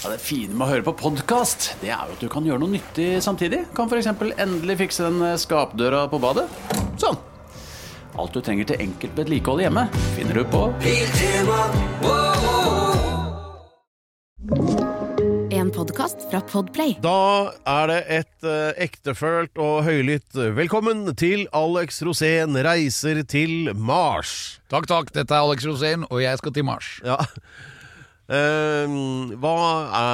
Ja, 0.00 0.08
det 0.08 0.22
fine 0.24 0.54
med 0.56 0.64
å 0.64 0.70
høre 0.70 0.84
på 0.86 0.94
podkast, 0.96 1.74
det 1.82 1.90
er 1.92 2.08
jo 2.08 2.14
at 2.14 2.22
du 2.24 2.28
kan 2.32 2.46
gjøre 2.48 2.62
noe 2.62 2.72
nyttig 2.72 3.18
samtidig. 3.20 3.66
Kan 3.76 3.90
f.eks. 3.90 4.06
endelig 4.40 4.78
fikse 4.80 5.04
den 5.04 5.18
eh, 5.26 5.34
skapdøra 5.36 6.06
på 6.08 6.16
badet. 6.22 6.46
Sånn. 6.96 7.18
Alt 8.16 8.32
du 8.32 8.40
trenger 8.40 8.70
til 8.70 8.80
enkelt 8.80 9.18
vedlikehold 9.20 9.60
hjemme, 9.60 9.82
finner 10.16 10.40
du 10.40 10.46
på 10.48 10.62
En 15.52 15.68
podkast 15.74 16.24
fra 16.30 16.40
Podplay. 16.48 16.94
Da 17.04 17.52
er 17.68 17.92
det 17.92 17.98
et 18.16 18.48
uh, 18.48 18.70
ektefølt 18.80 19.60
og 19.60 19.82
høylytt 19.84 20.38
velkommen 20.56 21.10
til 21.20 21.44
Alex 21.52 22.00
Rosén 22.08 22.56
reiser 22.64 23.20
til 23.28 23.74
Mars. 23.76 24.62
Takk, 24.72 24.88
takk. 24.88 25.12
Dette 25.12 25.36
er 25.36 25.44
Alex 25.44 25.68
Rosén, 25.68 26.08
og 26.08 26.24
jeg 26.24 26.40
skal 26.40 26.56
til 26.56 26.66
Mars. 26.72 26.88
Ja. 27.04 27.20
Eh, 28.30 28.86
hva 29.42 29.54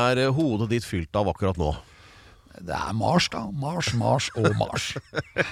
er 0.09 0.23
hodet 0.33 0.71
ditt 0.73 0.87
fylt 0.89 1.15
av 1.20 1.29
akkurat 1.34 1.59
nå? 1.61 1.74
Det 2.57 2.73
er 2.73 2.95
Mars, 2.97 3.27
da. 3.29 3.43
Mars, 3.52 3.91
Mars 4.01 4.30
og 4.41 4.47
Mars. 4.57 4.87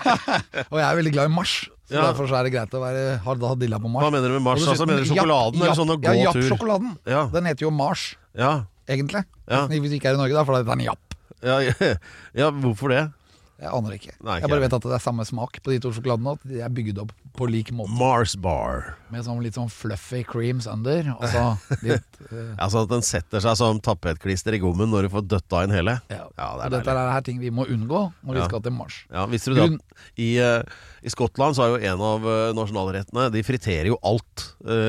og 0.72 0.78
jeg 0.80 0.86
er 0.88 0.96
veldig 0.96 1.12
glad 1.12 1.28
i 1.28 1.34
Mars, 1.34 1.56
så 1.84 1.98
Ja. 1.98 2.06
derfor 2.08 2.30
så 2.30 2.38
er 2.38 2.46
det 2.48 2.54
greit 2.54 2.72
å 2.72 2.80
være 2.80 3.18
ha 3.20 3.54
dilla 3.60 3.76
på 3.78 3.90
Mars. 3.92 4.06
Hva 4.06 4.12
mener 4.14 4.28
du 4.32 4.38
med 4.38 4.46
Mars? 4.46 4.62
Og 4.64 4.72
Altså, 4.72 4.86
mener 4.88 5.04
du 5.04 5.10
sjokoladen, 5.10 5.58
Japp- 5.60 5.66
eller 5.66 5.76
sånn 5.76 5.92
å 5.92 5.98
Ja. 6.00 6.14
Japp-sjokoladen. 6.30 6.94
Ja. 7.06 7.26
Den 7.34 7.44
heter 7.44 7.66
jo 7.68 7.70
Mars, 7.70 8.16
Ja, 8.34 8.64
egentlig. 8.88 9.24
Ja. 9.46 9.66
Hvis 9.68 9.80
vi 9.90 9.98
ikke 10.00 10.08
er 10.10 10.14
i 10.16 10.22
Norge, 10.22 10.32
da, 10.32 10.44
for 10.44 10.56
da 10.56 10.64
er 10.64 10.72
en 10.72 10.86
Japp. 10.88 11.14
ja, 11.44 11.58
ja, 12.40 12.50
hvorfor 12.50 12.88
det? 12.88 13.12
Jeg 13.60 13.70
aner 13.70 13.94
ikke. 13.94 14.12
Nei, 14.18 14.34
ikke 14.40 14.48
jeg 14.48 14.50
bare 14.50 14.62
vet 14.64 14.74
at 14.76 14.86
det 14.88 14.94
er 14.96 15.02
samme 15.04 15.24
smak 15.28 15.60
på 15.62 15.70
de 15.70 15.76
to 15.84 15.92
sjokoladene, 15.94 16.32
at 16.34 16.46
de 16.50 16.58
er 16.66 16.72
bygd 16.74 16.98
opp 17.04 17.12
på 17.38 17.46
lik 17.50 17.70
måte. 17.74 17.94
Mars 17.98 18.34
bar. 18.38 18.96
Med 19.14 19.22
sånn 19.26 19.38
litt 19.44 19.54
sånn 19.58 19.70
fluffy 19.70 20.24
creams 20.26 20.66
under, 20.70 21.12
og 21.14 21.22
så 21.30 21.44
litt 21.86 22.18
uh... 22.32 22.54
Altså 22.58 22.82
at 22.82 22.90
den 22.90 23.06
setter 23.06 23.42
seg 23.44 23.56
som 23.60 23.78
tapetklister 23.82 24.58
i 24.58 24.60
gommen 24.62 24.90
når 24.90 25.06
du 25.06 25.12
får 25.14 25.26
døtta 25.36 25.62
inn 25.66 25.74
hele? 25.74 25.96
ja. 26.10 26.26
Ja, 26.34 26.48
det 26.58 26.66
er 26.66 26.74
dette 26.78 26.96
er 26.98 27.12
her 27.14 27.24
ting 27.26 27.38
vi 27.42 27.52
må 27.54 27.66
unngå 27.70 28.02
når 28.26 28.34
Ja. 28.34 28.42
vi 28.42 28.44
skal 28.50 28.62
til 28.66 28.74
Mars. 28.74 29.00
Ja, 29.12 29.24
visste 29.30 29.54
du 29.54 29.60
det 29.60 29.70
i, 30.18 30.32
uh, 30.42 30.60
i 31.06 31.14
Skottland 31.14 31.54
så 31.56 31.64
er 31.68 31.74
jo 31.76 31.92
en 31.94 32.04
av 32.10 32.26
uh, 32.26 32.52
nasjonalrettene 32.58 33.28
De 33.34 33.42
friterer 33.46 33.92
jo 33.92 33.98
alt 34.02 34.48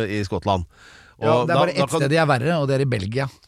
i 0.09 0.23
Skottland. 0.25 0.66
Og 1.16 1.23
Ja, 1.25 1.33
det 1.47 1.53
er 1.53 1.55
bare 1.55 1.71
da 1.71 1.71
ett 1.71 1.89
kan- 1.89 1.99
sted 2.02 2.09
de 2.11 2.17
er 2.19 2.25
verre, 2.27 2.55
og 2.59 2.67
det 2.67 2.75
er 2.75 2.81
i 2.83 2.89
Belgia. 2.91 3.30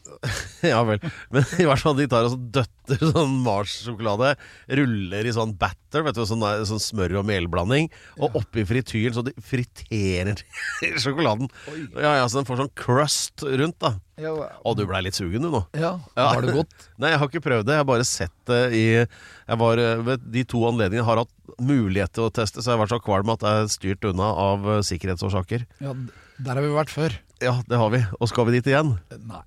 Ja 0.66 0.80
vel. 0.88 0.98
Men 1.30 1.44
i 1.62 1.66
hvert 1.68 1.82
fall 1.84 1.94
de 2.00 2.08
tar 2.10 2.26
og 2.26 2.32
så 2.34 2.38
døtter 2.56 3.02
sånn 3.14 3.34
Mars-sjokolade, 3.46 4.32
ruller 4.80 5.28
i 5.30 5.34
sånn 5.36 5.52
batter, 5.60 6.02
vet 6.08 6.16
du, 6.18 6.24
sånn, 6.26 6.42
sånn 6.66 6.82
smør- 6.82 7.20
og 7.20 7.28
melblanding, 7.28 7.90
og 8.18 8.34
oppi 8.40 8.64
frityren, 8.66 9.14
så 9.14 9.22
de 9.28 9.34
friterer 9.46 10.40
sjokoladen. 11.04 11.52
Ja, 11.94 12.16
ja, 12.22 12.26
Så 12.32 12.40
den 12.40 12.48
får 12.50 12.64
sånn 12.64 12.74
crust 12.80 13.44
rundt, 13.46 13.78
da. 13.84 13.94
Ja, 14.18 14.32
Og 14.66 14.78
du 14.80 14.88
blei 14.90 15.04
litt 15.06 15.14
sugen, 15.20 15.44
du 15.46 15.52
nå. 15.54 15.62
ja. 15.78 15.92
Ja. 16.18 16.32
Var 16.34 16.48
det 16.48 16.56
godt? 16.56 16.74
Nei, 16.98 17.12
jeg 17.14 17.20
har 17.22 17.30
ikke 17.30 17.44
prøvd 17.46 17.68
det. 17.70 17.76
Jeg 17.78 17.84
har 17.84 17.92
bare 17.92 18.08
sett 18.10 18.34
det 18.50 18.62
i 18.74 18.86
Jeg 19.06 19.60
var 19.62 19.78
ved 20.08 20.26
de 20.34 20.44
to 20.50 20.64
anledningene 20.72 21.06
har 21.06 21.22
hatt 21.22 21.36
mulighet 21.62 22.16
til 22.18 22.26
å 22.26 22.34
teste, 22.34 22.64
så 22.64 22.72
jeg 22.72 22.78
har 22.80 22.86
vært 22.88 22.96
så 22.96 23.04
kvalm 23.06 23.30
at 23.36 23.46
jeg 23.46 23.62
er 23.68 23.70
styrt 23.76 24.10
unna 24.10 24.32
av 24.34 24.66
eh, 24.78 24.82
sikkerhetsårsaker. 24.90 25.68
Ja, 25.86 25.94
der 26.42 26.58
har 26.58 26.66
vi 26.66 26.74
vært 26.74 26.90
før. 26.94 27.14
Ja, 27.42 27.64
det 27.68 27.76
har 27.78 27.90
vi. 27.90 28.04
Og 28.20 28.30
skal 28.30 28.46
vi 28.48 28.52
dit 28.58 28.68
igjen? 28.72 28.96
Nei, 29.30 29.42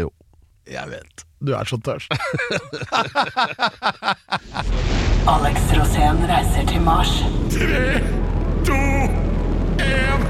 Jo. 0.00 0.10
jeg 0.70 0.88
vet. 0.90 1.24
Du 1.44 1.52
er 1.52 1.64
så 1.68 1.76
tørst. 1.76 2.12
Alex 5.34 5.60
Rosén 5.76 6.24
reiser 6.28 6.64
til 6.68 6.80
Mars. 6.84 7.12
Tre, 7.52 8.00
to, 8.64 8.80
én 9.84 10.24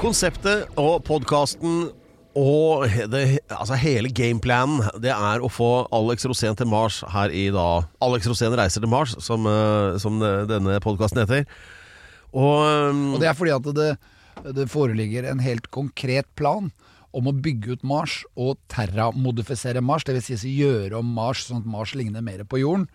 Konseptet 0.00 0.66
og 0.76 1.00
podkasten 1.06 1.86
og 2.34 2.88
det, 3.12 3.22
altså 3.48 3.78
hele 3.78 4.10
gameplanen, 4.14 4.82
det 5.02 5.12
er 5.14 5.42
å 5.44 5.50
få 5.52 5.86
Alex 5.94 6.26
Rosén 6.26 6.56
til 6.58 6.68
Mars 6.70 7.02
her 7.14 7.30
i 7.30 7.46
dag. 7.54 7.86
Alex 8.04 8.26
Rosén 8.30 8.56
reiser 8.58 8.82
til 8.82 8.90
Mars, 8.90 9.14
som, 9.22 9.46
eh, 9.46 9.98
som 10.02 10.18
denne 10.50 10.80
podkasten 10.82 11.22
heter. 11.22 11.46
Og, 12.34 12.90
um, 12.90 13.04
Og 13.14 13.22
det 13.22 13.30
er 13.30 13.38
fordi 13.38 13.54
at 13.54 13.68
det, 13.76 13.90
det 14.56 14.70
foreligger 14.72 15.30
en 15.30 15.42
helt 15.44 15.70
konkret 15.70 16.26
plan 16.34 16.72
om 17.14 17.30
å 17.30 17.36
bygge 17.38 17.76
ut 17.76 17.86
Mars 17.86 18.22
og 18.34 18.58
terramodifisere 18.72 19.82
Mars, 19.84 20.06
dvs. 20.06 20.32
Si 20.42 20.56
gjøre 20.58 20.98
om 20.98 21.12
Mars 21.14 21.46
sånn 21.46 21.62
at 21.62 21.70
Mars 21.70 21.94
ligner 21.94 22.24
mer 22.24 22.42
på 22.48 22.58
jorden. 22.64 22.88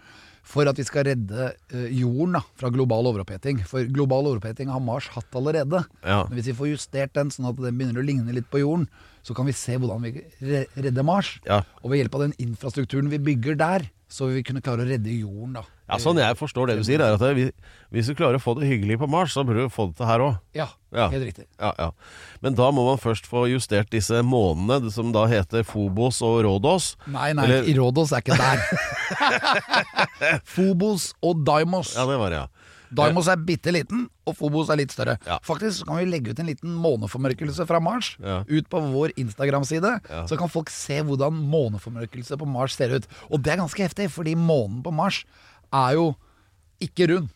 For 0.50 0.66
at 0.70 0.80
vi 0.82 0.86
skal 0.88 1.06
redde 1.06 1.52
eh, 1.70 1.90
jorden 2.00 2.40
da, 2.40 2.42
fra 2.58 2.72
global 2.74 3.12
overoppheting. 3.12 3.62
For 3.70 3.86
global 3.86 4.32
overoppheting 4.32 4.72
har 4.74 4.82
Mars 4.82 5.10
hatt 5.14 5.38
allerede. 5.38 5.84
Ja. 6.02 6.24
Men 6.26 6.40
hvis 6.40 6.50
vi 6.50 6.58
får 6.58 6.72
justert 6.72 7.14
den 7.18 7.30
sånn 7.34 7.52
at 7.52 7.60
den 7.62 7.78
begynner 7.78 8.02
å 8.02 8.08
ligne 8.08 8.34
litt 8.34 8.50
på 8.50 8.64
jorden, 8.64 8.88
så 9.22 9.36
kan 9.38 9.46
vi 9.46 9.54
se 9.54 9.78
hvordan 9.78 10.02
vi 10.08 10.64
redder 10.74 11.06
Mars. 11.06 11.36
Ja. 11.46 11.62
Og 11.84 11.94
ved 11.94 12.02
hjelp 12.02 12.18
av 12.18 12.26
den 12.26 12.38
infrastrukturen 12.42 13.12
vi 13.14 13.22
bygger 13.30 13.60
der, 13.60 13.86
så 14.10 14.30
vil 14.30 14.40
vi 14.40 14.48
kunne 14.48 14.64
klare 14.66 14.88
å 14.88 14.90
redde 14.90 15.14
jorden. 15.14 15.60
da. 15.60 15.68
Ja, 15.90 15.98
sånn 15.98 16.18
jeg 16.22 16.38
forstår 16.38 16.68
det 16.68 16.78
du 16.78 16.84
sier, 16.84 17.02
er 17.02 17.14
at 17.18 17.36
vi- 17.36 17.52
hvis 17.92 18.06
du 18.08 18.14
klarer 18.16 18.38
å 18.38 18.42
få 18.44 18.54
det 18.60 18.68
hyggelig 18.70 19.00
på 19.00 19.10
Mars, 19.10 19.34
så 19.34 19.44
burde 19.44 19.66
du 19.66 19.70
få 19.70 19.88
det 19.90 19.98
til 19.98 20.06
her 20.06 20.20
òg. 20.20 20.40
Ja, 20.54 20.68
Ja. 20.94 21.10
helt 21.10 21.26
riktig. 21.26 21.46
Ja, 21.60 21.74
ja. 21.80 21.92
Men 22.42 22.54
da 22.56 22.72
må 22.72 22.86
man 22.86 22.98
først 22.98 23.26
få 23.28 23.48
justert 23.50 23.90
disse 23.90 24.22
månene, 24.24 24.82
det 24.84 24.92
som 24.94 25.12
da 25.12 25.26
heter 25.26 25.64
Phobos 25.64 26.22
og 26.22 26.44
Rådås. 26.46 26.96
Nei, 27.08 27.34
nei, 27.34 27.44
Eller- 27.46 27.64
Irodos 27.74 28.12
er 28.14 28.22
ikke 28.22 28.38
der. 28.38 28.58
Phobos 30.56 31.14
og 31.24 31.44
Daimos. 31.46 31.96
Ja, 31.96 32.06
det 32.10 32.18
var 32.20 32.30
det, 32.30 32.42
ja. 32.44 32.48
Daimos 32.90 33.28
er 33.30 33.38
bitte 33.38 33.70
liten, 33.72 34.08
og 34.26 34.34
Phobos 34.40 34.70
er 34.74 34.80
litt 34.80 34.90
større. 34.90 35.20
Ja. 35.28 35.36
Faktisk 35.46 35.86
kan 35.86 36.00
vi 36.00 36.08
legge 36.10 36.32
ut 36.34 36.40
en 36.42 36.48
liten 36.50 36.72
måneformørkelse 36.82 37.68
fra 37.70 37.78
Mars 37.80 38.16
Ja. 38.18 38.40
ut 38.50 38.68
på 38.68 38.82
vår 38.82 39.14
Instagram-side. 39.16 39.92
Ja. 40.10 40.24
Så 40.26 40.38
kan 40.40 40.50
folk 40.50 40.72
se 40.74 40.98
hvordan 41.06 41.38
måneformørkelse 41.52 42.36
på 42.42 42.48
Mars 42.50 42.74
ser 42.76 42.90
ut. 42.96 43.06
Og 43.30 43.44
det 43.44 43.54
er 43.54 43.58
ganske 43.62 43.78
heftig, 43.86 44.10
fordi 44.10 44.34
månen 44.36 44.82
på 44.82 44.92
Mars 44.92 45.24
er 45.74 45.98
jo 45.98 46.08
ikke 46.84 47.08
rund. 47.12 47.30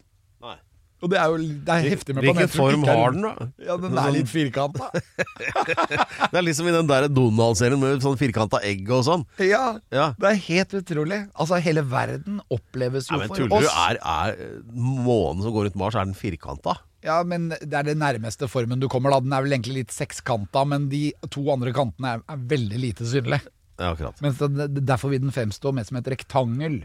Nei. 0.43 0.55
Og 1.03 1.09
det 1.11 1.17
er 1.19 1.27
jo 1.33 1.37
det 1.67 1.73
er 1.73 1.87
heftig 1.91 2.15
med 2.15 2.23
Hvilken 2.23 2.51
form 2.53 2.85
har 2.87 3.11
den, 3.11 3.25
da? 3.27 3.47
Ja, 3.67 3.75
den 3.81 3.97
er 3.99 4.13
litt 4.15 4.29
firkanta. 4.31 4.87
Det 6.33 6.39
er 6.39 6.45
liksom 6.45 6.67
i 6.69 6.73
den 6.73 6.87
der 6.89 7.07
Donald-serien 7.11 7.79
med 7.81 8.01
sånn 8.03 8.15
firkanta 8.19 8.61
egg 8.65 8.87
og 8.93 9.03
sånn. 9.07 9.25
Ja, 9.43 9.79
Ja. 9.93 10.05
det 10.19 10.29
er 10.31 10.39
helt 10.47 10.73
utrolig. 10.79 11.19
Altså, 11.35 11.59
hele 11.61 11.83
verden 11.91 12.39
oppleves 12.53 13.09
jo 13.11 13.17
Nei, 13.17 13.25
men 13.25 13.33
for 13.33 13.41
tuller 13.43 13.51
du? 13.51 13.67
oss 13.67 13.75
Er, 13.83 13.99
er 13.99 14.63
månen 14.73 15.43
som 15.43 15.53
går 15.55 15.67
rundt 15.67 15.77
Mars, 15.83 15.97
er 15.99 16.07
den 16.07 16.15
firkanta? 16.17 16.77
Ja, 17.03 17.19
men 17.27 17.49
det 17.51 17.73
er 17.75 17.83
den 17.83 17.99
nærmeste 17.99 18.47
formen 18.47 18.79
du 18.79 18.87
kommer 18.91 19.11
da. 19.11 19.19
Den 19.25 19.33
er 19.35 19.43
vel 19.43 19.57
egentlig 19.57 19.81
litt 19.81 19.91
sekskanta, 19.91 20.63
men 20.71 20.87
de 20.91 21.09
to 21.35 21.43
andre 21.51 21.73
kantene 21.75 22.15
er, 22.15 22.23
er 22.31 22.45
veldig 22.55 22.79
lite 22.79 23.03
synlige. 23.11 23.43
Ja, 23.75 23.91
akkurat. 23.91 24.21
Mens 24.23 24.39
det, 24.39 24.53
det, 24.71 24.85
derfor 24.87 25.11
vil 25.11 25.19
den 25.25 25.33
fremstå 25.35 25.73
mer 25.75 25.83
som 25.83 25.99
et 25.99 26.07
rektangel. 26.15 26.83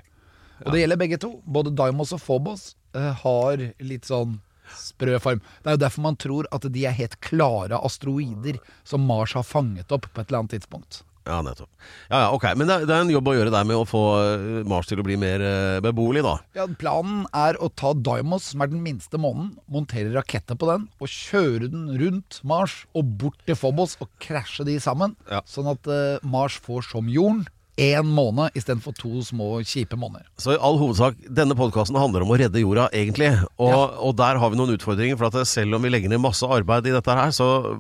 Og 0.64 0.72
det 0.74 0.82
gjelder 0.82 1.00
begge 1.00 1.18
to. 1.22 1.32
Både 1.46 1.74
Daimos 1.78 2.12
og 2.16 2.22
Phobos 2.24 2.70
uh, 2.96 3.12
har 3.22 3.62
litt 3.78 4.08
sånn 4.08 4.38
sprø 4.68 5.16
form. 5.24 5.38
Det 5.64 5.70
er 5.70 5.76
jo 5.78 5.84
derfor 5.86 6.04
man 6.04 6.16
tror 6.20 6.48
at 6.52 6.66
de 6.72 6.82
er 6.84 6.96
helt 6.98 7.14
klare 7.24 7.78
asteroider 7.86 8.58
som 8.84 9.06
Mars 9.08 9.32
har 9.38 9.46
fanget 9.48 9.92
opp 9.96 10.10
på 10.12 10.20
et 10.20 10.28
eller 10.28 10.42
annet 10.42 10.58
tidspunkt. 10.58 11.02
Ja, 11.28 11.42
nettopp. 11.44 11.68
Ja, 12.08 12.18
ja, 12.22 12.28
ok. 12.32 12.44
Men 12.56 12.68
det, 12.70 12.74
er- 12.78 12.86
det 12.88 12.94
er 12.94 13.02
en 13.04 13.10
jobb 13.12 13.26
å 13.28 13.34
gjøre 13.36 13.50
der 13.52 13.66
med 13.68 13.76
å 13.76 13.82
få 13.88 14.00
eh, 14.22 14.44
Mars 14.68 14.88
til 14.88 15.00
å 15.00 15.04
bli 15.04 15.16
mer 15.20 15.42
eh, 15.44 15.80
beboelig, 15.84 16.22
da. 16.24 16.34
Ja, 16.56 16.64
Planen 16.80 17.26
er 17.36 17.58
å 17.60 17.68
ta 17.68 17.90
Daimos, 17.92 18.46
som 18.54 18.64
er 18.64 18.70
den 18.72 18.80
minste 18.84 19.20
månen, 19.20 19.50
montere 19.68 20.14
raketter 20.14 20.56
på 20.56 20.70
den 20.70 20.86
og 20.96 21.12
kjøre 21.12 21.68
den 21.72 21.90
rundt 22.00 22.40
Mars 22.48 22.78
og 22.96 23.12
bort 23.20 23.40
til 23.48 23.58
Phobos 23.60 23.98
og 24.00 24.08
krasje 24.24 24.64
de 24.70 24.78
sammen. 24.80 25.16
Ja. 25.28 25.42
Sånn 25.48 25.68
at 25.68 25.84
uh, 25.92 26.16
Mars 26.24 26.56
får 26.64 26.88
som 26.94 27.12
jorden 27.12 27.44
én 27.78 28.08
måned 28.10 28.50
istedenfor 28.58 28.94
to 28.98 29.20
små, 29.22 29.60
kjipe 29.62 29.94
måneder. 29.98 30.26
Så 30.42 30.56
i 30.56 30.58
all 30.58 30.78
hovedsak, 30.80 31.14
denne 31.30 31.54
podkasten 31.54 31.94
handler 31.98 32.24
om 32.24 32.32
å 32.34 32.38
redde 32.40 32.58
jorda, 32.58 32.88
egentlig. 32.92 33.28
Og, 33.56 33.70
Ja. 33.70 33.76
og 34.02 34.16
der 34.18 34.36
har 34.42 34.50
vi 34.50 34.56
noen 34.58 34.74
utfordringer. 34.74 35.16
For 35.16 35.26
at 35.30 35.46
selv 35.46 35.76
om 35.78 35.82
vi 35.82 35.88
legger 35.94 36.10
ned 36.10 36.20
masse 36.20 36.42
arbeid 36.42 36.88
i 36.90 36.94
dette 36.96 37.06
her, 37.14 37.30
så 37.30 37.78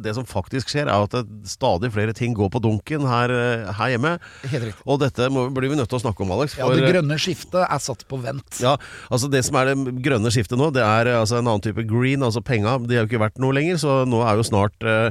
det 0.00 0.14
som 0.16 0.24
faktisk 0.24 0.72
skjer, 0.72 0.88
er 0.88 1.04
at 1.04 1.28
stadig 1.44 1.92
flere 1.92 2.14
ting 2.16 2.32
går 2.34 2.48
på 2.50 2.62
dunken 2.64 3.04
her, 3.06 3.30
eh, 3.30 3.72
her 3.72 3.92
hjemme. 3.92 4.18
Helt 4.48 4.64
riktig. 4.70 4.82
Og 4.86 4.98
dette 5.00 5.28
må, 5.28 5.52
blir 5.52 5.68
vi 5.68 5.76
nødt 5.76 5.88
til 5.92 5.98
å 6.00 6.02
snakke 6.08 6.24
om, 6.24 6.32
Alex. 6.32 6.56
Ja, 6.56 6.68
Det 6.70 6.88
grønne 6.94 7.18
skiftet 7.20 7.68
er 7.68 7.78
satt 7.78 8.08
på 8.08 8.20
vent. 8.22 8.60
Ja, 8.60 8.76
altså 9.10 9.30
Det 9.30 9.44
som 9.44 9.56
er 9.56 9.74
det 9.74 10.02
grønne 10.02 10.32
skiftet 10.32 10.56
nå, 10.58 10.72
det 10.72 10.82
er 10.82 11.06
eh, 11.06 11.20
altså 11.20 11.38
en 11.38 11.46
annen 11.46 11.60
type 11.60 11.84
green. 11.86 12.20
Altså 12.24 12.40
penga, 12.42 12.78
de 12.80 12.96
har 12.96 13.04
jo 13.04 13.12
ikke 13.12 13.20
vært 13.28 13.38
noe 13.38 13.52
lenger, 13.52 13.76
så 13.76 14.06
nå 14.08 14.24
er 14.24 14.36
jo 14.40 14.42
snart 14.48 14.80
eh, 14.88 15.10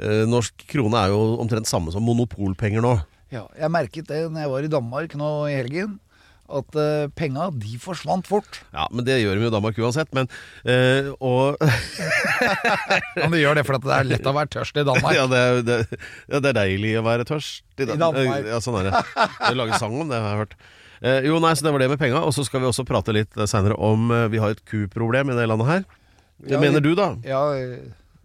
eh, 0.00 0.24
Norsk 0.28 0.52
krone 0.68 0.94
er 1.00 1.08
jo 1.14 1.38
omtrent 1.40 1.66
samme 1.66 1.90
som 1.94 2.02
monopolpenger 2.04 2.82
nå. 2.84 3.00
Ja, 3.34 3.44
jeg 3.58 3.70
merket 3.74 4.06
det 4.10 4.22
når 4.30 4.44
jeg 4.46 4.50
var 4.54 4.66
i 4.66 4.72
Danmark 4.78 5.14
nå 5.18 5.30
i 5.50 5.56
helgen. 5.58 5.96
At 6.44 6.76
uh, 6.76 7.06
penga, 7.16 7.46
de 7.56 7.78
forsvant 7.80 8.26
fort. 8.28 8.58
Ja, 8.76 8.84
men 8.92 9.06
det 9.06 9.14
gjør 9.22 9.38
de 9.40 9.46
jo 9.46 9.48
i 9.48 9.54
Danmark 9.54 9.78
uansett. 9.80 10.10
Men 10.14 10.28
uh, 10.68 11.08
og 11.24 11.56
Men 13.22 13.32
de 13.32 13.40
gjør 13.40 13.56
det 13.58 13.64
fordi 13.66 13.88
det 13.88 13.94
er 13.96 14.08
lett 14.10 14.28
å 14.28 14.34
være 14.36 14.50
tørst 14.52 14.76
i 14.80 14.84
Danmark. 14.86 15.16
ja, 15.16 15.24
det, 15.30 15.40
er- 15.40 15.62
det, 15.64 15.78
ja, 16.28 16.40
det 16.44 16.50
er 16.52 16.58
deilig 16.60 16.92
å 17.00 17.04
være 17.06 17.26
tørst 17.28 17.80
I 17.80 17.88
Danmark. 17.88 18.44
Ja, 18.50 18.60
sånn 18.64 18.76
er 18.82 18.90
det. 18.90 19.02
Du 19.48 19.56
lager 19.58 19.80
sang 19.80 19.96
om 20.04 20.12
det, 20.12 20.20
har 20.20 20.34
jeg 20.34 20.42
hørt. 20.44 20.54
Uh, 21.04 21.18
jo, 21.30 21.40
nei, 21.42 21.54
så 21.56 21.66
det 21.66 21.72
var 21.74 21.84
det 21.84 21.90
med 21.94 22.02
penga. 22.04 22.20
Og 22.28 22.36
så 22.36 22.44
skal 22.46 22.62
vi 22.64 22.68
også 22.70 22.84
prate 22.88 23.16
litt 23.16 23.40
seinere 23.50 23.76
om 23.80 24.06
uh, 24.12 24.26
Vi 24.32 24.40
har 24.44 24.54
et 24.54 24.62
kuproblem 24.68 25.32
i 25.32 25.38
det 25.40 25.48
landet 25.50 25.70
her. 25.72 25.88
Det 26.44 26.54
Ja, 26.58 26.60
mener 26.60 26.84
du, 26.84 26.92
da? 26.98 27.08
Ja, 27.24 27.40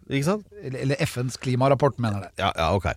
Ikke 0.09 0.25
sant? 0.27 0.45
eller 0.65 0.99
FNs 1.07 1.39
klimarapport 1.39 1.99
mener 2.03 2.27
det. 2.27 2.31
Ja, 2.41 2.51
ja, 2.57 2.71
ok. 2.75 2.91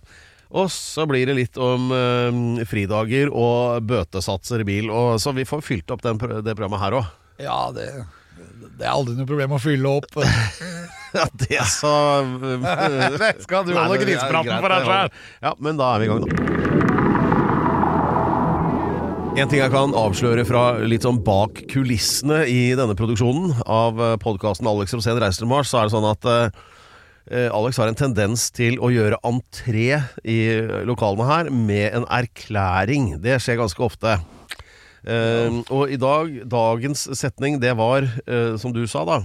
Og 0.53 0.69
så 0.69 1.07
blir 1.09 1.25
det 1.25 1.33
litt 1.37 1.57
om 1.57 1.89
eh, 1.95 2.65
fridager 2.69 3.31
og 3.33 3.81
bøtesatser 3.89 4.61
i 4.61 4.67
bil. 4.67 4.91
Og, 4.93 5.17
så 5.21 5.33
vi 5.33 5.47
får 5.49 5.63
fylt 5.65 5.93
opp 5.93 6.03
den, 6.05 6.19
det 6.19 6.53
programmet 6.53 6.81
her 6.83 6.99
òg. 6.99 7.07
Ja, 7.41 7.57
det, 7.73 7.87
det 8.77 8.85
er 8.85 8.93
aldri 8.93 9.17
noe 9.17 9.29
problem 9.29 9.55
å 9.57 9.61
fylle 9.61 9.97
opp. 10.01 10.19
Ja, 11.13 11.27
det 11.37 11.59
er 11.61 11.67
så 11.69 11.89
Det 13.21 13.43
skal 13.43 13.67
du 13.67 13.75
holde 13.77 13.99
grisepraten 14.01 14.55
for 14.63 14.73
deg 14.73 14.87
sjøl. 14.87 15.11
Ja, 15.45 15.51
men 15.61 15.77
da 15.77 15.91
er 15.93 16.01
vi 16.01 16.07
i 16.07 16.09
gang, 16.09 16.23
da. 16.25 16.29
En 19.37 19.51
ting 19.51 19.61
jeg 19.61 19.69
kan 19.75 19.93
avsløre 19.97 20.41
fra 20.49 20.63
litt 20.81 21.05
sånn 21.05 21.21
bak 21.21 21.61
kulissene 21.69 22.39
i 22.49 22.73
denne 22.77 22.97
produksjonen 22.97 23.61
av 23.61 24.01
podkasten 24.25 24.65
Alex 24.69 24.97
Rosén 24.97 25.21
reiser 25.21 25.45
til 25.45 25.51
Mars, 25.53 25.69
så 25.69 25.83
er 25.83 25.89
det 25.91 25.93
sånn 25.93 26.09
at 26.09 26.25
eh, 26.29 26.49
Alex 27.31 27.77
har 27.79 27.87
en 27.87 27.97
tendens 27.97 28.49
til 28.51 28.75
å 28.83 28.89
gjøre 28.91 29.19
entré 29.23 30.01
i 30.27 30.37
lokalene 30.83 31.27
her 31.29 31.49
med 31.53 31.95
en 31.95 32.07
erklæring. 32.11 33.13
Det 33.23 33.37
skjer 33.41 33.61
ganske 33.61 33.85
ofte. 33.85 34.17
Uh, 35.03 35.59
og 35.67 35.91
i 35.91 35.97
dag, 35.99 36.29
dagens 36.47 37.09
setning, 37.19 37.57
det 37.59 37.73
var, 37.75 38.05
uh, 38.23 38.53
som 38.55 38.71
du 38.71 38.85
sa 38.87 39.01
da 39.03 39.17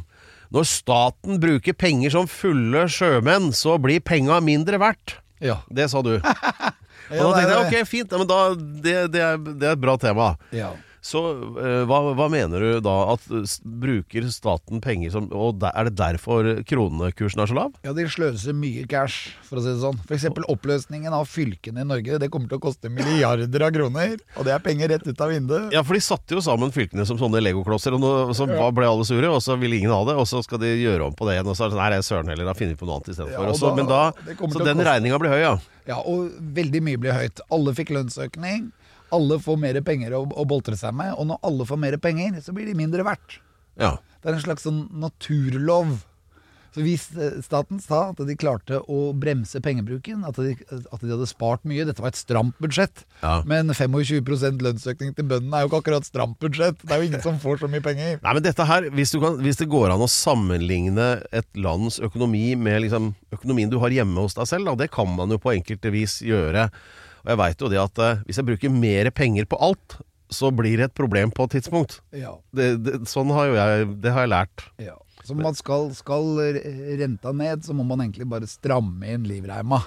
Når 0.50 0.64
staten 0.66 1.38
bruker 1.38 1.76
penger 1.78 2.10
som 2.16 2.26
fulle 2.26 2.88
sjømenn, 2.90 3.52
så 3.54 3.76
blir 3.78 4.02
penga 4.02 4.40
mindre 4.42 4.80
verdt. 4.82 5.20
Ja. 5.38 5.60
Det 5.70 5.86
sa 5.92 6.02
du. 6.02 6.16
Og 7.14 7.20
da 7.22 7.28
tenkte 7.30 7.52
jeg 7.52 7.60
ok, 7.62 7.76
fint, 7.88 8.10
ja, 8.10 8.18
men 8.20 8.28
da, 8.28 8.40
det, 8.56 8.96
det, 9.14 9.22
er, 9.22 9.38
det 9.38 9.70
er 9.70 9.76
et 9.76 9.82
bra 9.86 9.94
tema. 10.00 10.34
ja. 10.56 10.74
Så 11.04 11.20
eh, 11.62 11.84
hva, 11.88 11.98
hva 12.18 12.26
mener 12.32 12.60
du 12.60 12.80
da? 12.84 12.94
At 13.14 13.24
bruker 13.62 14.26
staten 14.34 14.80
penger 14.84 15.12
som 15.14 15.28
Og 15.32 15.58
der, 15.62 15.70
er 15.78 15.88
det 15.88 15.94
derfor 15.98 16.48
kronekursen 16.68 17.42
er 17.42 17.50
så 17.50 17.56
lav? 17.56 17.74
Ja, 17.86 17.92
de 17.96 18.06
sløser 18.10 18.56
mye 18.56 18.84
cash, 18.90 19.34
for 19.46 19.60
å 19.60 19.62
si 19.64 19.70
det 19.72 19.80
sånn. 19.82 19.98
F.eks. 20.08 20.26
oppløsningen 20.48 21.14
av 21.14 21.28
fylkene 21.30 21.84
i 21.84 21.88
Norge. 21.88 22.18
Det 22.22 22.30
kommer 22.32 22.50
til 22.50 22.58
å 22.58 22.64
koste 22.66 22.90
milliarder 22.92 23.64
av 23.68 23.72
kroner. 23.76 24.16
Og 24.36 24.46
det 24.48 24.54
er 24.56 24.64
penger 24.64 24.92
rett 24.94 25.06
ut 25.06 25.22
av 25.24 25.32
vinduet. 25.32 25.72
Ja, 25.74 25.84
for 25.86 25.98
de 25.98 26.02
satte 26.04 26.36
jo 26.36 26.42
sammen 26.44 26.74
fylkene 26.74 27.06
som 27.08 27.20
sånne 27.20 27.42
legoklosser, 27.44 27.94
og 27.96 28.02
nå, 28.02 28.12
så 28.36 28.48
ja. 28.50 28.68
ble 28.74 28.88
alle 28.90 29.06
sure, 29.08 29.30
og 29.32 29.40
så 29.44 29.56
ville 29.60 29.78
ingen 29.80 29.94
ha 29.94 30.02
det, 30.08 30.16
og 30.18 30.26
så 30.28 30.42
skal 30.44 30.60
de 30.62 30.74
gjøre 30.82 31.08
om 31.08 31.16
på 31.18 31.28
det 31.28 31.38
igjen, 31.38 31.48
og 31.50 31.56
så 31.58 31.66
er 31.66 31.72
det 31.72 31.78
sånn, 31.78 31.84
nei, 31.94 32.02
søren 32.08 32.32
heller, 32.32 32.48
da 32.50 32.56
finner 32.58 32.74
vi 32.74 32.80
på 32.82 32.88
noe 32.88 32.98
annet 32.98 33.12
istedenfor. 33.14 33.38
Ja, 33.38 33.46
og 33.46 33.54
Og 33.54 33.60
så- 33.62 33.74
men 33.76 33.86
da, 33.86 34.02
så 34.12 34.26
den 34.26 34.36
koste- 34.38 34.88
regninga 34.90 35.18
blir 35.22 35.30
høy, 35.36 35.40
ja. 35.42 35.54
Ja, 35.88 36.00
og 36.04 36.30
veldig 36.40 36.82
mye 36.84 36.98
blir 37.00 37.12
høyt. 37.16 37.40
Alle 37.50 37.72
fikk 37.72 37.94
lønnsøkning. 37.96 38.72
Alle 39.14 39.38
får 39.43 39.56
mer 39.60 39.81
penger 39.87 40.16
å, 40.19 40.25
å 40.28 40.44
boltre 40.49 40.76
seg 40.78 40.94
med. 40.96 41.14
Og 41.16 41.31
når 41.31 41.40
alle 41.49 41.66
får 41.69 41.81
mer 41.81 41.96
penger, 42.02 42.40
så 42.44 42.55
blir 42.56 42.69
de 42.69 42.76
mindre 42.78 43.06
verdt. 43.06 43.40
ja. 43.81 43.96
Det 44.19 44.32
er 44.32 44.34
en 44.34 44.43
slags 44.43 44.64
sånn 44.66 44.81
naturlov. 44.99 45.93
Så 46.75 46.84
hvis 46.84 47.06
eh, 47.16 47.38
staten 47.43 47.81
sa 47.81 48.10
at 48.12 48.20
de 48.28 48.34
klarte 48.38 48.81
å 48.90 49.12
bremse 49.16 49.60
pengebruken, 49.64 50.20
at 50.28 50.37
de, 50.38 50.52
at 50.69 51.00
de 51.00 51.10
hadde 51.10 51.28
spart 51.31 51.64
mye 51.69 51.87
Dette 51.88 52.02
var 52.05 52.12
et 52.12 52.20
stramt 52.20 52.58
budsjett. 52.62 53.05
Ja. 53.22 53.38
Men 53.49 53.72
25% 53.72 54.62
lønnsøkning 54.64 55.14
til 55.16 55.26
bøndene 55.31 55.58
er 55.58 55.64
jo 55.64 55.70
ikke 55.70 55.81
akkurat 55.82 56.08
stramt 56.08 56.38
budsjett. 56.43 56.78
Det 56.84 56.94
er 56.94 57.02
jo 57.02 57.08
ingen 57.08 57.25
som 57.25 57.40
får 57.40 57.62
så 57.62 57.70
mye 57.72 57.84
penger. 57.84 58.20
Nei, 58.22 58.37
men 58.37 58.44
dette 58.44 58.69
her, 58.69 58.90
hvis, 58.94 59.14
du 59.14 59.20
kan, 59.25 59.40
hvis 59.43 59.62
det 59.62 59.70
går 59.72 59.94
an 59.94 60.04
å 60.04 60.11
sammenligne 60.12 61.08
et 61.32 61.49
lands 61.58 61.99
økonomi 62.04 62.52
med 62.61 62.84
liksom, 62.84 63.12
økonomien 63.34 63.72
du 63.72 63.81
har 63.82 63.94
hjemme 63.94 64.26
hos 64.26 64.37
deg 64.38 64.50
selv, 64.50 64.69
da, 64.69 64.76
det 64.84 64.93
kan 64.94 65.08
man 65.14 65.32
jo 65.32 65.40
på 65.43 65.54
enkelte 65.56 65.94
vis 65.94 66.20
gjøre. 66.26 66.69
Og 67.24 67.32
jeg 67.32 67.40
veit 67.42 67.64
jo 67.64 67.72
det 67.72 67.80
at 67.82 68.04
eh, 68.04 68.22
hvis 68.28 68.40
jeg 68.40 68.48
bruker 68.48 68.72
mer 68.74 69.10
penger 69.14 69.48
på 69.48 69.58
alt, 69.64 69.98
så 70.30 70.50
blir 70.52 70.76
det 70.80 70.90
et 70.90 70.96
problem 70.96 71.32
på 71.34 71.46
et 71.48 71.56
tidspunkt. 71.56 72.00
Ja. 72.16 72.36
Det, 72.52 72.70
det, 72.84 72.96
sånn 73.08 73.30
har 73.32 73.48
jo 73.48 73.54
jeg 73.56 73.86
Det 74.04 74.12
har 74.12 74.26
jeg 74.26 74.32
lært. 74.34 74.66
Ja. 74.82 74.96
Så 75.24 75.36
man 75.36 75.56
skal, 75.56 75.90
skal 75.96 76.38
renta 77.00 77.34
ned, 77.36 77.64
så 77.66 77.74
må 77.76 77.84
man 77.84 78.00
egentlig 78.00 78.28
bare 78.30 78.48
stramme 78.48 79.12
inn 79.12 79.26
livreima. 79.28 79.82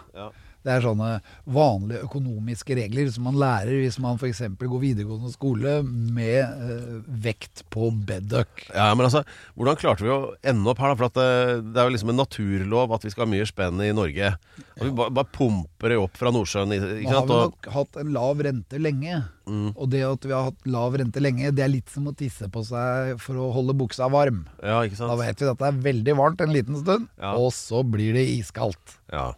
Det 0.62 0.72
er 0.76 0.84
sånne 0.86 1.10
vanlige 1.50 2.04
økonomiske 2.06 2.76
regler 2.78 3.08
som 3.14 3.26
man 3.30 3.40
lærer 3.42 3.80
hvis 3.82 3.98
man 4.04 4.20
f.eks. 4.22 4.44
går 4.62 4.82
videregående 4.84 5.32
skole 5.34 5.80
med 5.88 6.42
eh, 6.44 7.00
vekt 7.24 7.64
på 7.74 7.90
bedduck. 8.06 8.68
Ja, 8.76 8.92
men 8.96 9.08
altså, 9.08 9.24
Hvordan 9.58 9.80
klarte 9.82 10.06
vi 10.06 10.14
å 10.14 10.20
ende 10.46 10.70
opp 10.70 10.82
her? 10.84 10.94
da? 10.94 11.00
For 11.00 11.10
at 11.10 11.18
det, 11.18 11.72
det 11.74 11.82
er 11.82 11.90
jo 11.90 11.96
liksom 11.96 12.14
en 12.14 12.22
naturlov 12.22 12.94
at 12.94 13.06
vi 13.08 13.14
skal 13.14 13.26
ha 13.26 13.32
mye 13.34 13.48
spenn 13.50 13.82
i 13.82 13.92
Norge. 13.98 14.34
Og 14.78 14.86
vi 14.86 14.94
bare, 15.02 15.14
bare 15.18 15.32
pumper 15.34 15.94
det 15.96 16.00
opp 16.02 16.18
fra 16.22 16.32
Nordsjøen. 16.34 16.72
Nå 16.72 16.92
Ikke 17.02 17.16
har 17.18 17.26
vi 17.28 17.40
nok 17.42 17.72
hatt 17.76 18.02
en 18.02 18.14
lav 18.16 18.42
rente 18.46 18.80
lenge. 18.82 19.24
Mm. 19.50 19.72
Og 19.74 19.90
det 19.92 20.04
at 20.06 20.26
vi 20.30 20.32
har 20.36 20.48
hatt 20.52 20.70
lav 20.70 20.96
rente 21.02 21.20
lenge, 21.24 21.50
det 21.58 21.66
er 21.66 21.74
litt 21.74 21.90
som 21.92 22.06
å 22.08 22.16
tisse 22.16 22.48
på 22.54 22.62
seg 22.68 23.18
for 23.20 23.40
å 23.42 23.50
holde 23.56 23.74
buksa 23.78 24.08
varm. 24.14 24.44
ja, 24.62 24.80
ikke 24.86 25.02
Da 25.10 25.18
vet 25.20 25.42
vi 25.42 25.50
at 25.50 25.60
det 25.60 25.68
er 25.72 25.82
veldig 25.90 26.16
varmt 26.22 26.42
en 26.46 26.54
liten 26.54 26.78
stund, 26.80 27.10
Ja. 27.20 27.34
og 27.36 27.50
så 27.58 27.82
blir 27.84 28.14
det 28.14 28.28
iskaldt. 28.38 29.00
Ja. 29.12 29.32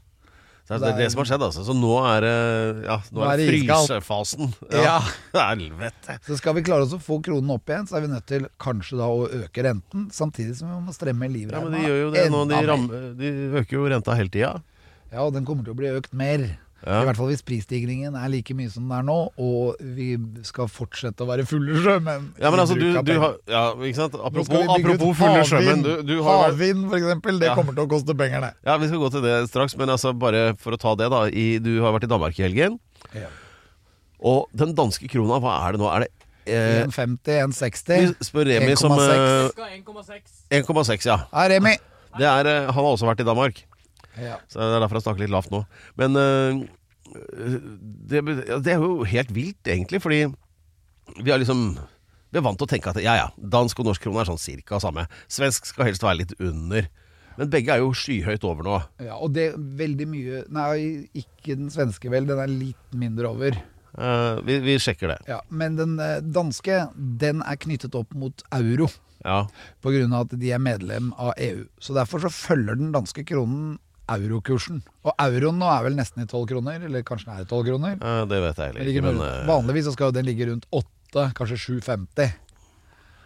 Det 0.80 0.88
er 0.88 0.94
Det 0.94 0.94
er- 0.94 1.04
det 1.04 1.12
som 1.14 1.22
har 1.24 1.30
skjedd, 1.32 1.46
altså. 1.48 1.64
Så 1.68 1.76
nå 1.78 1.94
er 2.10 2.26
det 2.26 2.86
ja, 2.88 2.98
nå 3.12 3.20
Nå 3.22 3.28
er 3.30 3.38
det 3.38 3.48
frysefasen. 3.52 4.54
Ja. 4.72 4.98
Helvete. 5.34 6.18
Så 6.28 6.38
skal 6.40 6.58
vi 6.58 6.66
klare 6.66 6.88
oss 6.88 6.94
å 6.96 7.02
få 7.02 7.20
kronen 7.24 7.54
opp 7.56 7.70
igjen, 7.70 7.88
så 7.90 7.98
er 7.98 8.06
vi 8.08 8.12
nødt 8.14 8.28
til 8.30 8.48
kanskje 8.62 8.98
da 9.00 9.08
å 9.12 9.24
øke 9.44 9.64
renten, 9.66 10.10
samtidig 10.12 10.56
som 10.60 10.70
vi 10.72 10.82
må 10.88 10.94
stremme 10.96 11.30
Ja, 11.34 11.62
men 11.64 11.72
de 11.78 11.86
gjør 11.88 12.00
jo 12.02 12.12
det 12.12 12.28
nå. 12.32 12.44
De, 12.50 12.62
ram, 12.68 12.88
de 13.20 13.34
øker 13.62 13.78
jo 13.80 13.88
renta 13.90 14.16
hele 14.18 14.30
tida. 14.34 14.54
Ja, 15.14 15.22
og 15.28 15.34
den 15.34 15.46
kommer 15.46 15.64
til 15.64 15.74
å 15.76 15.78
bli 15.78 15.92
økt 15.94 16.14
mer. 16.14 16.58
Ja. 16.84 16.98
I 17.00 17.06
hvert 17.08 17.16
fall 17.16 17.30
hvis 17.32 17.42
prisstigningen 17.48 18.16
er 18.20 18.28
like 18.28 18.52
mye 18.60 18.68
som 18.72 18.84
den 18.90 18.96
er 18.98 19.06
nå, 19.08 19.16
og 19.40 19.78
vi 19.96 20.18
skal 20.44 20.68
fortsette 20.68 21.24
å 21.24 21.28
være 21.30 21.46
fulle 21.48 21.78
sjømenn. 21.80 22.26
Ja, 22.44 22.50
men 22.52 22.60
altså, 22.60 22.76
du, 22.76 22.90
du 23.08 23.14
har 23.22 23.38
Ja, 23.48 23.62
ikke 23.80 24.02
sant? 24.02 24.18
Apropos, 24.20 24.52
apropos 24.76 25.14
fulle 25.22 25.46
sjømenn. 25.48 25.86
havvind. 25.86 26.04
Du, 26.04 26.12
du 26.18 26.24
har 26.28 26.42
Havvind, 26.50 26.84
for 26.90 26.98
eksempel. 27.00 27.40
Det 27.40 27.48
Ja. 27.48 27.56
kommer 27.56 27.78
til 27.78 27.86
å 27.86 27.90
koste 27.94 28.18
penger, 28.20 28.42
det. 28.50 28.52
Ja, 28.68 28.76
vi 28.82 28.92
skal 28.92 29.00
gå 29.06 29.12
til 29.16 29.24
det 29.24 29.38
straks, 29.48 29.78
men 29.80 29.94
altså 29.96 30.12
bare 30.12 30.44
for 30.60 30.76
å 30.76 30.82
ta 30.84 30.94
det, 31.00 31.08
da. 31.16 31.24
I, 31.32 31.48
du 31.64 31.72
har 31.86 31.96
vært 31.96 32.10
i 32.10 32.12
Danmark 32.12 32.36
i 32.40 32.44
helgen. 32.50 32.76
Ja. 33.16 33.32
Og 34.24 34.48
den 34.56 34.76
danske 34.76 35.08
krona, 35.12 35.40
hva 35.44 35.56
er 35.68 35.76
det 35.76 35.82
nå? 35.84 35.88
Er 35.92 36.06
det 36.06 36.12
eh, 36.52 36.84
1,50, 36.84 37.48
1,60. 37.48 38.08
Vi 38.20 38.28
spør 38.28 38.48
Remi 38.52 38.76
som 38.80 38.92
eh, 38.92 39.52
1,6. 39.80 40.40
1,6, 40.60 41.08
ja. 41.08 41.22
Ja, 41.32 41.48
Remi. 41.52 41.78
Det 42.20 42.28
er, 42.28 42.46
eh, 42.52 42.66
han 42.68 42.76
har 42.84 42.92
også 42.94 43.08
vært 43.08 43.24
i 43.24 43.28
Danmark. 43.28 43.64
Ja. 44.20 44.38
Så 44.52 44.60
det 44.60 44.70
er 44.70 44.84
derfor 44.84 45.00
jeg 45.00 45.08
snakker 45.08 45.24
litt 45.24 45.34
lavt 45.34 45.54
nå. 45.54 45.64
Men 46.00 46.20
eh, 46.20 46.64
det, 48.10 48.24
det 48.66 48.76
er 48.76 48.82
jo 48.82 49.04
helt 49.08 49.34
vilt, 49.36 49.62
egentlig, 49.68 50.02
fordi 50.04 50.26
vi 51.20 51.34
er 51.34 51.42
liksom 51.42 51.74
Vi 52.32 52.40
er 52.40 52.46
vant 52.46 52.58
til 52.58 52.66
å 52.66 52.72
tenke 52.72 52.90
at 52.90 52.98
ja, 53.04 53.14
ja, 53.20 53.26
dansk 53.38 53.82
og 53.84 53.90
norsk 53.92 54.02
krone 54.02 54.24
er 54.24 54.30
sånn 54.30 54.42
cirka 54.42 54.80
samme. 54.82 55.06
Svensk 55.30 55.68
skal 55.70 55.92
helst 55.92 56.06
være 56.06 56.24
litt 56.24 56.32
under. 56.42 56.88
Men 57.38 57.52
begge 57.54 57.76
er 57.76 57.84
jo 57.84 57.92
skyhøyt 57.98 58.46
over 58.46 58.66
nå. 58.66 58.80
ja, 59.02 59.18
og 59.18 59.34
det 59.36 59.52
er 59.52 59.62
veldig 59.82 60.08
mye 60.10 60.42
Nei, 60.54 61.10
ikke 61.18 61.58
den 61.58 61.70
svenske, 61.74 62.10
vel. 62.14 62.26
Den 62.30 62.42
er 62.42 62.50
litt 62.50 62.98
mindre 62.98 63.30
over. 63.34 63.58
Uh, 63.94 64.42
vi, 64.46 64.58
vi 64.66 64.80
sjekker 64.82 65.14
det. 65.14 65.20
Ja, 65.30 65.44
Men 65.54 65.78
den 65.78 66.00
eh, 66.02 66.20
danske, 66.26 66.88
den 66.98 67.44
er 67.46 67.60
knyttet 67.62 67.98
opp 67.98 68.14
mot 68.18 68.42
euro. 68.54 68.90
Ja. 69.24 69.44
Pga. 69.86 70.08
at 70.20 70.34
de 70.40 70.52
er 70.52 70.62
medlem 70.62 71.14
av 71.22 71.34
EU. 71.38 71.66
Så 71.80 71.94
derfor 71.96 72.26
så 72.26 72.34
følger 72.34 72.76
den 72.80 72.92
danske 72.96 73.24
kronen 73.30 73.78
eurokursen. 74.12 74.82
Og 75.08 75.14
euroen 75.24 75.60
nå 75.62 75.68
er 75.72 75.84
vel 75.88 75.96
nesten 75.98 76.24
i 76.24 76.28
12 76.28 76.48
kroner, 76.52 76.84
eller 76.88 77.04
kanskje 77.08 77.30
den 77.30 77.38
er 77.40 77.46
i 77.46 77.50
12 77.50 77.68
kroner. 77.70 77.98
Ja, 78.00 78.26
det 78.30 78.40
vet 78.44 78.58
jeg 78.64 78.88
ikke, 78.94 79.04
men 79.06 79.20
rundt- 79.20 79.28
eh, 79.30 79.46
Vanligvis 79.48 79.86
så 79.90 79.94
skal 79.96 80.10
jo 80.12 80.16
den 80.20 80.26
ligge 80.28 80.48
rundt 80.50 80.66
8, 80.72 81.30
kanskje 81.38 81.60
7,50. 81.82 82.34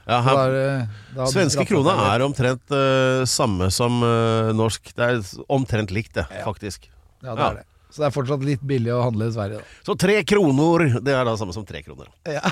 ja, 0.07 0.21
her, 0.21 0.35
der, 0.35 0.51
er 0.55 0.87
hadde 1.15 1.31
Svenske 1.33 1.65
krona 1.67 1.95
er 2.13 2.21
omtrent 2.23 2.71
uh, 2.71 3.25
samme 3.27 3.71
som 3.71 4.01
uh, 4.03 4.53
norsk. 4.55 4.93
Det 4.95 5.03
er 5.09 5.23
omtrent 5.49 5.91
likt, 5.91 6.13
det, 6.15 6.27
Ja. 6.31 6.45
faktisk. 6.45 6.87
Ja, 7.23 7.33
det 7.33 7.41
ja. 7.41 7.49
er 7.49 7.55
det. 7.61 7.65
Så 7.89 8.01
det 8.03 8.07
er 8.09 8.11
fortsatt 8.13 8.43
litt 8.43 8.61
billig 8.67 8.91
å 8.91 8.99
handle 9.01 9.29
i 9.29 9.31
Sverige, 9.33 9.57
da. 9.61 9.75
Så 9.87 9.95
tre 9.97 10.19
kroner, 10.27 10.99
det 11.01 11.13
er 11.15 11.23
da 11.25 11.35
samme 11.39 11.53
som 11.55 11.63
tre 11.65 11.79
kroner. 11.81 12.09
Ja, 12.27 12.43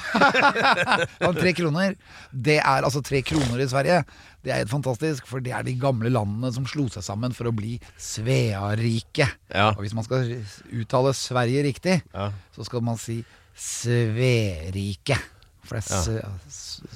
tre 1.36 1.52
kroner, 1.54 1.96
det 2.32 2.56
er 2.62 2.88
altså 2.88 3.02
tre 3.04 3.20
kroner 3.22 3.60
i 3.60 3.68
Sverige. 3.70 4.00
Det 4.46 4.54
er 4.54 4.60
helt 4.62 4.70
fantastisk, 4.70 5.26
for 5.26 5.42
det 5.42 5.56
er 5.58 5.66
de 5.66 5.74
gamle 5.82 6.12
landene 6.14 6.52
som 6.54 6.68
slo 6.70 6.86
seg 6.94 7.02
sammen 7.06 7.34
for 7.34 7.50
å 7.50 7.54
bli 7.56 7.80
Svearike. 7.98 9.26
Ja. 9.50 9.72
Og 9.74 9.82
hvis 9.82 9.96
man 9.98 10.06
skal 10.06 10.36
uttale 10.70 11.16
Sverige 11.18 11.64
riktig, 11.66 11.96
Ja. 12.14 12.28
så 12.54 12.66
skal 12.68 12.84
man 12.86 13.00
si 13.02 13.24
Sverike. 13.58 15.18
For 15.66 15.80
det 15.82 15.90
er, 15.90 16.20
ja. 16.22 16.30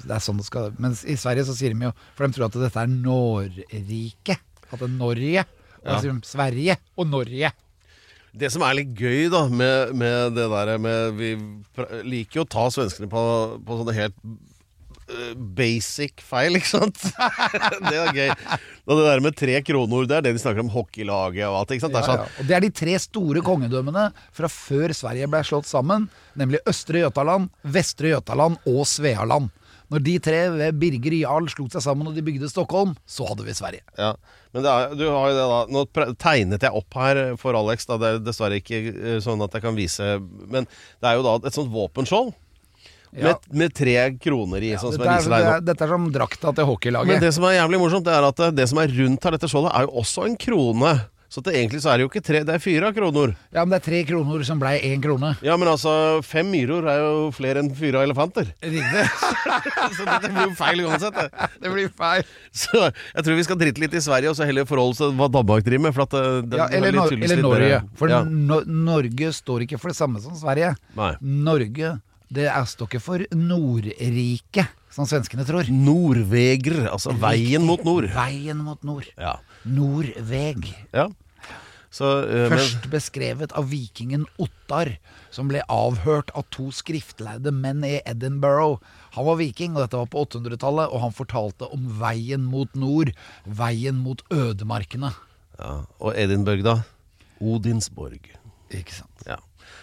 det 0.05 0.13
er 0.13 0.21
sånn 0.21 0.37
det 0.37 0.45
skal 0.45 0.75
Mens 0.77 0.99
i 1.09 1.15
Sverige 1.17 1.47
så 1.47 1.55
sier 1.57 1.73
de 1.73 1.87
jo 1.87 1.89
For 2.13 2.27
de 2.27 2.35
tror 2.35 2.45
at 2.45 2.57
dette 2.61 2.83
er 2.83 2.91
Norrike. 2.91 4.35
At 4.69 4.75
det 4.77 4.85
er 4.85 4.93
Norge. 4.93 5.45
Og 5.79 5.87
da 5.89 5.95
sier 6.03 6.13
de 6.13 6.29
Sverige 6.29 6.75
og 6.99 7.09
Norge. 7.09 7.49
Det 8.29 8.51
som 8.53 8.61
er 8.61 8.75
litt 8.77 8.91
gøy 8.93 9.25
da 9.33 9.47
med, 9.49 9.95
med 9.97 10.35
det 10.37 10.45
der 10.51 10.75
med 10.77 11.17
Vi 11.17 11.31
liker 12.05 12.43
jo 12.43 12.45
å 12.45 12.51
ta 12.53 12.67
svenskene 12.69 13.09
på, 13.09 13.23
på 13.65 13.79
sånne 13.79 13.95
helt 13.97 14.21
basic 15.57 16.21
feil, 16.25 16.57
ikke 16.59 16.69
sant? 16.69 16.99
det 17.89 17.95
er 17.97 18.11
gøy. 18.15 18.31
Og 18.89 18.99
det 18.99 19.05
der 19.05 19.23
med 19.23 19.37
tre 19.37 19.59
kroner, 19.65 20.07
det 20.09 20.17
er 20.17 20.25
det 20.27 20.33
de 20.37 20.41
snakker 20.41 20.63
om 20.63 20.71
hockeylaget 20.73 21.45
og 21.47 21.61
alt. 21.61 21.75
ikke 21.75 21.85
sant? 21.85 21.95
Det 21.95 22.01
er 22.01 22.09
sånn, 22.09 22.23
ja. 22.25 22.41
Og 22.41 22.49
det 22.49 22.57
er 22.57 22.65
de 22.65 22.71
tre 22.81 22.97
store 23.01 23.43
kongedømmene 23.45 24.09
fra 24.35 24.49
før 24.51 24.93
Sverige 24.97 25.29
ble 25.31 25.43
slått 25.47 25.69
sammen, 25.69 26.09
nemlig 26.39 26.61
Østre 26.69 27.05
Jøtaland, 27.05 27.49
Vestre 27.77 28.13
Jøtaland 28.15 28.59
og 28.69 28.83
Svealand. 28.89 29.49
Når 29.89 30.03
de 30.05 30.15
tre 30.21 30.41
ved 30.53 30.75
Birger 30.77 31.15
Jarl 31.17 31.47
slo 31.49 31.65
seg 31.73 31.81
sammen 31.81 32.09
og 32.09 32.17
de 32.17 32.21
bygde 32.25 32.49
Stockholm, 32.51 32.91
så 33.09 33.25
hadde 33.25 33.45
vi 33.47 33.55
Sverige. 33.57 33.81
Ja, 33.97 34.11
men 34.53 34.65
det 34.65 34.73
er, 34.73 34.93
du 34.97 35.07
har 35.09 35.31
jo 35.31 35.37
det 35.37 35.47
da 35.49 35.61
Nå 35.73 35.81
tegnet 36.21 36.65
jeg 36.65 36.77
opp 36.77 36.97
her 36.97 37.21
for 37.41 37.57
Alex, 37.57 37.89
da. 37.89 37.97
Det 38.01 38.11
er 38.11 38.21
dessverre 38.21 38.59
ikke 38.61 38.83
eh, 38.93 39.17
sånn 39.25 39.41
at 39.45 39.53
jeg 39.57 39.65
kan 39.65 39.77
vise 39.77 40.05
Men 40.49 40.65
det 40.69 41.09
er 41.09 41.17
jo 41.17 41.25
da 41.25 41.35
et 41.41 41.57
sånt 41.57 41.73
våpenskjold 41.73 42.31
Ja. 43.11 43.31
med, 43.31 43.47
med 43.63 43.73
tre 43.73 43.95
kroner 44.21 44.61
i, 44.61 44.73
sånn 44.77 44.93
som 44.93 45.01
Dette 45.01 45.13
er, 45.15 45.21
viser 45.23 45.31
det 45.33 45.37
deg 45.39 45.47
er, 45.49 45.61
nå. 45.61 45.67
dette 45.69 45.85
er 45.87 45.93
som 45.95 46.09
drakta 46.13 46.51
til 46.59 46.67
hockeylaget. 46.69 47.13
Men 47.15 47.23
det 47.23 47.31
som 47.33 47.47
er 47.49 47.55
jævlig 47.57 47.79
morsomt, 47.81 48.05
det 48.05 48.17
er 48.17 48.27
at 48.27 48.43
eh, 48.45 48.51
det 48.59 48.67
som 48.69 48.81
er 48.83 48.97
rundt 48.99 49.23
her, 49.25 49.37
dette 49.39 49.49
skjoldet, 49.49 49.71
er 49.79 49.87
jo 49.87 49.95
også 50.03 50.27
en 50.29 50.37
krone. 50.39 50.93
Så 51.29 51.43
det, 51.45 51.51
egentlig 51.53 51.77
så 51.83 51.91
er 51.91 51.99
det 51.99 52.05
jo 52.07 52.09
ikke 52.09 52.23
tre, 52.25 52.39
det 52.41 52.53
er 52.55 52.61
fire 52.61 52.87
kroner. 52.89 53.35
Ja, 53.53 53.61
men 53.61 53.69
det 53.75 53.77
er 53.83 53.83
tre 53.85 53.99
kroner 54.09 54.41
som 54.47 54.57
blei 54.61 54.79
én 54.87 55.01
krone. 55.03 55.35
Ja, 55.45 55.53
men 55.61 55.69
altså, 55.69 55.91
fem 56.25 56.49
myrer 56.49 56.87
er 56.89 57.03
jo 57.03 57.27
flere 57.37 57.61
enn 57.61 57.69
fire 57.77 58.01
elefanter. 58.01 58.49
Riktig. 58.65 59.03
Så 59.99 60.07
dette 60.07 60.31
blir 60.33 60.47
jo 60.47 60.55
feil 60.57 60.81
uansett. 60.87 61.13
Det. 61.19 61.49
det 61.61 61.73
blir 61.75 61.93
feil. 61.93 62.25
Så 62.49 62.81
jeg 62.81 63.27
tror 63.27 63.37
vi 63.37 63.45
skal 63.45 63.61
drite 63.61 63.83
litt 63.85 63.93
i 63.93 64.01
Sverige, 64.01 64.33
og 64.33 64.39
så 64.39 64.49
heller 64.49 64.65
forholde 64.69 64.97
oss 64.97 65.03
til 65.03 65.13
hva 65.21 65.29
Danmark 65.37 65.69
driver 65.69 65.85
med. 65.85 65.93
For 65.99 66.07
at 66.07 66.17
eh, 66.17 66.41
det, 66.49 66.61
Ja, 66.63 66.65
er 66.65 66.81
eller, 66.81 66.97
Nor 66.97 67.13
eller 67.13 67.45
Norge. 67.45 67.81
For 68.01 68.15
ja. 68.15 68.23
no 68.25 68.61
Norge 68.89 69.33
står 69.37 69.67
ikke 69.67 69.77
for 69.77 69.93
det 69.93 69.99
samme 70.01 70.25
som 70.25 70.33
Sverige. 70.39 70.73
Nei. 70.97 71.11
Norge 71.21 71.93
det 72.29 72.45
er, 72.49 72.65
står 72.69 72.99
for 73.01 73.23
Nordriket, 73.35 74.69
som 74.93 75.07
svenskene 75.09 75.45
tror. 75.47 75.69
Nordveger, 75.73 76.85
altså 76.91 77.13
veien 77.17 77.65
mot 77.65 77.81
nord. 77.85 78.09
Veien 78.13 78.61
mot 78.65 78.83
nord. 78.85 79.07
Ja. 79.17 79.37
Nordveg. 79.65 80.69
ja. 80.93 81.09
Så, 81.89 82.05
men, 82.29 82.51
Først 82.53 82.83
beskrevet 82.91 83.53
av 83.57 83.71
vikingen 83.71 84.27
Ottar, 84.37 84.91
som 85.33 85.49
ble 85.49 85.63
avhørt 85.73 86.29
av 86.37 86.45
to 86.53 86.67
skriftlærde 86.69 87.49
menn 87.49 87.81
i 87.81 87.95
Edinburgh. 88.05 88.77
Han 89.15 89.25
var 89.25 89.39
viking, 89.39 89.73
og 89.73 89.81
dette 89.87 89.97
var 89.97 90.11
på 90.13 90.21
800-tallet, 90.27 90.85
og 90.93 91.01
han 91.07 91.15
fortalte 91.17 91.65
om 91.73 91.87
veien 91.97 92.45
mot 92.45 92.69
nord. 92.77 93.09
Veien 93.45 93.97
mot 94.05 94.21
ødemarkene. 94.29 95.15
ja. 95.57 95.73
Og 95.97 96.13
Edinburgh, 96.13 96.61
da? 96.61 96.77
Odinsborg. 97.41 98.21
Ikke 98.69 98.93
sant. 99.01 99.25
Ja. 99.25 99.39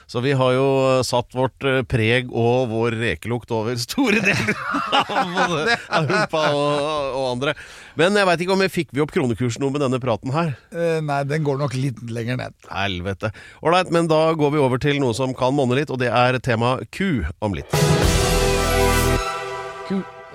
Så 0.07 0.23
vi 0.23 0.37
har 0.39 0.55
jo 0.55 0.67
eh, 0.87 1.03
satt 1.07 1.35
vårt 1.35 1.67
eh, 1.67 1.83
preg 1.89 2.31
og 2.31 2.71
vår 2.71 2.97
rekelukt 3.01 3.51
over 3.55 3.79
store 3.81 4.23
deler 4.23 4.55
av 5.97 6.07
Humpa 6.07 6.27
Europa 6.27 6.45
og, 6.55 7.17
og 7.17 7.27
andre. 7.33 7.55
Men 7.99 8.17
jeg 8.19 8.29
veit 8.29 8.45
ikke 8.45 8.57
om 8.57 8.65
jeg 8.65 8.75
fikk 8.75 8.95
vi 8.95 9.05
opp 9.05 9.15
kronekursen 9.15 9.65
noe 9.65 9.75
med 9.75 9.85
denne 9.85 10.01
praten 10.03 10.35
her. 10.35 10.55
Eh, 10.73 10.99
nei, 11.05 11.23
den 11.29 11.47
går 11.47 11.61
nok 11.63 11.77
litt 11.79 12.03
lenger 12.11 12.41
ned. 12.41 12.57
Helvete. 12.71 13.33
Ålreit, 13.63 13.93
men 13.95 14.11
da 14.11 14.29
går 14.39 14.55
vi 14.55 14.63
over 14.63 14.83
til 14.83 15.01
noe 15.03 15.17
som 15.17 15.35
kan 15.37 15.57
monne 15.57 15.79
litt, 15.79 15.93
og 15.93 16.03
det 16.03 16.13
er 16.13 16.41
tema 16.45 16.77
ku 16.95 17.25
om 17.41 17.57
litt. 17.57 18.06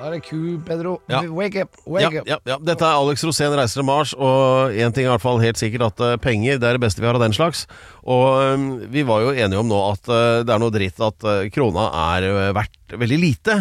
Da 0.01 0.07
er 0.09 0.15
det 0.15 0.23
ku, 0.25 0.57
Pedro. 0.65 0.95
Ja. 1.11 1.19
Wake 1.29 1.61
up, 1.61 1.75
wake 1.85 2.23
up. 2.23 2.25
ja, 2.25 2.39
ja. 2.49 2.55
Dette 2.57 2.87
er 2.87 2.97
Alex 2.97 3.21
Rosén 3.21 3.53
reiser 3.53 3.77
til 3.77 3.85
Mars, 3.85 4.15
og 4.17 4.73
én 4.73 4.89
ting 4.95 5.05
er 5.05 5.11
i 5.11 5.13
hvert 5.13 5.21
fall 5.21 5.41
helt 5.43 5.59
sikkert 5.61 5.83
at 5.91 6.01
eh, 6.01 6.15
penger 6.17 6.57
det 6.57 6.65
er 6.65 6.79
det 6.79 6.81
beste 6.81 7.03
vi 7.03 7.05
har 7.05 7.19
av 7.19 7.21
den 7.21 7.35
slags. 7.37 7.67
Og 8.01 8.25
eh, 8.41 8.63
vi 8.89 9.03
var 9.05 9.21
jo 9.21 9.35
enige 9.35 9.59
om 9.61 9.69
nå 9.69 9.77
at 9.91 10.09
eh, 10.09 10.39
det 10.41 10.55
er 10.55 10.63
noe 10.63 10.73
dritt 10.73 11.03
at 11.05 11.27
eh, 11.29 11.51
krona 11.53 11.83
er 12.15 12.25
verdt 12.57 12.95
veldig 12.97 13.19
lite. 13.21 13.59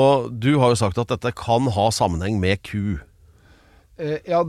Og 0.00 0.30
du 0.32 0.54
har 0.62 0.72
jo 0.72 0.78
sagt 0.80 1.02
at 1.02 1.12
dette 1.12 1.34
kan 1.36 1.68
ha 1.76 1.84
sammenheng 1.92 2.40
med 2.40 2.62
ku. 2.64 2.96
Ja, 4.00 4.40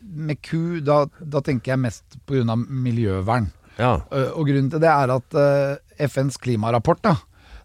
med 0.00 0.40
ku, 0.48 0.80
da, 0.84 1.02
da 1.20 1.44
tenker 1.44 1.74
jeg 1.74 1.82
mest 1.84 2.16
av 2.32 2.64
miljøvern. 2.64 3.52
Ja. 3.76 3.98
Og 4.32 4.48
grunnen 4.48 4.72
til 4.72 4.80
det 4.80 4.92
er 4.92 5.12
at 5.12 5.38
FNs 6.08 6.40
klimarapport 6.40 7.04
da, 7.04 7.14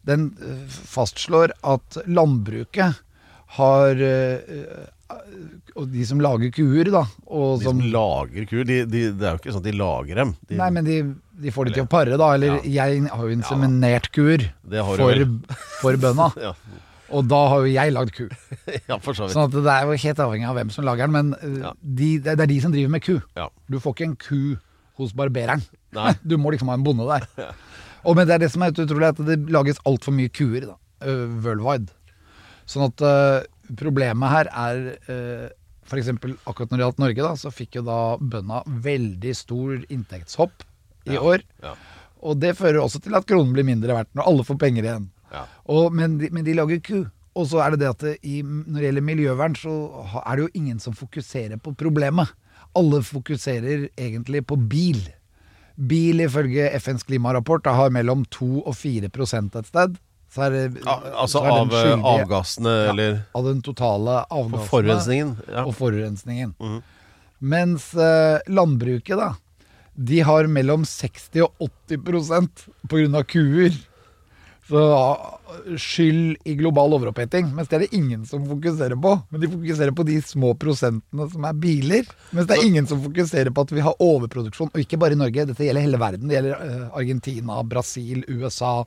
den 0.07 0.29
eh, 0.41 0.63
fastslår 0.91 1.53
at 1.67 1.99
landbruket 2.07 3.01
har 3.57 4.01
eh, 4.03 4.87
Og 5.77 5.85
de 5.93 6.03
som 6.07 6.19
lager 6.23 6.51
kuer, 6.51 6.89
da 6.91 7.03
og 7.27 7.59
De 7.61 7.67
som, 7.69 7.77
som 7.79 7.93
lager 7.93 8.47
kuer? 8.49 8.65
de, 8.67 8.81
de, 8.89 9.03
det 9.15 9.27
er 9.29 9.35
jo 9.37 9.39
ikke 9.41 9.53
sånn 9.55 9.63
at 9.63 9.69
de 9.69 9.75
lager 9.77 10.19
dem. 10.23 10.33
De, 10.49 10.57
Nei, 10.59 10.67
men 10.75 10.87
de, 10.87 10.97
de 11.45 11.53
får 11.55 11.69
det 11.69 11.77
til 11.77 11.85
å 11.85 11.91
pare, 11.91 12.17
da. 12.19 12.31
Eller 12.35 12.57
jeg 12.67 13.05
har 13.07 13.23
jo 13.23 13.35
inseminert 13.37 14.09
kuer 14.15 14.43
for, 14.67 15.23
for 15.83 15.99
bønda. 16.01 16.27
ja. 16.49 16.51
Og 17.15 17.23
da 17.31 17.39
har 17.53 17.63
jo 17.63 17.71
jeg 17.71 17.93
lagd 17.95 18.11
ku. 18.17 18.25
ja, 18.89 18.97
for 18.99 19.15
så 19.15 19.27
vidt. 19.29 19.35
Sånn 19.37 19.45
at 19.47 19.53
det 19.55 19.75
er 19.77 19.85
jo 19.87 19.99
helt 20.03 20.23
avhengig 20.25 20.49
av 20.49 20.57
hvem 20.59 20.73
som 20.75 20.83
lager 20.89 21.07
den. 21.07 21.15
Men 21.15 21.35
eh, 21.39 21.61
Ja. 21.63 21.71
de, 22.01 22.09
det 22.25 22.33
er 22.35 22.51
de 22.51 22.57
som 22.65 22.73
driver 22.75 22.91
med 22.97 23.05
ku. 23.05 23.13
Ja. 23.39 23.47
Du 23.71 23.79
får 23.79 23.95
ikke 23.95 24.09
en 24.09 24.17
ku 24.19 24.41
hos 24.99 25.13
barbereren. 25.15 25.63
Nei. 25.95 26.11
Du 26.27 26.35
må 26.41 26.51
liksom 26.51 26.67
ha 26.73 26.75
en 26.75 26.83
bonde 26.83 27.05
der. 27.07 27.53
Og 28.05 28.17
men 28.17 28.27
det 28.27 28.37
er 28.37 28.43
det 28.45 28.51
som 28.53 28.63
er 28.63 28.73
utrolig, 28.73 29.11
at 29.13 29.21
det 29.27 29.39
lages 29.53 29.81
altfor 29.89 30.15
mye 30.15 30.31
kuer 30.33 30.67
da, 30.67 30.75
uh, 31.07 31.25
worldwide. 31.43 31.93
Sånn 32.67 32.87
at 32.89 33.03
uh, 33.03 33.45
problemet 33.79 34.33
her 34.33 34.51
er 34.51 34.81
uh, 35.07 35.47
f.eks. 35.87 36.11
akkurat 36.45 36.71
når 36.71 36.77
det 36.77 36.85
gjaldt 36.85 37.03
Norge, 37.03 37.23
da, 37.23 37.35
så 37.39 37.51
fikk 37.53 37.79
jo 37.79 37.85
da 37.87 37.99
bøndene 38.19 38.79
veldig 38.83 39.35
stor 39.35 39.77
inntektshopp 39.87 40.65
i 41.07 41.19
år. 41.19 41.43
Ja. 41.63 41.75
Og 42.27 42.39
det 42.41 42.57
fører 42.59 42.81
også 42.81 42.99
til 43.03 43.15
at 43.17 43.27
kronen 43.29 43.53
blir 43.55 43.67
mindre 43.67 43.95
verdt 43.95 44.11
når 44.17 44.27
alle 44.31 44.47
får 44.47 44.59
penger 44.61 44.87
igjen. 44.87 45.05
Ja. 45.31 45.45
Og, 45.71 45.93
men, 45.95 46.17
de, 46.21 46.31
men 46.33 46.45
de 46.47 46.55
lager 46.57 46.81
ku. 46.83 46.97
Og 47.37 47.45
så 47.51 47.61
er 47.61 47.73
det 47.73 47.83
det 47.83 47.91
at 47.91 48.03
det, 48.03 48.15
i, 48.25 48.41
når 48.41 48.79
det 48.79 48.87
gjelder 48.87 49.05
miljøvern, 49.05 49.55
så 49.59 49.73
er 50.23 50.31
det 50.35 50.47
jo 50.47 50.53
ingen 50.57 50.81
som 50.81 50.95
fokuserer 50.97 51.61
på 51.61 51.75
problemet. 51.77 52.33
Alle 52.77 53.03
fokuserer 53.05 53.87
egentlig 53.93 54.41
på 54.49 54.57
bil. 54.69 54.99
Bil 55.77 56.23
ifølge 56.25 56.71
FNs 56.81 57.05
klimarapport 57.05 57.67
har 57.69 57.91
mellom 57.93 58.25
2 58.33 58.63
og 58.65 58.75
4 58.75 59.09
et 59.11 59.67
sted. 59.69 59.97
Så 60.33 60.43
er 60.43 60.55
altså 61.15 61.39
så 61.39 61.43
er 61.45 61.51
av 61.53 61.67
skyldige, 61.69 61.83
skyldig- 61.85 62.13
avgassene, 62.13 62.71
ja, 62.73 62.89
eller 62.91 63.19
Av 63.35 63.43
den 63.45 63.61
totale 63.61 64.15
for 64.27 64.39
avgassene 64.41 64.69
forurensningen. 64.71 65.35
Ja. 65.47 65.65
Og 65.65 65.75
forurensningen. 65.77 66.55
Mens 67.39 67.93
eh, 67.93 68.39
landbruket, 68.49 69.17
da, 69.17 69.35
de 69.93 70.19
har 70.25 70.47
mellom 70.47 70.83
60 70.85 71.45
og 71.45 71.69
80% 71.87 72.65
på 72.89 72.99
grunn 72.99 73.15
av 73.15 73.23
kuer. 73.29 73.77
Så 74.67 74.79
ah, 74.93 75.39
skyld 75.79 76.37
i 76.43 76.55
global 76.59 76.93
overoppheting. 76.97 77.53
Mens 77.55 77.69
det 77.71 77.77
er 77.77 77.83
det 77.85 77.95
ingen 77.95 78.25
som 78.27 78.43
fokuserer 78.49 78.99
på. 78.99 79.13
Men 79.31 79.41
de 79.43 79.49
fokuserer 79.51 79.93
på 79.95 80.05
de 80.07 80.17
små 80.21 80.53
prosentene 80.59 81.27
som 81.31 81.45
er 81.47 81.59
biler. 81.61 82.07
Mens 82.35 82.49
det 82.49 82.57
er 82.57 82.67
ingen 82.67 82.87
som 82.89 82.99
fokuserer 83.03 83.53
på 83.55 83.63
at 83.63 83.71
vi 83.71 83.85
har 83.85 84.01
overproduksjon. 84.03 84.73
Og 84.73 84.81
ikke 84.83 84.99
bare 84.99 85.15
i 85.15 85.19
Norge, 85.19 85.45
dette 85.47 85.67
gjelder 85.67 85.85
hele 85.87 86.01
verden. 86.01 86.27
Det 86.27 86.35
gjelder 86.35 86.65
eh, 86.65 86.81
Argentina, 86.99 87.61
Brasil, 87.63 88.25
USA, 88.27 88.81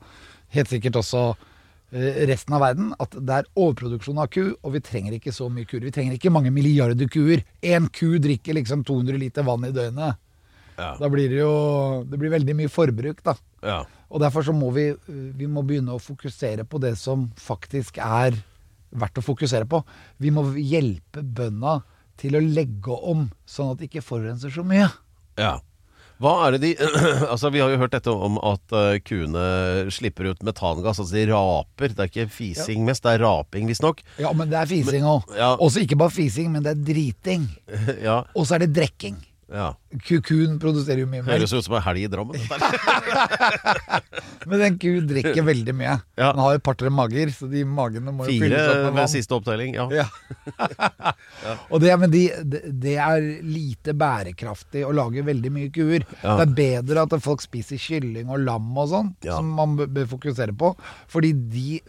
helt 0.53 0.69
sikkert 0.69 0.99
også 1.01 1.23
eh, 1.31 2.21
resten 2.29 2.57
av 2.57 2.61
verden. 2.67 2.91
At 3.01 3.17
det 3.17 3.39
er 3.39 3.49
overproduksjon 3.55 4.21
av 4.21 4.29
ku, 4.35 4.43
og 4.53 4.75
vi 4.75 4.83
trenger 4.85 5.15
ikke 5.17 5.33
så 5.33 5.49
mye 5.49 5.65
kuer. 5.65 5.87
Vi 5.87 5.95
trenger 5.95 6.19
ikke 6.19 6.33
mange 6.33 6.53
milliarder 6.53 7.09
kuer. 7.09 7.41
Én 7.65 7.89
ku 7.89 8.19
drikker 8.21 8.59
liksom 8.59 8.85
200 8.85 9.17
liter 9.23 9.49
vann 9.49 9.65
i 9.65 9.73
døgnet. 9.73 10.21
Ja. 10.77 10.93
Da 10.97 11.09
blir 11.11 11.29
det 11.29 11.41
jo 11.41 11.51
Det 12.09 12.17
blir 12.17 12.31
veldig 12.31 12.55
mye 12.57 12.69
forbruk, 12.71 13.19
da. 13.25 13.35
Ja. 13.65 13.81
Og 14.11 14.19
derfor 14.19 14.43
så 14.43 14.53
må 14.55 14.69
vi, 14.75 14.89
vi 15.07 15.47
må 15.47 15.63
begynne 15.63 15.95
å 15.95 16.01
fokusere 16.03 16.65
på 16.67 16.81
det 16.83 16.97
som 16.99 17.29
faktisk 17.39 17.97
er 18.03 18.35
verdt 18.91 19.21
å 19.21 19.23
fokusere 19.23 19.67
på. 19.71 19.79
Vi 20.19 20.33
må 20.35 20.43
hjelpe 20.59 21.23
bøndene 21.23 21.79
til 22.19 22.35
å 22.35 22.43
legge 22.43 22.91
om, 22.93 23.29
sånn 23.47 23.71
at 23.71 23.79
de 23.79 23.87
ikke 23.87 24.03
forurenser 24.03 24.51
så 24.53 24.65
mye. 24.67 24.89
Ja. 25.39 25.55
Hva 26.21 26.33
er 26.45 26.53
det 26.53 26.59
de 26.61 26.69
Altså 27.33 27.49
Vi 27.49 27.61
har 27.63 27.71
jo 27.73 27.79
hørt 27.81 27.95
dette 27.95 28.11
om 28.13 28.35
at 28.45 28.75
eh, 28.77 28.99
kuene 29.01 29.45
slipper 29.93 30.27
ut 30.29 30.43
metangass. 30.45 30.99
Altså 31.01 31.15
de 31.15 31.23
raper. 31.31 31.95
Det 31.95 32.03
er 32.03 32.11
ikke 32.11 32.27
fising 32.35 32.83
mest, 32.85 33.07
det 33.07 33.15
er 33.15 33.23
raping, 33.25 33.65
visstnok. 33.71 34.03
Ja, 34.21 34.35
men 34.37 34.51
det 34.51 34.59
er 34.59 34.69
fising 34.69 35.07
òg. 35.07 35.31
ja. 35.39 35.55
Også 35.55 35.81
ikke 35.81 35.97
bare 36.03 36.13
fising, 36.13 36.51
men 36.53 36.67
det 36.67 36.75
er 36.75 36.83
driting. 36.91 37.47
ja, 38.07 38.21
Og 38.35 38.45
så 38.45 38.59
er 38.59 38.67
det 38.67 38.73
drikking. 38.77 39.17
Ja. 39.51 39.67
Kukun 40.07 40.55
produserer 40.61 41.03
jo 41.03 41.07
mye 41.11 41.19
melk, 41.25 41.33
Høres 41.35 41.51
ut 41.51 41.65
som 41.65 41.75
en 41.75 41.83
helg 41.83 42.05
i 42.05 42.09
Drammen. 42.11 42.39
men 44.49 44.61
den 44.63 44.77
ku 44.79 44.89
drikker 45.09 45.43
veldig 45.43 45.75
mye. 45.75 45.97
Ja. 46.15 46.29
Den 46.31 46.41
har 46.45 46.55
et 46.55 46.63
par-tre 46.63 46.91
mager, 46.93 47.33
så 47.35 47.49
de 47.51 47.65
magene 47.67 48.13
må 48.15 48.29
jo 48.29 48.31
Fire 48.31 48.47
fylles 48.47 48.63
opp 48.63 48.77
med 48.77 48.87
ved 48.87 48.99
vann. 49.01 49.11
siste 49.11 49.35
opptelling. 49.35 49.75
Ja. 49.75 49.87
Ja. 49.91 50.07
Og 51.73 51.83
det, 51.83 51.91
men 51.99 52.13
de, 52.13 52.23
det, 52.47 52.95
er 53.03 53.27
lite 53.43 53.95
bærekraftig 53.97 54.85
å 54.87 54.93
lage 54.95 55.25
veldig 55.27 55.53
mye 55.53 55.71
kuer. 55.75 56.05
Det 56.07 56.45
er 56.47 56.55
bedre 56.61 57.05
at 57.07 57.17
folk 57.23 57.43
spiser 57.43 57.81
kylling 57.81 58.31
og 58.31 58.45
lam 58.45 58.71
og 58.71 58.91
sånn, 58.93 59.15
som 59.27 59.51
man 59.59 59.75
bør 59.81 60.07
fokusere 60.15 60.55
på. 60.55 60.73
Fordi 61.11 61.35
de 61.51 61.81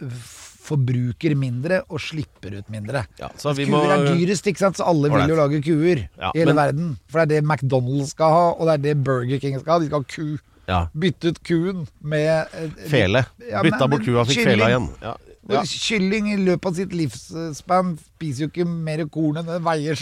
forbruker 0.63 1.35
mindre 1.39 1.81
og 1.89 1.99
slipper 1.99 2.55
ut 2.59 2.69
mindre. 2.71 3.03
Ja, 3.19 3.29
så 3.37 3.53
vi 3.55 3.65
kuer 3.67 3.83
må- 3.83 3.91
er 3.91 4.05
dyrest, 4.15 4.47
ikke 4.47 4.63
sant? 4.63 4.77
så 4.79 4.87
alle 4.87 5.11
vil 5.11 5.27
jo 5.33 5.35
lage 5.35 5.59
kuer 5.65 6.07
Ja, 6.17 6.31
i 6.33 6.39
hele 6.39 6.53
men- 6.53 6.61
verden. 6.63 6.97
For 7.07 7.25
det 7.25 7.37
er 7.37 7.41
det 7.41 7.47
McDonald's 7.49 8.13
skal 8.15 8.31
ha, 8.31 8.45
og 8.57 8.65
det 8.67 8.73
er 8.73 8.83
det 8.95 9.03
Burger 9.03 9.39
King 9.39 9.59
skal 9.59 9.73
ha. 9.73 9.79
De 9.79 9.85
skal 9.91 9.99
ha 9.99 10.09
ku. 10.15 10.37
Ja. 10.67 10.87
Bytte 10.95 11.27
ut 11.33 11.43
kuen 11.43 11.87
med 12.01 12.47
eh, 12.55 12.69
Fele. 12.87 13.25
Ja, 13.49 13.61
Bytta 13.61 13.87
bort 13.91 14.05
kua, 14.05 14.23
fikk 14.23 14.45
fela 14.47 14.69
igjen. 14.71 14.89
Ja. 15.03 15.15
Ja. 15.51 15.59
Kylling 15.67 16.29
i 16.31 16.37
løpet 16.39 16.65
av 16.69 16.75
sitt 16.77 16.93
livsspann 16.95 17.97
spiser 17.99 18.45
jo 18.45 18.47
ikke 18.47 18.65
mer 18.65 19.03
korn 19.11 19.41
enn 19.41 19.45
det 19.49 19.57
veier 19.65 19.99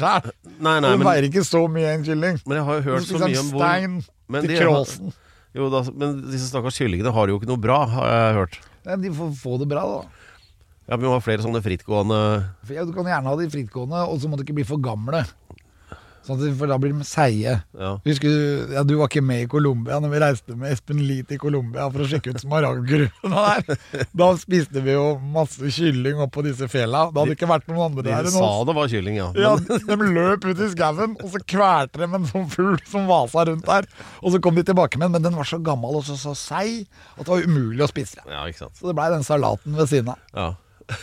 nei, 0.61 0.75
Den 0.85 1.01
veier 1.01 1.25
ikke 1.25 1.41
så 1.41 1.63
mye 1.67 1.95
en 1.95 2.03
kylling. 2.05 2.37
men 2.45 2.57
jeg 2.59 2.65
har 2.67 2.75
jo 2.77 2.81
hørt 2.91 3.07
Så 3.07 3.17
så 3.17 3.25
mye 3.25 3.39
om 3.39 3.49
hvor 3.49 3.65
stein 3.65 4.03
men 4.29 4.41
til 4.45 4.53
de 4.53 4.59
kråsen. 4.61 5.13
Jo 5.57 5.69
da, 5.73 5.81
men 5.97 6.21
disse 6.29 6.47
stakkars 6.51 6.77
kyllingene 6.77 7.11
har 7.11 7.27
jo 7.27 7.39
ikke 7.39 7.49
noe 7.49 7.57
bra, 7.57 7.79
har 7.87 8.07
jeg 8.13 8.35
hørt. 8.37 8.59
Nei, 8.85 8.95
De 9.01 9.09
får 9.17 9.33
få 9.41 9.57
det 9.59 9.67
bra, 9.67 9.81
da. 9.81 10.07
Ja, 10.89 10.97
Vi 10.97 11.05
må 11.07 11.13
ha 11.13 11.21
flere 11.23 11.43
sånne 11.45 11.61
frittgående 11.63 12.17
ja, 12.73 12.83
Du 12.87 12.91
kan 12.95 13.07
gjerne 13.07 13.29
ha 13.29 13.37
de 13.39 13.49
frittgående, 13.53 14.05
og 14.09 14.19
så 14.21 14.27
må 14.31 14.39
de 14.39 14.47
ikke 14.47 14.57
bli 14.61 14.67
for 14.67 14.81
gamle. 14.83 15.23
Sånn 16.21 16.37
at, 16.37 16.51
for 16.53 16.69
da 16.69 16.75
blir 16.77 16.91
de 16.93 17.05
seige. 17.07 17.53
Ja. 17.73 17.91
Husker 18.05 18.29
du, 18.29 18.73
ja, 18.75 18.83
du 18.85 18.91
var 18.99 19.07
ikke 19.09 19.23
med 19.25 19.39
i 19.41 19.47
Colombia 19.49 19.97
når 20.03 20.11
vi 20.11 20.19
reiste 20.21 20.53
med 20.53 20.69
Espen 20.75 20.99
Lie 21.01 21.25
til 21.25 21.39
Colombia 21.41 21.87
for 21.89 22.03
å 22.03 22.09
sjekke 22.11 22.35
ut 22.35 22.43
smaragdgruvene 22.43 23.45
der. 23.47 24.05
Da 24.21 24.27
spiste 24.37 24.83
vi 24.85 24.93
jo 24.93 25.15
masse 25.33 25.71
kylling 25.73 26.21
oppå 26.21 26.43
disse 26.45 26.69
fela. 26.69 27.07
Det 27.09 27.23
hadde 27.23 27.37
ikke 27.39 27.49
vært 27.49 27.65
noen 27.71 27.87
andre 27.87 28.05
De 28.05 28.13
der 28.13 28.29
enn 28.29 28.35
sa 28.37 28.51
det 28.69 28.77
var 28.77 28.93
kylling, 28.93 29.17
ja. 29.17 29.31
Ja, 29.33 29.55
de 29.57 29.97
løp 30.13 30.45
ut 30.45 30.61
i 30.61 30.69
skauen, 30.75 31.17
og 31.17 31.33
så 31.33 31.41
kvalte 31.55 32.03
de 32.03 32.09
en 32.21 32.29
sånn 32.29 32.49
fugl 32.53 32.77
som 32.93 33.09
vasa 33.09 33.47
rundt 33.49 33.65
der. 33.65 33.89
Og 34.21 34.35
så 34.35 34.43
kom 34.45 34.59
de 34.61 34.67
tilbake 34.69 35.01
med 35.01 35.09
den, 35.09 35.17
men 35.17 35.25
den 35.25 35.41
var 35.41 35.49
så 35.49 35.57
gammel 35.57 36.03
og 36.03 36.05
så, 36.05 36.19
så 36.21 36.37
seig 36.37 36.83
at 37.17 37.25
det 37.25 37.31
var 37.33 37.49
umulig 37.49 37.81
å 37.81 37.89
spise 37.89 38.21
den. 38.21 38.29
ja, 38.37 38.45
ikke 38.45 38.67
sant. 38.67 38.77
Så 38.77 38.91
det 38.91 38.99
blei 39.01 39.09
den 39.09 39.25
salaten 39.25 39.73
ved 39.73 39.89
siden 39.89 40.13
av. 40.13 40.21
Ja. 40.37 40.51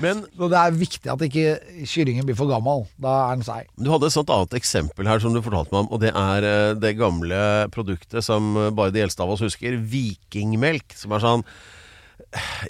Men 0.00 0.22
Så 0.32 0.46
det 0.48 0.56
er 0.56 0.76
viktig 0.80 1.10
at 1.12 1.20
ikke 1.26 1.84
kyllingen 1.90 2.24
blir 2.24 2.36
for 2.38 2.48
gammel. 2.48 2.86
Da 3.04 3.10
er 3.26 3.34
den 3.36 3.44
seig. 3.44 3.66
du 3.76 3.90
hadde 3.92 4.08
et 4.08 4.14
sånt 4.14 4.30
annet 4.32 4.54
eksempel 4.56 5.04
her 5.10 5.20
som 5.20 5.34
du 5.36 5.42
fortalte 5.44 5.74
meg 5.74 5.82
om, 5.84 5.90
og 5.92 6.00
det 6.00 6.12
er 6.16 6.46
eh, 6.48 6.70
det 6.80 6.94
gamle 6.96 7.40
produktet 7.74 8.24
som 8.24 8.54
eh, 8.56 8.70
bare 8.72 8.94
de 8.94 9.02
eldste 9.04 9.20
av 9.26 9.34
oss 9.34 9.42
husker, 9.44 9.76
vikingmelk. 9.76 10.94
Som 10.96 11.12
er 11.12 11.20
sånn 11.26 11.44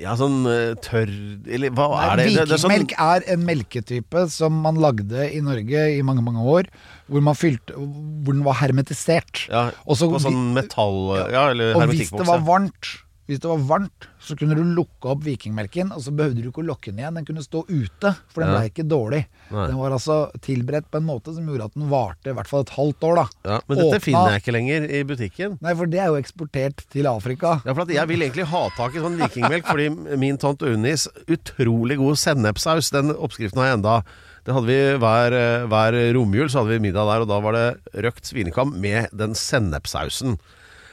Ja, 0.01 0.15
sånn 0.19 0.41
eh, 0.49 0.73
tørr 0.83 1.11
Eller 1.53 1.71
hva 1.77 1.87
er 2.01 2.17
det? 2.19 2.25
det, 2.33 2.47
det 2.51 2.57
er 2.57 2.63
sånn, 2.65 2.73
Vikingmelk 2.75 2.97
er 2.99 3.27
en 3.37 3.45
melketype 3.47 4.25
som 4.33 4.57
man 4.67 4.81
lagde 4.83 5.29
i 5.31 5.39
Norge 5.45 5.85
i 5.99 6.03
mange 6.07 6.25
mange 6.27 6.43
år. 6.43 6.67
Hvor, 7.11 7.23
man 7.31 7.39
fylte, 7.39 7.77
hvor 7.79 8.35
den 8.35 8.43
var 8.47 8.59
hermetisert. 8.63 9.45
ja, 9.53 9.69
Og 9.87 10.01
så- 10.03 10.11
på 10.11 10.19
sånn 10.27 10.51
metall... 10.59 11.15
Ja, 11.31 11.47
eller 11.55 11.77
Og 11.79 11.87
hvis 11.93 12.11
det 12.11 12.19
hermetikkboks. 12.19 12.27
var 12.33 12.43
ja. 12.43 12.47
varmt, 12.51 12.91
hvis 13.31 13.39
det 13.45 13.47
var 13.47 13.61
varmt, 13.63 14.07
så 14.21 14.35
kunne 14.37 14.57
du 14.59 14.65
lukke 14.75 15.07
opp 15.13 15.21
vikingmelken, 15.23 15.93
og 15.95 16.03
så 16.03 16.11
behøvde 16.11 16.43
du 16.43 16.49
ikke 16.51 16.65
å 16.65 16.67
lukke 16.67 16.91
den 16.91 16.99
igjen. 16.99 17.15
Den 17.21 17.27
kunne 17.29 17.45
stå 17.47 17.63
ute, 17.69 18.11
for 18.35 18.43
den 18.43 18.51
Ja. 18.57 18.65
ikke 18.67 18.83
dårlig. 18.91 19.21
Nei. 19.53 19.67
Den 19.71 19.79
var 19.79 19.95
altså 19.95 20.17
tilberedt 20.43 20.91
på 20.91 20.99
en 20.99 21.07
måte 21.07 21.33
som 21.35 21.47
gjorde 21.47 21.65
at 21.71 21.75
den 21.79 21.89
varte 21.89 22.31
i 22.31 22.35
hvert 22.35 22.51
fall 22.51 22.61
et 22.67 22.75
halvt 22.75 23.07
år, 23.07 23.15
da. 23.21 23.27
Ja, 23.47 23.61
men 23.69 23.79
dette 23.79 23.97
Åpna- 23.97 24.03
finner 24.03 24.31
jeg 24.35 24.43
ikke 24.43 24.57
lenger 24.59 24.91
i 24.91 25.03
butikken. 25.05 25.59
Nei, 25.63 25.75
for 25.75 25.87
det 25.87 26.01
er 26.01 26.07
jo 26.11 26.19
eksportert 26.21 26.85
til 26.91 27.07
Afrika. 27.07 27.63
Ja, 27.65 27.73
for 27.73 27.83
at 27.83 27.89
Jeg 27.95 28.09
vil 28.09 28.21
egentlig 28.21 28.47
ha 28.51 28.69
tak 28.77 28.95
i 28.95 28.99
sånn 28.99 29.17
vikingmelk, 29.17 29.65
fordi 29.65 30.19
min 30.19 30.37
tante 30.37 30.67
Unnis 30.67 31.07
utrolig 31.29 31.97
god 31.99 32.17
sennepsaus, 32.19 32.91
den 32.91 33.15
oppskriften 33.15 33.57
har 33.63 33.71
jeg 33.71 33.79
enda. 33.79 34.03
Det 34.45 34.55
hadde 34.55 34.67
vi 34.67 34.99
hver, 34.99 35.33
eh, 35.37 35.67
hver 35.69 35.93
romjul, 36.17 36.49
så 36.49 36.65
hadde 36.65 36.73
vi 36.81 36.91
middag 36.91 37.07
der, 37.07 37.21
og 37.23 37.29
da 37.29 37.41
var 37.41 37.53
det 37.53 38.03
røkt 38.03 38.25
svinekam 38.25 38.75
med 38.81 39.09
den 39.15 39.35
sennepssausen. 39.35 40.39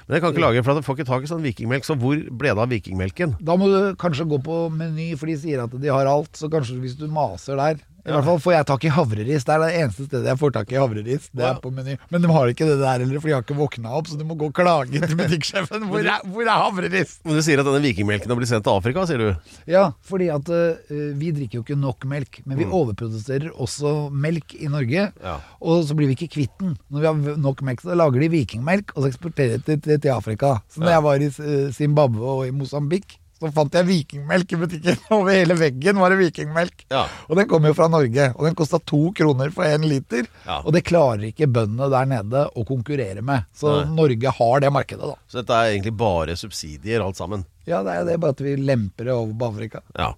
Men 0.08 0.16
jeg 0.16 0.24
kan 0.24 0.32
ikke 0.32 0.44
lage, 0.46 0.62
for 0.64 0.80
jeg 0.80 0.88
får 0.88 0.96
ikke 0.96 1.06
tak 1.10 1.26
i 1.26 1.30
sånn 1.30 1.44
vikingmelk, 1.44 1.84
så 1.84 1.98
hvor 2.00 2.16
ble 2.16 2.54
det 2.56 2.64
av 2.64 2.72
vikingmelken? 2.72 3.34
Da 3.44 3.58
må 3.60 3.68
du 3.68 3.92
kanskje 4.00 4.28
gå 4.32 4.40
på 4.46 4.60
Meny, 4.72 5.10
for 5.20 5.28
de 5.28 5.36
sier 5.42 5.66
at 5.66 5.74
de 5.76 5.92
har 5.92 6.08
alt. 6.08 6.32
Så 6.40 6.48
kanskje 6.52 6.78
hvis 6.80 6.96
du 6.96 7.10
maser 7.12 7.60
der 7.60 7.82
I 8.08 8.12
hvert 8.16 8.24
fall 8.24 8.38
får 8.40 8.54
jeg 8.56 8.66
tak 8.70 8.86
i 8.88 8.92
havreris. 8.96 9.44
Det 9.44 9.52
er 9.54 9.60
det 9.66 9.70
eneste 9.82 10.06
stedet 10.08 10.30
jeg 10.32 10.40
får 10.40 10.52
tak 10.56 10.70
i 10.72 10.78
havreris. 10.80 11.26
Det 11.36 11.44
er 11.44 11.58
på 11.60 11.72
Meny. 11.76 11.98
Men 12.14 12.24
de 12.24 12.30
har 12.32 12.48
ikke 12.54 12.68
det 12.70 12.78
der 12.80 13.02
heller, 13.04 13.20
for 13.20 13.28
de 13.28 13.34
har 13.36 13.44
ikke 13.44 13.58
våkna 13.58 13.92
opp. 14.00 14.08
Så 14.08 14.16
du 14.16 14.24
må 14.30 14.38
gå 14.40 14.48
og 14.48 14.56
klage 14.56 15.02
til 15.04 15.18
butikksjefen. 15.20 15.84
Hvor 15.92 16.00
er, 16.08 16.24
hvor 16.24 16.48
er 16.48 16.62
havreris? 16.64 17.18
Men 17.28 17.36
Du 17.36 17.42
sier 17.44 17.60
at 17.60 17.68
denne 17.68 17.82
vikingmelken 17.84 18.32
har 18.32 18.40
blitt 18.40 18.52
sendt 18.54 18.64
til 18.64 18.78
Afrika, 18.80 19.04
sier 19.10 19.20
du? 19.20 19.52
Ja, 19.68 19.84
fordi 20.08 20.30
at 20.32 20.48
uh, 20.48 20.96
vi 21.20 21.34
drikker 21.36 21.60
jo 21.60 21.66
ikke 21.68 21.78
nok 21.84 22.08
melk, 22.08 22.42
men 22.46 22.58
vi 22.62 22.66
Mm. 22.68 22.74
overproduserer 22.80 23.52
også 23.60 23.92
melk 24.12 24.56
i 24.58 24.68
Norge. 24.72 25.06
Ja. 25.24 25.36
Og 25.62 25.84
så 25.88 25.96
blir 25.96 26.08
vi 26.10 26.16
ikke 26.18 26.32
kvitt 26.40 26.56
den. 26.64 26.74
Når 26.92 27.00
vi 27.04 27.08
har 27.34 27.38
nok 27.44 27.62
melk, 27.68 27.84
så 27.84 27.96
lager 27.96 28.24
de 28.24 28.32
vikingmelk, 28.34 28.96
og 28.96 29.04
så 29.04 29.12
eksporterer 29.12 29.60
de 29.68 29.78
til, 29.84 30.00
til 30.00 30.12
Afrika. 30.16 30.58
Så 30.72 30.80
når 30.84 30.90
Ja. 30.90 30.96
jeg 30.98 31.04
var 31.12 31.16
i 31.24 31.30
eh, 31.30 31.72
Zimbabwe 31.76 32.24
og 32.38 32.48
i 32.48 32.52
Mosambik, 32.56 33.20
så 33.38 33.52
fant 33.54 33.76
jeg 33.78 33.86
vikingmelk 33.88 34.54
i 34.54 34.60
butikken. 34.64 35.00
Over 35.16 35.36
hele 35.36 35.58
veggen 35.60 36.00
var 36.02 36.14
det 36.14 36.18
vikingmelk. 36.24 36.86
Ja. 36.94 37.04
Og 37.30 37.38
den 37.38 37.48
kom 37.52 37.66
jo 37.70 37.74
fra 37.78 37.88
Norge, 37.94 38.32
og 38.34 38.48
den 38.48 38.56
kosta 38.58 38.80
to 38.82 39.12
kroner 39.18 39.52
for 39.54 39.70
én 39.70 39.86
liter. 39.86 40.26
Ja. 40.48 40.60
Og 40.64 40.74
det 40.74 40.82
klarer 40.88 41.28
ikke 41.30 41.50
bøndene 41.54 41.90
der 41.94 42.10
nede 42.10 42.46
å 42.58 42.66
konkurrere 42.68 43.22
med. 43.26 43.46
Så 43.56 43.74
Nei. 43.84 43.90
Norge 44.00 44.34
har 44.40 44.64
det 44.66 44.72
markedet, 44.74 45.12
da. 45.14 45.18
Så 45.30 45.42
dette 45.44 45.58
er 45.62 45.74
egentlig 45.76 45.94
bare 46.00 46.38
subsidier, 46.40 47.04
alt 47.06 47.20
sammen. 47.22 47.46
Ja, 47.68 47.84
det 47.86 47.94
er 48.00 48.08
det, 48.08 48.20
bare 48.24 48.34
at 48.38 48.42
vi 48.42 48.56
lemper 48.58 49.10
det 49.10 49.14
over 49.14 49.34
på 49.38 49.52
Afrika. 49.54 49.84
Ja. 49.98 50.14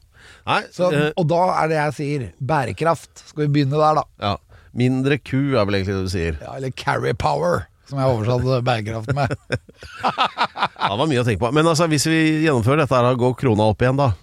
Nei, 0.47 0.61
Så, 0.75 0.91
eh, 0.93 1.09
og 1.17 1.25
da 1.31 1.41
er 1.63 1.71
det 1.71 1.77
jeg 1.79 1.97
sier, 1.99 2.25
bærekraft. 2.39 3.25
Skal 3.31 3.45
vi 3.47 3.51
begynne 3.59 3.79
der, 3.81 3.99
da? 4.01 4.07
ja. 4.29 4.35
Mindre 4.77 5.15
ku 5.17 5.55
er 5.57 5.65
vel 5.65 5.79
egentlig 5.79 5.95
det 5.97 6.05
du 6.05 6.11
sier. 6.13 6.35
Ja, 6.43 6.51
eller 6.59 6.69
carry 6.77 7.09
power, 7.17 7.63
som 7.89 7.97
jeg 7.97 8.11
oversatte 8.13 8.59
bærekraft 8.67 9.15
med. 9.17 9.33
Det 10.79 10.97
var 11.01 11.09
mye 11.11 11.21
å 11.21 11.27
tenke 11.27 11.43
på. 11.43 11.51
Men 11.55 11.67
altså, 11.67 11.89
hvis 11.91 12.07
vi 12.07 12.19
gjennomfører 12.45 12.83
dette, 12.83 12.95
her, 12.95 13.19
går 13.19 13.35
krona 13.39 13.67
opp 13.71 13.83
igjen 13.83 13.99
da? 13.99 14.13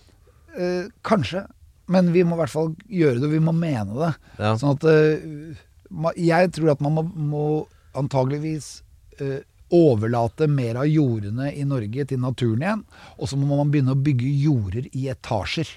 Eh, 0.57 0.87
kanskje, 1.05 1.45
men 1.93 2.13
vi 2.15 2.25
må 2.25 2.37
i 2.37 2.41
hvert 2.41 2.53
fall 2.53 2.73
gjøre 2.89 3.21
det, 3.21 3.29
og 3.29 3.35
vi 3.37 3.43
må 3.45 3.53
mene 3.57 3.93
det. 3.99 4.13
Ja. 4.41 4.55
Sånn 4.61 4.77
at 4.79 4.87
eh, 4.89 6.17
Jeg 6.17 6.55
tror 6.57 6.73
at 6.73 6.83
man 6.85 6.97
må, 6.97 7.05
må 7.13 7.45
antageligvis 7.97 8.81
eh, 9.21 9.45
overlate 9.75 10.49
mer 10.51 10.81
av 10.81 10.89
jordene 10.89 11.51
i 11.53 11.65
Norge 11.69 12.07
til 12.09 12.23
naturen 12.23 12.65
igjen. 12.65 12.85
Og 13.19 13.31
så 13.31 13.39
må 13.39 13.59
man 13.59 13.73
begynne 13.73 13.97
å 13.97 14.05
bygge 14.09 14.33
jorder 14.47 14.89
i 14.93 15.09
etasjer. 15.13 15.69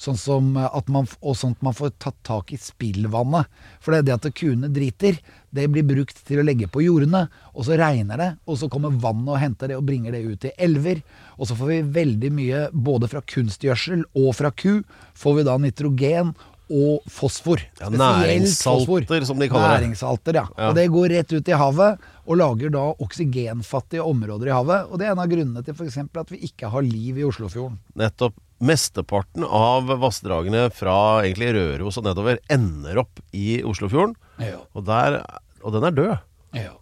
Sånn 0.00 0.16
som 0.16 0.54
eh, 0.56 0.64
at 0.64 0.88
man, 0.92 1.08
og 1.20 1.36
sånn 1.36 1.52
at 1.58 1.64
man 1.66 1.76
får 1.76 1.92
tatt 2.00 2.16
tak 2.26 2.54
i 2.54 2.58
spillvannet. 2.60 3.50
For 3.84 3.92
det 3.92 4.06
det 4.08 4.16
at 4.16 4.28
kuene 4.36 4.70
driter, 4.72 5.18
det 5.52 5.66
blir 5.72 5.84
brukt 5.86 6.22
til 6.26 6.40
å 6.40 6.46
legge 6.46 6.70
på 6.72 6.84
jordene. 6.86 7.26
Og 7.52 7.66
så 7.68 7.76
regner 7.80 8.20
det, 8.20 8.30
og 8.48 8.60
så 8.60 8.70
kommer 8.72 8.94
vannet 9.02 9.34
og 9.34 9.42
henter 9.42 9.72
det 9.72 9.80
og 9.80 9.84
bringer 9.88 10.16
det 10.16 10.22
ut 10.24 10.48
i 10.48 10.54
elver. 10.56 11.02
Og 11.36 11.50
så 11.50 11.58
får 11.58 11.74
vi 11.74 11.82
veldig 12.00 12.32
mye, 12.38 12.62
både 12.72 13.10
fra 13.12 13.24
kunstgjødsel 13.34 14.06
og 14.16 14.32
fra 14.38 14.54
ku, 14.54 14.80
får 15.20 15.38
vi 15.40 15.46
da 15.50 15.58
nitrogen 15.60 16.32
og 16.70 17.06
fosfor. 17.10 17.60
Ja, 17.80 17.88
næringssalter, 17.90 18.86
fosfor. 18.86 19.26
som 19.26 19.40
de 19.42 19.48
kaller 19.50 19.74
det. 19.74 19.80
Næringssalter, 19.80 20.38
ja. 20.38 20.44
Ja. 20.54 20.68
Og 20.68 20.76
det 20.78 20.86
går 20.94 21.08
rett 21.16 21.32
ut 21.34 21.48
i 21.50 21.58
havet, 21.58 22.04
og 22.24 22.38
lager 22.38 22.70
da 22.72 22.84
oksygenfattige 23.02 24.06
områder 24.06 24.52
i 24.52 24.54
havet. 24.54 24.86
Og 24.88 25.00
det 25.00 25.08
er 25.08 25.16
en 25.16 25.24
av 25.24 25.32
grunnene 25.32 25.64
til 25.66 25.74
f.eks. 25.74 25.98
at 25.98 26.30
vi 26.30 26.44
ikke 26.46 26.70
har 26.70 26.86
liv 26.86 27.18
i 27.18 27.26
Oslofjorden. 27.26 27.80
Nettopp. 27.98 28.38
Mesteparten 28.60 29.46
av 29.46 29.88
vassdragene 30.02 30.66
fra 30.74 30.96
egentlig 31.24 31.54
Røros 31.56 31.96
og 32.00 32.04
nedover 32.08 32.42
ender 32.52 33.00
opp 33.04 33.22
i 33.32 33.62
Oslofjorden. 33.64 34.12
Ja. 34.40 34.60
Og, 34.76 34.84
der, 34.88 35.22
og 35.64 35.76
den 35.76 35.88
er 35.88 35.96
død. 35.96 36.14
ja. 36.60 36.76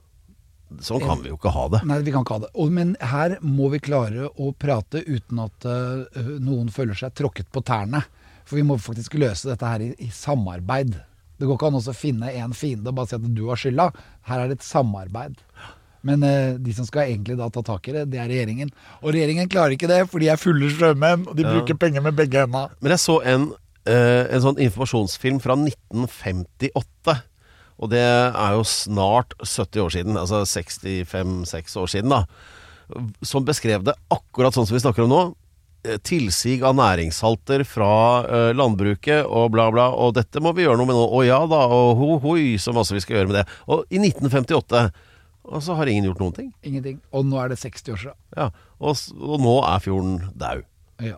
Sånn 0.84 1.00
kan 1.00 1.22
vi 1.24 1.30
jo 1.30 1.38
ikke 1.38 1.52
ha 1.54 1.64
det. 1.72 1.78
Nei, 1.88 1.96
vi 2.04 2.12
kan 2.12 2.26
ikke 2.26 2.36
ha 2.36 2.42
det. 2.42 2.50
Og, 2.60 2.72
men 2.76 2.90
her 3.00 3.38
må 3.40 3.70
vi 3.72 3.80
klare 3.80 4.28
å 4.28 4.50
prate 4.52 5.00
uten 5.06 5.40
at 5.40 5.64
uh, 5.64 6.04
noen 6.44 6.68
føler 6.72 6.98
seg 6.98 7.14
tråkket 7.16 7.48
på 7.54 7.62
tærne. 7.64 8.02
For 8.44 8.60
vi 8.60 8.66
må 8.68 8.76
faktisk 8.80 9.16
løse 9.20 9.48
dette 9.48 9.68
her 9.68 9.84
i, 9.84 9.90
i 10.04 10.10
samarbeid. 10.12 10.92
Det 11.38 11.46
går 11.48 11.56
ikke 11.56 11.70
an 11.70 11.78
å 11.80 11.96
finne 11.96 12.32
en 12.36 12.54
fiende 12.56 12.92
og 12.92 12.98
bare 12.98 13.10
si 13.10 13.16
at 13.16 13.26
du 13.32 13.42
har 13.48 13.60
skylda. 13.60 13.88
Her 14.28 14.42
er 14.42 14.50
det 14.50 14.58
et 14.58 14.68
samarbeid. 14.68 15.40
Men 16.06 16.22
eh, 16.22 16.52
de 16.62 16.72
som 16.76 16.86
skal 16.86 17.08
egentlig 17.10 17.36
da 17.40 17.48
ta 17.50 17.62
tak 17.66 17.88
i 17.90 17.92
det, 17.96 18.04
det 18.12 18.20
er 18.22 18.28
regjeringen. 18.30 18.70
Og 19.02 19.10
regjeringen 19.14 19.48
klarer 19.50 19.74
ikke 19.74 19.88
det, 19.90 20.04
for 20.10 20.22
de 20.22 20.28
er 20.30 20.38
fulle 20.38 20.68
sjømenn, 20.70 21.24
og 21.28 21.34
de 21.36 21.42
Ja. 21.42 21.54
bruker 21.56 21.74
penger 21.78 22.04
med 22.04 22.14
begge 22.18 22.44
hendene. 22.44 22.68
Men 22.80 22.90
jeg 22.94 23.02
så 23.02 23.16
en, 23.26 23.48
eh, 23.86 24.26
en 24.30 24.40
sånn 24.44 24.60
informasjonsfilm 24.62 25.40
fra 25.42 25.56
1958. 25.58 27.22
Og 27.80 27.90
det 27.90 28.02
er 28.02 28.54
jo 28.56 28.62
snart 28.66 29.34
70 29.42 29.80
år 29.84 29.90
siden, 29.94 30.16
altså 30.18 30.42
65-6 30.46 31.76
år 31.78 31.86
siden, 31.90 32.10
da. 32.10 32.24
Som 33.22 33.44
beskrev 33.44 33.84
det 33.84 33.94
akkurat 34.10 34.54
sånn 34.54 34.66
som 34.66 34.74
vi 34.76 34.80
snakker 34.82 35.04
om 35.04 35.10
nå. 35.12 35.34
Eh, 35.86 35.98
Tilsig 36.02 36.62
av 36.66 36.74
næringssalter 36.74 37.62
fra 37.66 38.52
landbruket 38.52 39.26
og 39.26 39.52
bla, 39.52 39.70
bla. 39.70 39.90
Og 39.94 40.14
dette 40.14 40.40
må 40.42 40.54
vi 40.54 40.64
gjøre 40.64 40.78
noe 40.78 40.86
med 40.86 40.96
nå. 40.98 41.04
Å 41.10 41.26
ja 41.26 41.38
da, 41.46 41.66
og 41.70 41.96
ho, 42.00 42.18
hoi, 42.18 42.56
så 42.58 42.74
masse 42.74 42.90
vi 42.94 43.00
skal 43.00 43.16
gjøre 43.20 43.30
med 43.30 43.36
det. 43.42 43.46
Og 43.68 43.84
i 43.90 43.98
1958 43.98 44.90
Og 45.48 45.62
så 45.64 45.74
har 45.78 45.88
ingen 45.88 46.04
gjort 46.10 46.18
noen 46.20 46.34
ting. 46.36 46.48
Ingenting. 46.62 46.98
Og 47.12 47.24
nå 47.26 47.38
er 47.40 47.48
det 47.48 47.58
60 47.58 47.88
år 47.94 48.00
siden. 48.02 48.18
Ja, 48.36 48.50
Og, 48.78 48.96
og 49.16 49.40
nå 49.40 49.54
er 49.64 49.78
fjorden 49.80 50.18
daud. 50.36 50.64
Ja. 51.00 51.16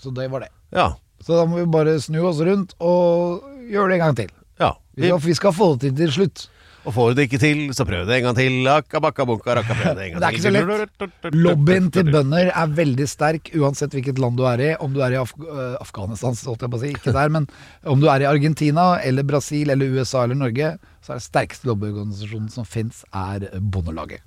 Så 0.00 0.10
det 0.16 0.30
var 0.32 0.40
det. 0.46 0.48
Ja. 0.72 0.94
Så 1.20 1.36
da 1.36 1.44
må 1.48 1.58
vi 1.60 1.66
bare 1.70 1.98
snu 2.00 2.22
oss 2.28 2.40
rundt 2.44 2.72
og 2.80 3.44
gjøre 3.70 3.90
det 3.92 3.98
en 4.00 4.04
gang 4.06 4.16
til. 4.16 4.32
ja. 4.60 4.72
Vi 4.96 5.02
Vi, 5.02 5.08
skal, 5.08 5.20
vi 5.28 5.34
skal 5.36 5.52
få 5.52 5.66
det 5.74 5.80
til 5.90 5.96
til 5.96 6.12
slutt. 6.12 6.46
Og 6.86 6.94
får 6.94 7.08
du 7.10 7.18
det 7.18 7.24
ikke 7.26 7.40
til, 7.42 7.60
så 7.74 7.84
prøv 7.86 8.04
det 8.06 8.20
en 8.20 8.28
gang 8.28 8.36
til. 8.38 8.56
Akka, 8.70 9.00
bakka, 9.02 9.24
bunka, 9.26 9.56
rakka, 9.58 9.74
prøv 9.74 9.96
det 9.98 10.04
en 10.04 10.12
gang 10.14 10.20
til. 10.20 10.22
Det 10.22 10.28
er 10.28 10.36
ikke 10.36 10.44
så 10.44 10.52
lett. 10.54 11.34
Lobbyen 11.34 11.88
til 11.94 12.10
bønder 12.14 12.50
er 12.52 12.74
veldig 12.78 13.06
sterk 13.10 13.50
uansett 13.58 13.96
hvilket 13.96 14.20
land 14.22 14.38
du 14.38 14.44
er 14.46 14.62
i. 14.62 14.68
Om 14.82 14.94
du 14.94 15.02
er 15.02 15.16
i 15.16 15.18
Af 15.18 15.32
øh, 15.42 15.74
Afghanistan, 15.82 16.38
holdt 16.46 16.62
jeg 16.62 16.72
på 16.72 16.78
å 16.78 16.82
si, 16.84 16.92
ikke 16.94 17.14
der, 17.16 17.32
men 17.34 17.48
om 17.90 18.02
du 18.02 18.06
er 18.12 18.22
i 18.22 18.28
Argentina 18.30 18.86
eller 19.02 19.26
Brasil 19.26 19.74
eller 19.74 19.98
USA 19.98 20.22
eller 20.22 20.38
Norge, 20.38 20.76
så 21.02 21.14
er 21.14 21.18
det 21.18 21.26
sterkeste 21.26 21.70
lobbyorganisasjonen 21.72 22.52
som 22.54 22.68
fins, 22.68 23.02
er 23.10 23.48
Bondelaget. 23.58 24.22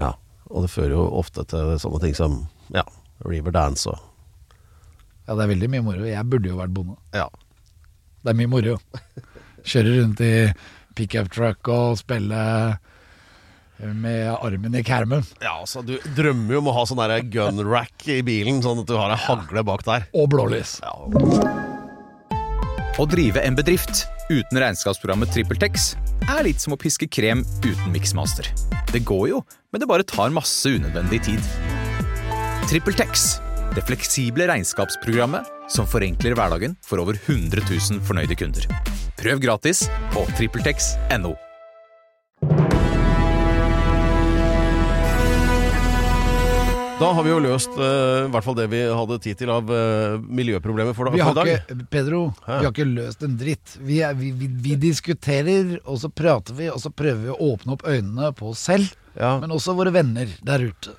Ja, 0.00 0.14
og 0.48 0.64
det 0.64 0.72
fører 0.72 0.96
jo 0.96 1.06
ofte 1.20 1.44
til 1.50 1.76
sånne 1.82 2.00
ting 2.06 2.16
som 2.16 2.44
ja, 2.72 2.84
Riverdance 3.24 3.92
og 3.92 4.00
Ja, 5.26 5.34
det 5.34 5.42
er 5.42 5.50
veldig 5.50 5.68
mye 5.72 5.82
moro. 5.82 6.04
Jeg 6.06 6.30
burde 6.30 6.46
jo 6.52 6.58
vært 6.60 6.70
bonde. 6.70 6.94
Ja. 7.10 7.24
Det 8.22 8.30
er 8.30 8.36
mye 8.38 8.50
moro. 8.50 8.76
Kjører 9.66 9.96
rundt 9.98 10.20
i 10.22 10.30
pickup 10.96 11.30
truck 11.32 11.68
og 11.72 11.98
spille 12.00 12.42
med 13.76 14.30
armen 14.40 14.74
i 14.74 14.82
kermen. 14.82 15.24
ja, 15.40 15.52
altså 15.60 15.82
Du 15.84 15.98
drømmer 16.16 16.56
jo 16.56 16.62
om 16.62 16.70
å 16.72 16.76
ha 16.78 16.84
sånn 16.88 17.30
gun 17.30 17.60
rack 17.68 18.06
i 18.08 18.22
bilen, 18.24 18.62
sånn 18.64 18.80
at 18.80 18.88
du 18.88 18.96
har 18.96 19.12
ei 19.12 19.20
hagle 19.26 19.64
bak 19.66 19.84
der. 19.84 20.06
Og 20.16 20.30
blålys. 20.32 20.78
Å 22.96 23.04
drive 23.04 23.42
en 23.44 23.56
bedrift 23.58 24.06
uten 24.30 24.58
regnskapsprogrammet 24.58 25.28
TrippelTex 25.34 25.90
er 26.32 26.46
litt 26.46 26.62
som 26.62 26.72
å 26.72 26.80
piske 26.80 27.06
krem 27.12 27.44
uten 27.60 27.92
miksmaster. 27.92 28.48
Det 28.90 29.04
går 29.06 29.28
jo, 29.34 29.42
men 29.70 29.82
det 29.82 29.90
bare 29.90 30.06
tar 30.08 30.32
masse 30.34 30.72
unødvendig 30.72 31.20
tid. 31.28 31.50
TrippelTex, 32.70 33.26
det 33.76 33.84
fleksible 33.86 34.48
regnskapsprogrammet 34.48 35.52
som 35.70 35.86
forenkler 35.86 36.34
hverdagen 36.38 36.78
for 36.86 37.02
over 37.02 37.20
100 37.26 37.60
000 37.68 38.00
fornøyde 38.08 38.38
kunder. 38.40 38.66
Prøv 39.16 39.40
gratis 39.40 39.86
på 40.12 40.26
TrippelTex.no. 40.36 41.34
Da 46.96 47.10
har 47.12 47.24
vi 47.26 47.28
jo 47.28 47.40
løst 47.44 47.74
uh, 47.76 48.24
i 48.24 48.28
hvert 48.32 48.44
fall 48.46 48.54
det 48.56 48.70
vi 48.72 48.78
hadde 48.88 49.18
tid 49.20 49.36
til 49.42 49.50
av 49.52 49.68
uh, 49.68 50.16
miljøproblemer 50.32 50.96
for, 50.96 51.10
Vi 51.12 51.20
for 51.20 51.28
har 51.28 51.34
i 51.34 51.36
dag. 51.36 51.50
ikke, 51.68 51.86
Pedro, 51.92 52.20
Hæ? 52.46 52.54
vi 52.62 52.64
har 52.64 52.72
ikke 52.72 52.86
løst 52.88 53.26
en 53.26 53.34
dritt. 53.36 53.74
Vi, 53.84 53.98
er, 54.06 54.14
vi, 54.16 54.30
vi, 54.32 54.48
vi 54.64 54.78
diskuterer, 54.80 55.74
og 55.84 56.00
så 56.00 56.08
prater 56.08 56.56
vi, 56.56 56.70
og 56.72 56.80
så 56.80 56.88
prøver 56.96 57.26
vi 57.26 57.34
å 57.34 57.50
åpne 57.52 57.76
opp 57.76 57.84
øynene 57.84 58.32
på 58.38 58.54
oss 58.54 58.64
selv, 58.70 58.94
Ja. 59.16 59.34
men 59.40 59.52
også 59.52 59.76
våre 59.76 59.92
venner 59.92 60.32
der 60.44 60.64
ute. 60.70 60.96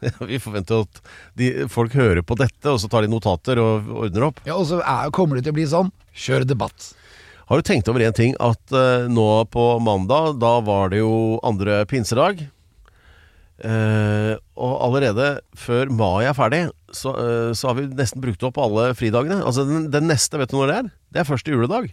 Vi 0.30 0.40
forventer 0.42 0.84
at 0.84 1.00
de, 1.38 1.52
folk 1.72 1.94
hører 1.96 2.22
på 2.26 2.36
dette, 2.40 2.66
og 2.70 2.80
så 2.82 2.90
tar 2.90 3.04
de 3.04 3.12
notater 3.12 3.60
og 3.62 3.90
ordner 4.06 4.28
opp. 4.30 4.42
Ja, 4.48 4.58
Og 4.58 4.68
så 4.70 4.80
er, 4.82 5.12
kommer 5.14 5.38
det 5.38 5.46
til 5.46 5.54
å 5.54 5.58
bli 5.58 5.66
sånn. 5.70 5.92
Kjør 6.14 6.46
debatt. 6.48 6.92
Har 7.50 7.60
du 7.60 7.66
tenkt 7.66 7.88
over 7.92 8.04
en 8.04 8.16
ting? 8.16 8.36
At 8.40 8.72
uh, 8.72 9.04
nå 9.10 9.28
på 9.52 9.64
mandag, 9.84 10.38
da 10.40 10.56
var 10.64 10.92
det 10.92 11.02
jo 11.02 11.40
andre 11.44 11.82
pinsedag. 11.90 12.46
Uh, 13.64 14.34
og 14.58 14.72
allerede 14.88 15.26
før 15.56 15.92
mai 15.94 16.24
er 16.26 16.34
ferdig, 16.34 16.64
så, 16.90 17.12
uh, 17.14 17.50
så 17.54 17.70
har 17.70 17.78
vi 17.78 17.84
nesten 17.92 18.22
brukt 18.24 18.42
opp 18.48 18.58
alle 18.60 18.88
fridagene. 18.98 19.42
Altså 19.44 19.66
den, 19.68 19.90
den 19.94 20.08
neste, 20.10 20.40
vet 20.40 20.50
du 20.52 20.58
når 20.58 20.70
det 20.70 20.78
er? 20.80 20.88
Det 21.14 21.22
er 21.22 21.28
første 21.28 21.54
juledag. 21.54 21.92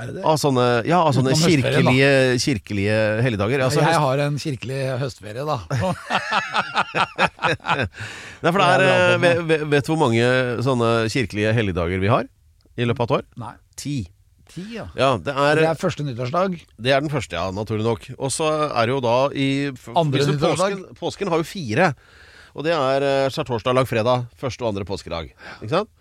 Av 0.00 0.36
sånne, 0.40 0.66
ja, 0.88 1.00
av 1.04 1.12
sånne 1.16 1.34
kirkelige, 1.38 2.10
kirkelige 2.42 2.98
helligdager. 3.24 3.64
Altså, 3.66 3.82
jeg 3.84 4.00
har 4.04 4.22
en 4.26 4.38
kirkelig 4.40 4.78
høstferie, 5.00 5.44
da. 5.46 5.58
Nei, 8.40 8.52
for 8.52 8.58
det 8.60 8.68
er, 8.68 8.84
eh, 8.86 9.42
vet, 9.70 9.84
du 9.84 9.92
hvor 9.92 10.00
mange 10.00 10.24
sånne 10.64 10.90
kirkelige 11.12 11.52
helligdager 11.56 12.02
vi 12.02 12.10
har 12.12 12.24
i 12.80 12.88
løpet 12.88 13.04
av 13.04 13.10
et 13.10 13.16
år? 13.18 13.28
Nei. 13.44 13.54
Ti. 13.80 13.98
Ti, 14.50 14.64
ja. 14.74 14.88
Ja, 14.98 15.12
det 15.22 15.34
er, 15.34 15.60
Det 15.62 15.68
er 15.70 15.78
første 15.78 16.06
nyttårsdag. 16.06 16.56
det 16.82 16.90
er 16.94 17.04
den 17.04 17.12
første, 17.12 17.36
ja, 17.38 17.50
naturlig 17.54 17.86
nok. 17.86 18.08
Og 18.18 18.32
så 18.34 18.48
er 18.70 18.88
det 18.88 18.96
jo 18.96 19.02
da 19.04 19.18
i 19.30 19.48
Andre 19.94 20.26
nyttårsdag? 20.26 20.74
påsken, 20.74 20.98
påsken 20.98 21.30
har 21.30 21.42
jo 21.42 21.46
fire. 21.46 21.92
Og 22.58 22.66
det 22.66 22.74
er 22.74 23.06
eh, 23.06 23.28
skjærtorsdag, 23.30 23.76
langfredag, 23.78 24.26
første 24.40 24.64
og 24.64 24.72
andre 24.72 24.86
påskedag. 24.88 25.30
Ikke 25.60 25.74
sant? 25.76 25.92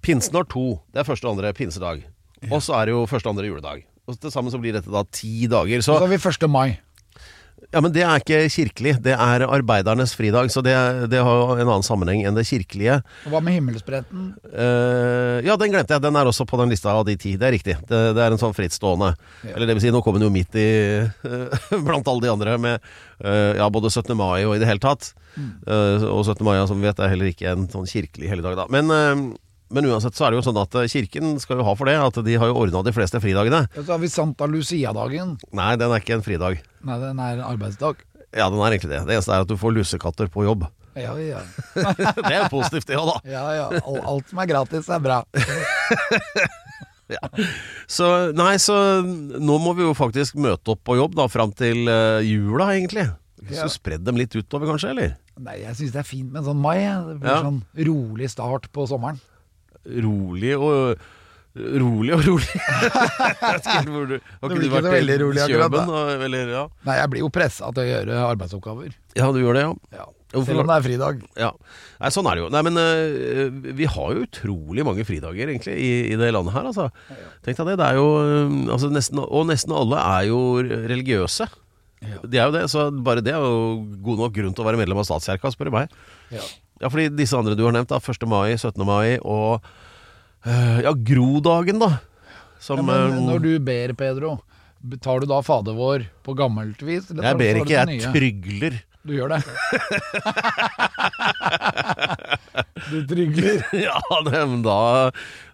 Pinsen 0.00 0.38
har 0.38 0.48
to. 0.48 0.80
Det 0.94 1.02
er 1.02 1.08
første 1.08 1.28
og 1.28 1.36
andre 1.36 1.52
pinsedag. 1.56 2.06
Og 2.48 2.62
så 2.64 2.78
er 2.80 2.88
det 2.88 2.96
jo 2.96 3.06
første 3.10 3.28
og 3.28 3.36
andre 3.36 3.50
juledag. 3.50 3.82
Og 4.08 4.16
til 4.18 4.32
sammen 4.32 4.52
så 4.52 4.60
blir 4.62 4.72
dette 4.78 4.90
da 4.90 5.04
ti 5.12 5.44
dager. 5.50 5.82
Så 5.84 5.92
Så 5.94 6.00
har 6.00 6.08
vi 6.08 6.16
1. 6.16 6.48
mai. 6.50 6.78
Ja, 7.70 7.78
men 7.84 7.92
det 7.94 8.00
er 8.02 8.18
ikke 8.18 8.38
kirkelig. 8.50 8.96
Det 9.04 9.12
er 9.12 9.44
arbeidernes 9.46 10.14
fridag, 10.18 10.48
så 10.50 10.62
det, 10.64 10.72
det 11.12 11.20
har 11.22 11.36
jo 11.38 11.52
en 11.54 11.68
annen 11.68 11.84
sammenheng 11.86 12.24
enn 12.26 12.34
det 12.34 12.46
kirkelige. 12.48 12.96
Og 13.28 13.34
hva 13.34 13.42
med 13.44 13.54
himmelspretten? 13.58 14.30
Eh, 14.48 15.44
ja, 15.46 15.54
den 15.60 15.70
glemte 15.70 15.94
jeg. 15.94 16.02
Den 16.02 16.16
er 16.18 16.26
også 16.26 16.48
på 16.50 16.58
den 16.58 16.72
lista 16.72 16.90
av 16.96 17.04
de 17.06 17.14
ti. 17.20 17.36
Det 17.38 17.46
er 17.46 17.54
riktig. 17.54 17.76
Det, 17.86 18.00
det 18.16 18.24
er 18.24 18.34
en 18.34 18.40
sånn 18.40 18.56
frittstående. 18.56 19.12
Eller 19.52 19.68
det 19.68 19.76
vil 19.76 19.84
si, 19.84 19.92
nå 19.94 20.00
kommer 20.02 20.18
den 20.18 20.30
jo 20.30 20.34
midt 20.34 20.56
i 20.58 20.66
Blant 21.86 22.08
alle 22.10 22.24
de 22.24 22.32
andre 22.32 22.56
med 22.58 22.80
eh, 23.22 23.60
ja, 23.60 23.68
både 23.70 23.92
17. 23.92 24.16
mai 24.18 24.40
og 24.48 24.56
i 24.56 24.62
det 24.64 24.70
hele 24.70 24.82
tatt. 24.82 25.12
Eh, 25.38 26.08
og 26.08 26.24
17. 26.24 26.42
mai, 26.48 26.56
som 26.66 26.80
vi 26.80 26.88
vet, 26.88 26.98
er 26.98 27.12
heller 27.12 27.30
ikke 27.30 27.52
en 27.52 27.68
sånn 27.70 27.86
kirkelig 27.92 28.32
helligdag, 28.32 28.58
da. 28.64 28.66
Men, 28.72 28.90
eh, 28.90 29.22
men 29.70 29.86
uansett 29.90 30.16
så 30.18 30.26
er 30.26 30.32
det 30.34 30.40
jo 30.40 30.46
sånn 30.50 30.58
at 30.60 30.74
eh, 30.80 30.88
kirken 30.90 31.36
skal 31.42 31.60
jo 31.60 31.66
ha 31.68 31.74
for 31.78 31.86
det, 31.90 31.94
at 32.02 32.18
de 32.26 32.34
har 32.42 32.50
jo 32.50 32.56
ordna 32.64 32.82
de 32.86 32.92
fleste 32.96 33.20
fridagene. 33.22 33.64
Ja, 33.76 33.82
så 33.86 33.94
har 33.94 34.00
vi 34.02 34.10
Santa 34.10 34.46
Lucia-dagen. 34.50 35.36
Nei, 35.56 35.70
den 35.80 35.90
er 35.94 36.02
ikke 36.02 36.16
en 36.18 36.24
fridag. 36.26 36.60
Nei, 36.86 36.98
den 37.02 37.18
er 37.22 37.38
en 37.38 37.46
arbeidsdag. 37.52 38.02
Ja, 38.34 38.46
den 38.50 38.60
er 38.62 38.74
egentlig 38.76 38.92
det. 38.92 39.00
Det 39.08 39.16
eneste 39.16 39.34
er 39.34 39.42
at 39.46 39.50
du 39.50 39.56
får 39.58 39.74
lussekatter 39.78 40.28
på 40.30 40.44
jobb. 40.46 40.66
Ja, 40.98 41.14
ja. 41.22 41.40
det 41.74 42.30
er 42.34 42.40
jo 42.44 42.50
positivt, 42.52 42.88
det 42.90 42.98
òg, 42.98 43.12
da. 43.14 43.18
ja, 43.30 43.44
ja. 43.60 43.66
Al- 43.86 44.02
Alt 44.16 44.30
som 44.30 44.42
er 44.42 44.50
gratis, 44.50 44.90
er 44.90 45.02
bra. 45.06 45.22
Så 47.90 48.06
nei, 48.38 48.52
så 48.62 48.74
nå 49.02 49.56
må 49.58 49.72
vi 49.74 49.82
jo 49.82 49.94
faktisk 49.98 50.36
møte 50.38 50.76
opp 50.76 50.84
på 50.86 50.94
jobb 50.94 51.16
da 51.18 51.24
fram 51.30 51.50
til 51.58 51.88
eh, 51.90 52.20
jula, 52.22 52.68
egentlig. 52.76 53.08
Ja. 53.50 53.64
du 53.64 53.72
spredde 53.72 54.04
dem 54.06 54.18
litt 54.20 54.34
utover, 54.36 54.68
kanskje, 54.70 54.92
eller? 54.92 55.14
Nei, 55.40 55.56
jeg 55.64 55.74
syns 55.78 55.94
det 55.96 56.00
er 56.02 56.06
fint 56.06 56.28
med 56.30 56.42
en 56.42 56.48
sånn 56.52 56.60
mai. 56.62 56.78
Det 56.84 57.16
blir 57.22 57.32
Ja. 57.32 57.40
sånn 57.42 57.62
rolig 57.88 58.28
start 58.30 58.68
på 58.74 58.84
sommeren. 58.86 59.18
Rolig 59.86 60.54
og 60.58 61.00
Rolig 61.50 62.12
og 62.14 62.20
rolig. 62.22 62.60
Har 63.42 63.56
ikke 63.58 63.80
du 63.82 64.66
så 64.70 64.82
veldig 64.84 65.16
rolig 65.24 65.40
akkurat, 65.42 65.74
Eller, 66.22 66.52
ja. 66.54 66.62
Nei, 66.86 66.94
jeg 67.00 67.10
blir 67.10 67.24
jo 67.24 67.30
pressa 67.34 67.72
til 67.74 67.82
å 67.82 67.88
gjøre 67.88 68.20
arbeidsoppgaver. 68.28 68.92
ja, 69.18 69.30
du 69.34 69.40
gjør 69.42 69.58
det, 69.58 69.64
ja. 69.66 69.72
Ja. 69.98 70.06
Selv 70.30 70.62
om 70.62 70.68
det 70.70 70.76
er 70.76 70.84
fridag. 70.84 71.24
ja. 71.34 71.50
Nei, 71.98 72.12
sånn 72.14 72.28
er 72.30 72.38
det 72.38 72.44
jo. 72.44 72.52
Nei, 72.54 72.62
men 72.68 72.78
uh, 72.78 73.72
vi 73.80 73.88
har 73.90 74.14
jo 74.14 74.28
utrolig 74.28 74.86
mange 74.86 75.02
fridager, 75.08 75.50
egentlig, 75.50 75.74
i, 75.74 75.90
i 76.12 76.20
det 76.20 76.30
landet 76.36 76.54
her, 76.54 76.70
altså. 76.70 76.86
Tenk 77.42 77.58
deg 77.58 77.72
det. 77.72 77.76
Det 77.82 77.88
er 77.88 77.98
jo 77.98 78.06
eh, 78.22 78.54
altså, 78.70 78.92
nesten, 78.94 79.24
Og 79.26 79.50
nesten 79.50 79.74
alle 79.74 80.06
er 80.06 80.30
jo 80.30 80.40
religiøse. 80.62 81.50
De 82.00 82.38
er 82.38 82.46
jo 82.46 82.54
det, 82.54 82.62
så 82.70 82.86
bare 82.94 83.26
det 83.26 83.34
er 83.34 83.42
jo 83.42 83.82
god 84.06 84.22
nok 84.22 84.38
grunn 84.38 84.54
til 84.54 84.62
å 84.62 84.70
være 84.70 84.78
medlem 84.80 85.02
av 85.02 85.08
statskirka, 85.08 85.50
spør 85.52 85.68
du 85.68 85.80
meg. 85.80 85.98
Ja. 86.32 86.46
Ja, 86.80 86.88
fordi 86.88 87.10
disse 87.12 87.36
andre 87.36 87.52
du 87.58 87.64
har 87.66 87.74
nevnt, 87.76 87.90
da, 87.92 87.98
1. 88.00 88.24
mai, 88.28 88.54
17. 88.56 88.80
mai 88.88 89.18
og 89.20 89.60
eh, 90.48 90.78
ja, 90.86 90.92
Grodagen, 90.96 91.78
da. 91.82 91.90
Som 92.60 92.80
Ja, 92.80 92.84
men 92.88 93.18
eh, 93.18 93.24
når 93.28 93.38
du 93.44 93.50
ber, 93.64 93.92
Pedro, 93.98 94.38
tar 95.04 95.20
du 95.20 95.26
da 95.28 95.42
Fader 95.44 95.76
vår 95.76 96.06
på 96.24 96.32
gammelt 96.38 96.80
vis? 96.84 97.10
eller 97.12 97.22
Jeg 97.28 97.36
ber 97.40 97.54
ikke, 97.60 97.74
jeg 97.76 97.86
nye? 97.92 98.12
trygler. 98.16 98.74
Du 99.00 99.14
gjør 99.16 99.28
det? 99.32 99.40
du 102.90 102.98
trygler. 103.08 103.62
ja, 103.86 103.96
det, 104.26 104.40
men 104.44 104.60
da 104.64 104.74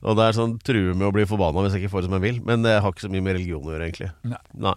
Og 0.02 0.16
det 0.18 0.24
er 0.24 0.34
sånn 0.34 0.56
true 0.66 0.94
med 0.98 1.06
å 1.06 1.12
bli 1.14 1.22
forbanna 1.30 1.62
hvis 1.66 1.76
jeg 1.76 1.82
ikke 1.86 1.92
får 1.94 2.02
det 2.04 2.08
som 2.10 2.16
jeg 2.18 2.24
vil. 2.26 2.38
Men 2.46 2.66
det 2.66 2.74
har 2.82 2.90
ikke 2.90 3.06
så 3.06 3.12
mye 3.12 3.22
med 3.26 3.38
religion 3.38 3.62
å 3.66 3.70
gjøre, 3.74 3.86
egentlig. 3.90 4.10
Nei. 4.26 4.42
Nei. 4.66 4.74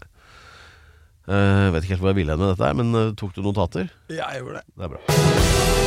Uh, 1.30 1.70
vet 1.76 1.84
ikke 1.86 1.94
helt 1.94 2.02
hvor 2.06 2.10
jeg 2.14 2.22
ville 2.24 2.38
med 2.42 2.48
dette, 2.56 2.70
men 2.78 2.88
uh, 2.98 3.12
tok 3.18 3.32
du 3.38 3.42
notater? 3.46 3.86
Ja, 4.10 4.32
jeg 4.34 4.42
gjorde 4.42 4.64
det. 4.64 4.68
Det 4.74 4.84
er 4.90 4.94
bra. 4.96 5.79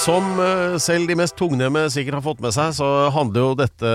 Som 0.00 0.38
eh, 0.40 0.76
selv 0.80 1.10
de 1.10 1.16
mest 1.18 1.36
tungnemme 1.36 1.82
sikkert 1.92 2.16
har 2.18 2.24
fått 2.24 2.40
med 2.40 2.54
seg, 2.56 2.72
så 2.78 2.86
handler 3.12 3.42
jo 3.44 3.56
dette 3.58 3.90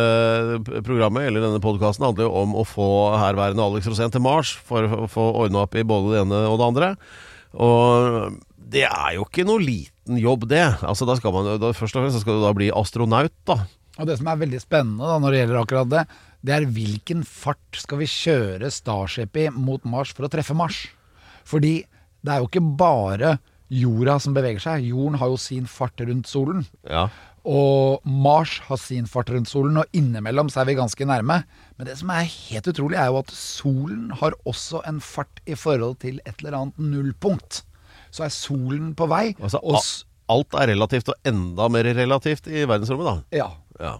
programmet, 0.85 1.25
eller 1.25 1.41
denne 1.47 1.61
podkasten, 1.63 2.05
om 2.25 2.53
å 2.59 2.65
få 2.67 2.89
herværende 3.17 3.63
Alex 3.63 3.89
Rosén 3.89 4.13
til 4.13 4.23
Mars 4.23 4.53
for 4.67 4.85
å 4.85 5.07
få 5.09 5.25
ordna 5.43 5.63
opp 5.65 5.73
i 5.75 5.85
både 5.87 6.13
det 6.13 6.19
ene 6.25 6.43
og 6.51 6.59
det 6.61 6.67
andre. 6.67 6.91
Og 7.57 8.37
det 8.75 8.85
er 8.87 9.15
jo 9.17 9.25
ikke 9.25 9.47
noe 9.47 9.63
liten 9.63 10.19
jobb, 10.21 10.45
det. 10.51 10.65
Altså 10.85 11.07
da 11.09 11.15
skal 11.17 11.33
man 11.33 11.49
da, 11.61 11.73
Først 11.73 11.97
og 11.97 12.05
fremst 12.05 12.21
skal 12.21 12.37
du 12.37 12.45
da 12.45 12.53
bli 12.57 12.69
astronaut, 12.73 13.33
da. 13.49 13.63
Og 13.95 14.09
det 14.09 14.19
som 14.19 14.29
er 14.29 14.39
veldig 14.41 14.61
spennende 14.61 15.07
da, 15.07 15.17
når 15.23 15.31
det 15.31 15.41
gjelder 15.41 15.59
akkurat 15.61 15.91
det, 15.91 16.05
det 16.45 16.53
er 16.53 16.69
hvilken 16.75 17.25
fart 17.25 17.79
skal 17.79 18.01
vi 18.01 18.11
kjøre 18.11 18.69
Starship 18.73 19.37
i 19.41 19.49
mot 19.55 19.85
Mars 19.87 20.11
for 20.13 20.27
å 20.27 20.31
treffe 20.31 20.53
Mars? 20.57 20.83
Fordi 21.47 21.79
det 22.25 22.33
er 22.33 22.41
jo 22.43 22.49
ikke 22.49 22.65
bare 22.77 23.37
jorda 23.71 24.19
som 24.21 24.33
beveger 24.35 24.61
seg. 24.61 24.85
Jorden 24.89 25.17
har 25.21 25.31
jo 25.33 25.37
sin 25.41 25.65
fart 25.69 25.99
rundt 26.05 26.27
solen. 26.29 26.65
Ja. 26.89 27.07
Og 27.45 28.01
Mars 28.09 28.55
har 28.65 28.77
sin 28.81 29.05
fart 29.05 29.29
rundt 29.29 29.49
solen, 29.51 29.77
og 29.77 29.85
innimellom 29.93 30.49
så 30.49 30.63
er 30.63 30.69
vi 30.71 30.77
ganske 30.79 31.05
nærme. 31.05 31.43
Men 31.77 31.85
det 31.89 31.97
som 31.99 32.09
er 32.13 32.25
helt 32.25 32.69
utrolig, 32.71 32.97
er 32.97 33.11
jo 33.11 33.19
at 33.21 33.29
solen 33.35 34.07
har 34.21 34.33
også 34.49 34.81
en 34.89 34.99
fart 35.03 35.41
i 35.45 35.53
forhold 35.59 35.99
til 36.01 36.17
et 36.25 36.39
eller 36.41 36.57
annet 36.57 36.79
nullpunkt. 36.81 37.61
Så 38.15 38.25
er 38.25 38.33
solen 38.33 38.93
på 38.97 39.07
vei, 39.11 39.35
Altså, 39.43 39.59
alt 40.29 40.55
er 40.57 40.71
relativt, 40.73 41.09
og 41.13 41.15
enda 41.29 41.67
mer 41.69 41.83
relativt 41.93 42.47
i 42.49 42.63
verdensrommet, 42.65 43.05
da. 43.05 43.37
ja, 43.37 43.51
Ja. 43.79 43.93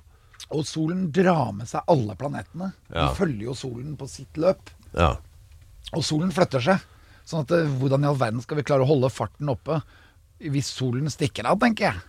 og 0.49 0.63
solen 0.65 1.11
drar 1.11 1.51
med 1.53 1.67
seg 1.67 1.81
alle 1.91 2.15
planetene. 2.15 2.71
Ja. 2.89 3.09
De 3.09 3.15
følger 3.15 3.43
jo 3.49 3.53
solen 3.53 3.95
på 3.97 4.07
sitt 4.09 4.33
løp. 4.37 4.69
ja. 4.97 5.15
Og 5.93 6.01
solen 6.03 6.31
flytter 6.33 6.59
seg. 6.65 6.79
Sånn 7.25 7.45
at 7.45 7.53
eh, 7.57 7.69
hvordan 7.79 8.05
i 8.05 8.09
all 8.09 8.19
verden 8.19 8.43
skal 8.43 8.59
vi 8.59 8.65
klare 8.67 8.85
å 8.85 8.89
holde 8.89 9.09
farten 9.13 9.49
oppe 9.51 9.79
hvis 10.51 10.67
solen 10.75 11.07
stikker 11.09 11.47
av, 11.47 11.57
tenker 11.61 11.87
jeg. 11.89 12.01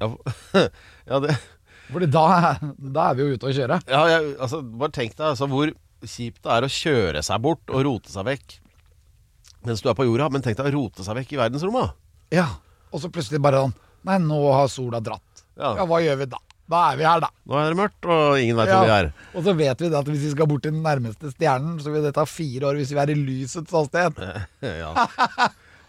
Ja, 0.00 0.08
ja, 1.10 1.20
det, 1.22 1.36
Fordi 1.90 2.08
da, 2.10 2.24
da 2.76 3.10
er 3.10 3.18
vi 3.18 3.26
jo 3.26 3.36
ute 3.36 3.50
å 3.50 3.54
kjøre. 3.54 3.78
ja 3.88 4.00
jeg, 4.10 4.34
altså, 4.40 4.62
bare 4.64 4.96
tenk 4.96 5.14
deg 5.16 5.28
altså, 5.32 5.48
hvor 5.50 5.72
kjipt 6.00 6.42
det 6.44 6.52
er 6.56 6.66
å 6.66 6.72
kjøre 6.72 7.22
seg 7.24 7.42
bort 7.44 7.72
og 7.72 7.84
rote 7.86 8.12
seg 8.12 8.26
vekk 8.28 8.58
mens 9.68 9.82
du 9.84 9.90
er 9.90 9.96
på 9.96 10.06
jorda. 10.08 10.30
Men 10.32 10.44
tenk 10.44 10.56
deg 10.56 10.70
å 10.70 10.76
rote 10.78 11.04
seg 11.04 11.18
vekk 11.18 11.34
i 11.34 11.40
verdensrommet. 11.42 11.96
Ja. 12.32 12.46
Og 12.90 13.02
så 13.02 13.10
plutselig 13.12 13.42
bare 13.44 13.66
sånn 13.66 13.76
Nei, 14.08 14.14
nå 14.24 14.38
har 14.56 14.70
sola 14.72 14.96
dratt. 15.04 15.42
Ja. 15.60 15.74
Ja, 15.76 15.84
hva 15.84 15.98
gjør 16.00 16.22
vi 16.22 16.26
da? 16.32 16.38
Da 16.70 16.80
er 16.92 16.98
vi 17.00 17.06
her, 17.08 17.22
da. 17.24 17.30
Nå 17.50 17.56
er 17.58 17.72
det 17.72 17.78
mørkt, 17.80 18.06
og 18.06 18.38
ingen 18.38 18.58
veit 18.58 18.70
hvor 18.70 18.86
vi 18.86 18.92
er. 18.94 19.08
Og 19.34 19.46
så 19.46 19.54
vet 19.58 19.82
vi 19.82 19.88
det 19.90 19.98
at 19.98 20.10
hvis 20.10 20.22
vi 20.28 20.34
skal 20.36 20.46
bort 20.50 20.62
til 20.66 20.74
den 20.76 20.84
nærmeste 20.84 21.32
stjernen, 21.32 21.80
så 21.82 21.90
vil 21.90 22.04
det 22.06 22.14
ta 22.14 22.26
fire 22.28 22.70
år 22.70 22.78
hvis 22.78 22.92
vi 22.94 23.00
er 23.02 23.10
i 23.10 23.18
lysets 23.18 23.74
hastighet. 23.74 24.20
ja. 24.84 24.92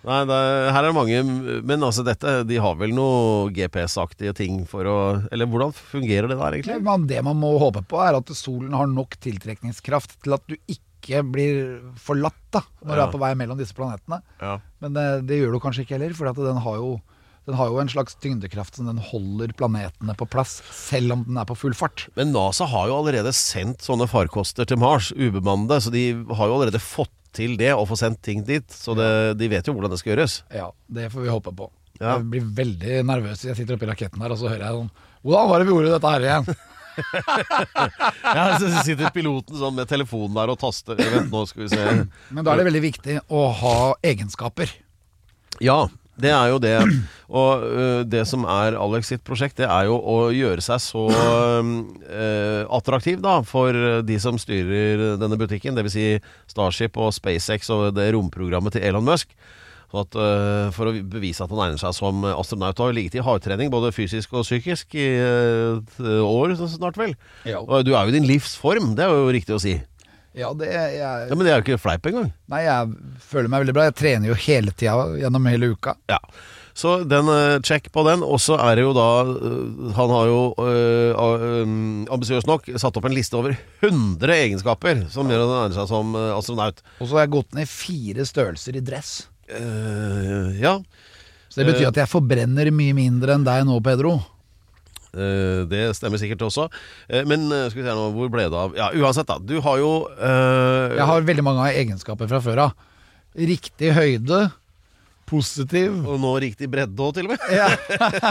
Nei, 0.01 0.21
det, 0.25 0.37
her 0.73 0.79
er 0.79 0.87
det 0.87 0.97
mange 0.97 1.17
Men 1.61 1.83
altså 1.85 2.01
dette 2.01 2.39
De 2.49 2.55
har 2.57 2.77
vel 2.79 2.89
noe 2.97 3.51
GPS-aktige 3.53 4.33
ting 4.33 4.63
for 4.65 4.87
å 4.89 4.95
Eller 5.29 5.45
hvordan 5.45 5.75
fungerer 5.77 6.25
det 6.25 6.39
der, 6.39 6.55
egentlig? 6.57 6.77
Men 6.87 7.05
det 7.11 7.19
man 7.27 7.37
må 7.37 7.51
håpe 7.61 7.83
på, 7.85 7.99
er 8.01 8.17
at 8.17 8.33
solen 8.33 8.73
har 8.73 8.89
nok 8.89 9.19
tiltrekningskraft 9.21 10.17
til 10.25 10.33
at 10.39 10.47
du 10.49 10.57
ikke 10.65 11.21
blir 11.29 11.61
forlatt 12.01 12.41
da 12.53 12.63
når 12.81 12.97
du 12.97 13.03
er 13.03 13.13
på 13.13 13.21
vei 13.21 13.31
mellom 13.37 13.61
disse 13.61 13.77
planetene. 13.77 14.19
Ja. 14.41 14.57
Men 14.81 14.97
det, 14.97 15.05
det 15.29 15.37
gjør 15.37 15.55
du 15.55 15.61
kanskje 15.63 15.85
ikke 15.85 15.95
heller, 15.99 16.17
for 16.17 16.29
at 16.29 16.41
den 16.49 16.59
har 16.65 16.81
jo 16.81 16.91
den 17.51 17.59
har 17.59 17.67
jo 17.67 17.81
en 17.81 17.89
slags 17.91 18.15
tyngdekraft 18.23 18.77
som 18.79 18.87
den 18.87 19.01
holder 19.03 19.51
planetene 19.59 20.15
på 20.15 20.27
plass, 20.31 20.61
selv 20.71 21.17
om 21.17 21.25
den 21.27 21.39
er 21.41 21.47
på 21.49 21.57
full 21.59 21.75
fart. 21.75 22.05
Men 22.15 22.31
NASA 22.31 22.67
har 22.71 22.87
jo 22.87 23.01
allerede 23.01 23.33
sendt 23.35 23.83
sånne 23.83 24.07
farkoster 24.07 24.69
til 24.69 24.79
Mars, 24.79 25.11
ubemannede, 25.11 25.81
så 25.83 25.91
de 25.91 26.05
har 26.31 26.47
jo 26.47 26.55
allerede 26.55 26.79
fått 26.79 27.11
til 27.35 27.57
det 27.59 27.73
å 27.75 27.83
få 27.87 27.97
sendt 27.99 28.21
ting 28.23 28.45
dit. 28.47 28.67
Så 28.71 28.95
det, 28.95 29.11
de 29.39 29.51
vet 29.51 29.67
jo 29.67 29.75
hvordan 29.75 29.91
det 29.91 29.99
skal 29.99 30.13
gjøres. 30.13 30.41
Ja, 30.55 30.69
det 30.91 31.09
får 31.11 31.27
vi 31.27 31.31
håpe 31.31 31.53
på. 31.59 31.67
Ja. 31.99 32.17
Jeg 32.17 32.27
blir 32.31 32.51
veldig 32.57 33.01
nervøs. 33.07 33.45
Jeg 33.45 33.59
sitter 33.59 33.75
oppi 33.77 33.89
raketten 33.89 34.23
her, 34.23 34.33
og 34.33 34.39
så 34.39 34.49
hører 34.49 34.65
jeg 34.65 34.79
sånn 34.79 34.91
Hvordan 35.21 35.49
var 35.51 35.61
det 35.61 35.67
vi 35.67 35.73
gjorde 35.75 35.95
dette 35.97 36.13
her 36.15 36.29
igjen? 36.29 36.53
Ja, 36.91 38.57
så 38.59 38.67
sitter 38.83 39.13
piloten 39.15 39.55
sånn 39.55 39.77
med 39.77 39.87
telefonen 39.87 40.35
der 40.35 40.51
og 40.51 40.57
taster. 40.59 40.97
Vent, 40.99 41.29
nå 41.31 41.45
skal 41.47 41.63
vi 41.63 41.69
se. 41.71 41.85
Men 42.35 42.43
da 42.43 42.51
er 42.51 42.59
det 42.59 42.65
veldig 42.67 42.81
viktig 42.83 43.15
å 43.31 43.45
ha 43.61 43.75
egenskaper. 44.03 44.73
Ja, 45.63 45.85
det 46.21 46.31
er 46.33 46.51
jo 46.51 46.59
det. 46.61 46.75
Og 47.31 47.63
uh, 47.63 48.01
det 48.07 48.25
som 48.29 48.45
er 48.49 48.77
Alex 48.79 49.11
sitt 49.11 49.23
prosjekt, 49.27 49.59
det 49.61 49.69
er 49.69 49.87
jo 49.89 49.97
å 49.97 50.17
gjøre 50.35 50.63
seg 50.63 50.81
så 50.83 51.05
uh, 51.11 52.65
attraktiv 52.77 53.21
da 53.23 53.39
for 53.47 53.75
de 54.05 54.19
som 54.21 54.39
styrer 54.41 55.17
denne 55.21 55.39
butikken. 55.39 55.77
Dvs. 55.77 55.95
Si 55.95 56.05
Starship 56.51 56.99
og 57.01 57.13
SpaceX 57.15 57.71
og 57.73 57.91
det 57.97 58.11
romprogrammet 58.15 58.77
til 58.77 58.87
Elon 58.89 59.07
Musk. 59.07 59.33
At, 59.91 60.15
uh, 60.15 60.69
for 60.71 60.87
å 60.87 60.95
bevise 60.95 61.43
at 61.43 61.51
han 61.51 61.65
egner 61.65 61.81
seg 61.81 61.95
som 61.97 62.23
astronaut. 62.31 62.79
Har 62.79 62.95
ligget 62.95 63.19
i 63.19 63.25
hardtrening 63.25 63.71
både 63.73 63.91
fysisk 63.95 64.37
og 64.37 64.45
psykisk 64.47 64.95
i 64.95 65.07
et 65.19 65.97
år 66.23 66.55
snart, 66.61 66.99
vel. 66.99 67.17
Ja. 67.43 67.59
Og 67.59 67.83
du 67.87 67.91
er 67.95 68.05
jo 68.05 68.13
i 68.13 68.19
din 68.19 68.29
livs 68.29 68.55
form, 68.59 68.93
det 68.95 69.03
er 69.07 69.11
jo 69.11 69.33
riktig 69.35 69.57
å 69.57 69.63
si. 69.63 69.75
Ja, 70.37 70.53
det 70.55 70.69
jeg, 70.71 70.95
Ja, 71.01 71.35
Men 71.35 71.43
det 71.43 71.51
er 71.51 71.59
jo 71.59 71.65
ikke 71.65 71.81
fleip 71.81 72.07
engang. 72.07 72.31
Nei, 72.51 72.63
jeg 72.63 73.21
føler 73.25 73.51
meg 73.51 73.65
veldig 73.65 73.75
bra. 73.75 73.87
Jeg 73.89 73.99
trener 73.99 74.31
jo 74.31 74.39
hele 74.47 74.71
tida 74.71 74.95
gjennom 75.19 75.47
hele 75.51 75.71
uka. 75.75 75.97
Ja. 76.11 76.21
Så 76.77 77.01
den 77.03 77.27
eh, 77.27 77.59
check 77.67 77.89
på 77.91 78.03
den. 78.07 78.23
Og 78.23 78.39
så 78.39 78.55
er 78.63 78.79
det 78.79 78.85
jo 78.85 78.93
da 78.95 79.07
eh, 79.27 79.91
Han 79.97 80.13
har 80.15 80.29
jo 80.29 80.39
øh, 80.63 82.07
ambisiøst 82.15 82.47
nok 82.47 82.69
satt 82.79 82.95
opp 82.95 83.09
en 83.09 83.15
liste 83.15 83.35
over 83.35 83.57
100 83.83 84.37
egenskaper 84.37 85.05
som 85.11 85.27
gjør 85.27 85.43
at 85.43 85.51
han 85.51 85.63
egner 85.65 85.79
seg 85.81 85.91
som 85.91 86.15
astronaut. 86.37 86.79
Og 86.99 87.09
så 87.09 87.17
har 87.17 87.27
jeg 87.27 87.35
gått 87.35 87.59
ned 87.59 87.71
fire 87.71 88.27
størrelser 88.27 88.79
i 88.79 88.85
dress. 88.87 89.13
Uh, 89.51 90.55
ja. 90.55 90.77
Så 91.51 91.59
det 91.59 91.73
betyr 91.73 91.89
at 91.89 91.97
jeg 91.99 92.07
forbrenner 92.07 92.69
mye 92.71 92.95
mindre 92.95 93.35
enn 93.35 93.43
deg 93.43 93.65
nå, 93.67 93.81
Pedro. 93.83 94.13
Eh, 95.15 95.61
det 95.71 95.83
stemmer 95.97 96.21
sikkert 96.21 96.45
også. 96.47 96.67
Eh, 97.09 97.25
men 97.29 97.47
eh, 97.51 97.67
skal 97.71 97.81
vi 97.81 97.87
se 97.87 97.95
nå, 97.97 98.07
hvor 98.15 98.31
ble 98.33 98.47
det 98.51 98.57
av 98.57 98.77
Ja, 98.77 98.91
uansett, 98.95 99.29
da. 99.29 99.39
Du 99.39 99.57
har 99.65 99.81
jo 99.81 99.91
eh, 100.15 100.97
Jeg 100.97 101.09
har 101.11 101.27
veldig 101.31 101.45
mange 101.47 101.69
egenskaper 101.71 102.31
fra 102.31 102.41
før 102.43 102.65
av. 102.67 102.87
Riktig 103.37 103.93
høyde. 103.95 104.43
Positiv. 105.31 106.01
Og 106.03 106.19
nå 106.19 106.35
riktig 106.43 106.67
bredde 106.71 106.99
òg, 107.05 107.15
til 107.15 107.29
og 107.29 107.35
med. 107.35 107.51
Ja. 107.55 107.69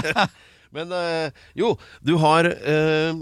Men 0.76 0.92
eh, 0.94 1.44
jo, 1.58 1.72
du 2.06 2.12
har 2.22 2.46
uh, 2.46 3.16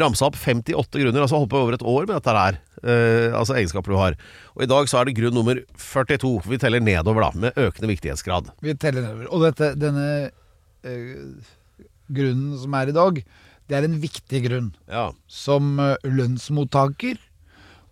ramsa 0.00 0.30
opp 0.30 0.38
58 0.38 1.02
grunner, 1.02 1.20
altså 1.24 1.40
holdt 1.40 1.50
på 1.52 1.60
over 1.60 1.76
et 1.76 1.84
år 1.84 2.06
med 2.08 2.14
dette 2.16 2.32
her. 2.36 2.56
eh, 2.82 3.34
altså 3.36 3.56
egenskaper 3.58 3.92
du 3.92 3.98
har. 4.00 4.16
Og 4.56 4.64
i 4.64 4.70
dag 4.70 4.88
så 4.88 5.00
er 5.00 5.08
det 5.08 5.16
grunn 5.18 5.36
nummer 5.36 5.60
42. 5.76 6.32
Vi 6.48 6.58
teller 6.62 6.80
nedover, 6.80 7.26
da, 7.26 7.30
med 7.46 7.60
økende 7.60 7.90
viktighetsgrad. 7.92 8.50
Vi 8.64 8.74
teller 8.80 9.04
nedover. 9.04 9.28
Og 9.34 9.44
dette, 9.44 9.74
denne 9.80 10.06
eh, 10.86 11.52
grunnen 12.12 12.56
som 12.60 12.74
er 12.78 12.92
i 12.92 12.96
dag, 12.96 13.20
det 13.66 13.76
er 13.78 13.86
en 13.88 13.98
viktig 14.02 14.42
grunn. 14.46 14.68
Ja. 14.90 15.08
Som 15.26 15.78
eh, 15.82 15.96
lønnsmottaker 16.06 17.18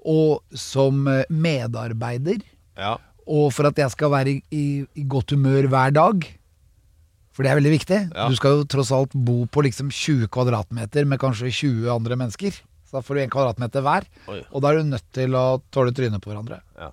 og 0.04 0.42
som 0.54 1.06
eh, 1.08 1.24
medarbeider. 1.30 2.44
ja. 2.78 2.96
Og 3.24 3.54
for 3.56 3.64
at 3.64 3.78
jeg 3.80 3.88
skal 3.88 4.10
være 4.12 4.34
i, 4.34 4.40
i, 4.52 4.64
i 5.00 5.02
godt 5.08 5.32
humør 5.32 5.64
hver 5.72 5.94
dag. 5.96 6.26
For 7.32 7.40
det 7.40 7.50
er 7.50 7.56
veldig 7.56 7.70
viktig. 7.72 8.00
Ja. 8.12 8.26
Du 8.28 8.36
skal 8.36 8.58
jo 8.58 8.66
tross 8.68 8.90
alt 8.92 9.14
bo 9.16 9.46
på 9.48 9.62
liksom 9.64 9.88
20 9.88 10.28
kvadratmeter 10.28 11.06
med 11.08 11.22
kanskje 11.22 11.48
20 11.48 11.88
andre 11.88 12.18
mennesker. 12.20 12.58
Så 12.84 12.98
da 12.98 13.00
får 13.00 13.16
du 13.16 13.22
én 13.22 13.32
kvadratmeter 13.32 13.80
hver. 13.80 14.04
Oi. 14.28 14.42
Og 14.52 14.60
da 14.60 14.74
er 14.74 14.82
du 14.82 14.90
nødt 14.92 15.06
til 15.16 15.32
å 15.40 15.56
tåle 15.72 15.94
trynet 15.96 16.20
på 16.20 16.34
hverandre. 16.34 16.60
Ja. 16.76 16.90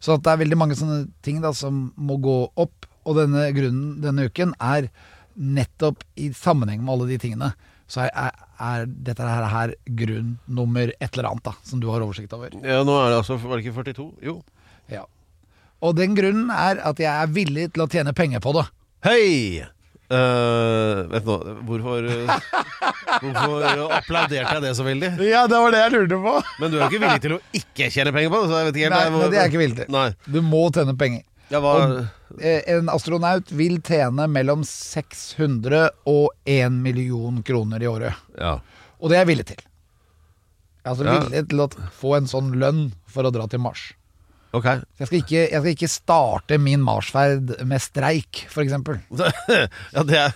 Så 0.00 0.16
det 0.16 0.32
er 0.32 0.40
veldig 0.46 0.58
mange 0.62 0.80
sånne 0.80 1.02
ting 1.20 1.42
da 1.44 1.52
som 1.52 1.90
må 1.94 2.16
gå 2.24 2.38
opp. 2.56 2.88
Og 3.04 3.20
denne 3.20 3.44
grunnen 3.52 4.00
denne 4.00 4.26
uken 4.32 4.56
er 4.56 4.88
nettopp 5.36 6.02
i 6.16 6.30
sammenheng 6.34 6.82
med 6.84 6.94
alle 6.94 7.08
de 7.12 7.18
tingene. 7.22 7.52
Så 7.86 8.00
er, 8.02 8.10
er, 8.18 8.32
er 8.66 8.86
dette 8.88 9.22
her, 9.22 9.44
her 9.52 9.74
grunn 9.98 10.32
nummer 10.50 10.90
et 10.96 11.10
eller 11.12 11.28
annet 11.30 11.44
da 11.46 11.52
som 11.62 11.78
du 11.82 11.86
har 11.92 12.02
oversikt 12.02 12.32
over. 12.34 12.50
ja, 12.64 12.80
nå 12.82 12.96
er 12.98 13.12
det 13.12 13.20
altså 13.20 13.36
Var 13.38 13.56
det 13.60 13.66
ikke 13.68 13.76
42? 13.92 14.08
Jo. 14.26 14.40
Ja. 14.90 15.04
Og 15.84 15.94
den 15.98 16.16
grunnen 16.18 16.50
er 16.50 16.80
at 16.88 16.98
jeg 16.98 17.12
er 17.12 17.30
villig 17.30 17.68
til 17.76 17.84
å 17.84 17.88
tjene 17.92 18.14
penger 18.16 18.42
på 18.42 18.56
det. 18.56 18.66
Hei! 19.06 19.62
Uh, 20.06 21.02
vet 21.10 21.24
du 21.26 21.30
nå, 21.32 21.36
hvorfor 21.66 22.04
eh, 22.06 22.28
Hvorfor 23.24 23.64
applauderte 23.96 24.52
jeg 24.54 24.62
det 24.62 24.70
så 24.78 24.84
veldig? 24.86 25.08
Ja, 25.26 25.40
det 25.50 25.58
var 25.58 25.74
det 25.74 25.80
jeg 25.82 25.94
lurte 25.96 26.18
på. 26.22 26.34
Men 26.62 26.70
du 26.70 26.76
er 26.76 26.84
jo 26.84 26.88
ikke 26.92 27.00
villig 27.02 27.22
til 27.24 27.34
å 27.34 27.38
ikke 27.58 27.88
tjene 27.90 28.12
penger 28.14 28.30
på 28.30 28.40
det? 28.44 28.50
Så 28.52 28.60
jeg 28.60 28.68
vet 28.68 28.78
ikke 28.78 28.86
helt 28.86 28.94
Nei, 28.94 29.02
jeg- 29.06 29.14
men 29.16 29.24
det 29.32 29.38
er 29.38 29.42
jeg 29.42 29.50
ikke 29.52 29.62
villig 29.64 29.78
til. 29.80 29.88
Nei. 29.96 30.04
Du 30.30 30.38
må 30.46 30.62
tjene 30.76 30.94
penger. 31.00 31.24
Ja, 31.52 31.60
hva 31.62 31.74
Eh, 32.42 32.62
En 32.74 32.88
astronaut 32.90 33.50
vil 33.54 33.78
tjene 33.86 34.26
mellom 34.28 34.64
600 34.66 35.90
og 36.10 36.32
1 36.44 36.72
million 36.82 37.38
kroner 37.46 37.80
i 37.80 37.86
året. 37.86 38.14
Ja. 38.36 38.56
Og 39.00 39.08
det 39.12 39.16
er 39.16 39.22
jeg 39.24 39.28
villig 39.30 39.46
til. 39.52 39.60
Jeg 39.62 40.84
er 40.84 40.90
altså 40.90 41.04
Ja. 41.06 41.20
villig 41.20 41.48
til 41.48 41.62
å 41.62 41.68
få 41.94 42.16
en 42.16 42.26
sånn 42.26 42.50
lønn 42.58 42.92
for 43.06 43.22
å 43.24 43.30
dra 43.32 43.46
til 43.46 43.60
Mars. 43.62 43.92
Okay. 44.52 44.80
Jeg 44.98 45.06
skal 45.06 45.18
ikke, 45.20 45.50
jeg 45.50 45.60
skal 45.60 45.72
ikke 45.74 45.88
starte 45.92 46.58
min 46.58 46.80
Marsferd 46.82 47.54
med 47.66 47.80
streik, 47.80 48.46
f.eks. 48.48 48.72
ja, 49.94 50.02
det 50.02 50.16
er, 50.18 50.32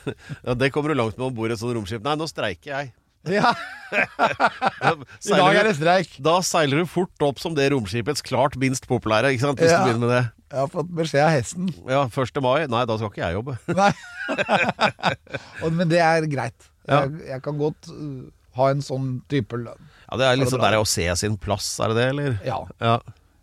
ja, 0.46 0.54
det 0.54 0.70
kommer 0.72 0.88
du 0.94 0.94
langt 1.00 1.16
med 1.18 1.26
om 1.26 1.34
bord 1.34 1.50
i 1.50 1.54
et 1.54 1.58
sånt 1.62 1.74
romskip. 1.74 2.02
Nei, 2.04 2.14
nå 2.20 2.26
streiker 2.30 2.70
jeg. 2.70 2.92
Ja, 3.28 3.50
I 3.92 5.34
dag 5.36 5.56
er 5.56 5.64
det 5.68 5.76
streik. 5.76 6.14
Da 6.22 6.38
seiler 6.46 6.80
du 6.82 6.86
fort 6.88 7.20
opp 7.26 7.40
som 7.42 7.54
det 7.56 7.70
romskipets 7.72 8.22
klart 8.24 8.56
minst 8.60 8.86
populære, 8.88 9.34
ikke 9.34 9.44
sant? 9.48 9.58
Hvis 9.60 9.70
Ja. 9.74 9.82
du 9.84 9.90
begynner 9.90 10.06
med 10.06 10.14
det. 10.16 10.24
Jeg 10.50 10.58
har 10.58 10.70
fått 10.72 10.88
beskjed 10.98 11.22
av 11.22 11.30
hesten. 11.30 11.68
Ja, 11.86 12.02
1. 12.10 12.40
mai. 12.42 12.64
Nei, 12.70 12.82
da 12.90 12.96
skal 12.98 13.12
ikke 13.12 13.22
jeg 13.22 13.36
jobbe. 13.38 13.54
Nei. 13.70 13.92
Men 15.78 15.90
det 15.92 16.00
er 16.02 16.26
greit. 16.30 16.68
Ja. 16.88 17.04
Jeg, 17.04 17.22
jeg 17.28 17.42
kan 17.44 17.58
godt 17.60 17.90
uh, 17.94 18.26
ha 18.58 18.70
en 18.74 18.82
sånn 18.82 19.12
type 19.30 19.58
lønn. 19.60 19.88
Ja, 20.08 20.18
Det 20.18 20.26
er 20.26 20.40
liksom 20.40 20.62
der 20.64 20.80
å 20.80 20.86
se 20.88 21.06
sin 21.20 21.38
plass, 21.38 21.70
er 21.78 21.92
det 21.92 22.00
det, 22.00 22.06
eller? 22.16 22.38
Ja, 22.46 22.60
Ja. 22.82 22.96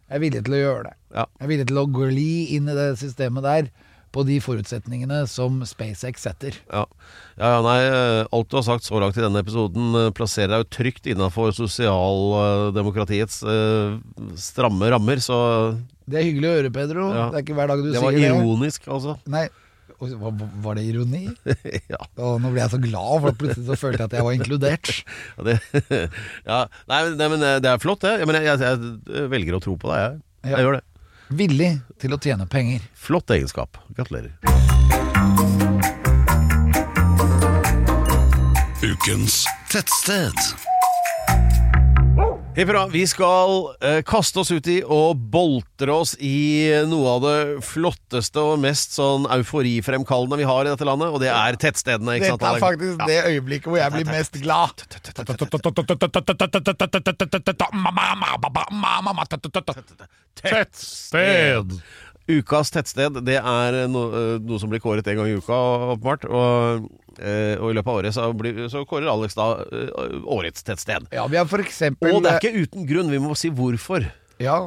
jeg 0.10 0.18
er 0.20 0.24
villig 0.26 0.44
til 0.44 0.58
å 0.58 0.64
gjøre 0.64 0.84
det. 0.90 0.96
Ja. 1.16 1.26
Jeg 1.40 1.46
er 1.48 1.52
villig 1.54 1.68
til 1.70 1.80
å 1.80 1.86
gli 1.96 2.32
inn 2.58 2.68
i 2.68 2.76
det 2.76 2.90
systemet 3.00 3.48
der 3.48 3.70
på 4.16 4.24
de 4.28 4.38
forutsetningene 4.44 5.22
som 5.30 5.60
SpaceX 5.68 6.24
setter. 6.28 6.56
Ja. 6.72 6.84
ja, 7.38 7.50
ja, 7.56 7.58
nei, 7.64 7.80
eh, 7.88 8.22
alt 8.34 8.50
du 8.52 8.56
har 8.60 8.66
sagt 8.68 8.88
så 8.88 9.00
langt 9.04 9.20
i 9.20 9.24
denne 9.24 9.44
episoden 9.44 9.96
eh, 10.00 10.12
plasserer 10.16 10.54
deg 10.56 10.64
jo 10.64 10.70
trygt 10.78 11.10
innafor 11.12 11.52
sosialdemokratiets 11.56 13.42
eh, 13.48 13.98
stramme 14.40 14.90
rammer, 14.96 15.22
så 15.24 15.38
Det 16.08 16.20
er 16.22 16.24
hyggelig 16.30 16.48
å 16.48 16.56
høre, 16.58 16.70
Pedro. 16.72 17.06
Ja. 17.12 17.24
Det 17.34 17.40
er 17.42 17.44
ikke 17.44 17.56
hver 17.58 17.68
dag 17.74 17.82
du 17.84 17.88
det 17.92 17.98
sier 17.98 18.06
var 18.06 18.16
det. 18.16 18.28
ironisk, 18.32 18.86
altså. 18.96 19.18
Nei, 19.34 19.42
hva- 20.00 20.50
Var 20.64 20.78
det 20.78 20.84
ironi? 20.88 21.24
ja. 21.94 22.00
Og 22.24 22.38
nå 22.44 22.52
ble 22.54 22.62
jeg 22.64 22.72
så 22.72 22.80
glad, 22.84 23.16
for 23.26 23.36
plutselig 23.42 23.66
så 23.68 23.78
følte 23.82 24.04
jeg 24.06 24.12
at 24.12 24.16
jeg 24.20 24.28
var 24.28 24.38
inkludert. 24.38 24.92
Ja, 25.38 25.48
det, 25.50 25.58
ja, 26.52 26.60
nei, 26.88 27.02
men- 27.10 27.18
nei, 27.20 27.28
men 27.36 27.44
eh, 27.50 27.58
det 27.66 27.74
er 27.74 27.82
flott, 27.84 28.06
det. 28.08 28.14
Jeg, 28.22 28.30
jeg, 28.48 28.60
jeg, 28.64 28.94
jeg 29.18 29.32
velger 29.36 29.58
å 29.60 29.64
tro 29.68 29.76
på 29.82 29.92
deg, 29.92 30.00
jeg. 30.06 30.22
Ja. 30.48 30.56
Jeg 30.56 30.68
gjør 30.70 30.80
det. 30.80 30.84
Villig 31.44 31.72
til 32.00 32.16
å 32.16 32.22
tjene 32.24 32.48
penger. 32.48 32.86
Flott 32.96 33.34
egenskap. 33.36 33.76
Gratulerer. 33.98 34.32
Ukens 38.88 39.42
tettsted. 39.74 40.38
Hipp 42.58 42.72
hurra. 42.72 42.88
Vi 42.90 43.04
skal 43.06 43.52
eh, 43.86 44.00
kaste 44.02 44.42
oss 44.42 44.50
ut 44.50 44.68
i 44.72 44.80
og 44.82 45.20
boltre 45.30 45.94
oss 45.94 46.16
i 46.18 46.66
noe 46.90 47.12
av 47.12 47.20
det 47.22 47.36
flotteste 47.68 48.42
og 48.42 48.58
mest 48.64 48.96
sånn 48.98 49.28
euforifremkallende 49.36 50.40
vi 50.40 50.48
har 50.50 50.66
i 50.66 50.72
dette 50.72 50.88
landet, 50.88 51.14
og 51.14 51.22
det 51.22 51.30
er 51.30 51.60
tettstedene. 51.62 52.16
Ikke 52.18 52.32
sant, 52.34 52.42
Dette 52.42 52.56
er 52.58 52.66
faktisk 52.66 53.06
det 53.06 53.20
øyeblikket 53.30 53.70
hvor 53.70 53.78
jeg 53.78 53.94
blir 53.94 54.10
mest 54.10 54.42
glad. 54.42 54.74
Tettsted! 60.42 61.80
Ukas 62.28 62.74
tettsted 62.74 63.22
det 63.24 63.38
er 63.38 63.84
no, 63.88 64.10
eh, 64.10 64.38
noe 64.42 64.58
som 64.60 64.74
blir 64.74 64.82
kåret 64.82 65.06
en 65.08 65.22
gang 65.22 65.30
i 65.30 65.38
uka, 65.38 65.62
åpenbart. 65.94 66.26
Og 66.26 66.48
Eh, 66.58 67.07
og 67.20 67.72
i 67.72 67.78
løpet 67.78 67.92
av 67.92 68.00
året 68.02 68.16
så, 68.16 68.28
blir, 68.38 68.60
så 68.72 68.84
kårer 68.88 69.10
Alex 69.12 69.38
da 69.38 69.48
eh, 69.66 70.18
årets 70.24 70.66
tettsted. 70.68 71.08
Ja, 71.16 71.26
vi 71.32 71.40
har 71.40 71.48
for 71.50 71.64
eksempel 71.64 72.14
Og 72.16 72.26
det 72.26 72.34
er 72.36 72.42
ikke 72.42 72.66
uten 72.68 72.88
grunn, 72.90 73.12
vi 73.14 73.22
må 73.24 73.36
si 73.38 73.52
hvorfor. 73.54 74.06
Ja, 74.44 74.60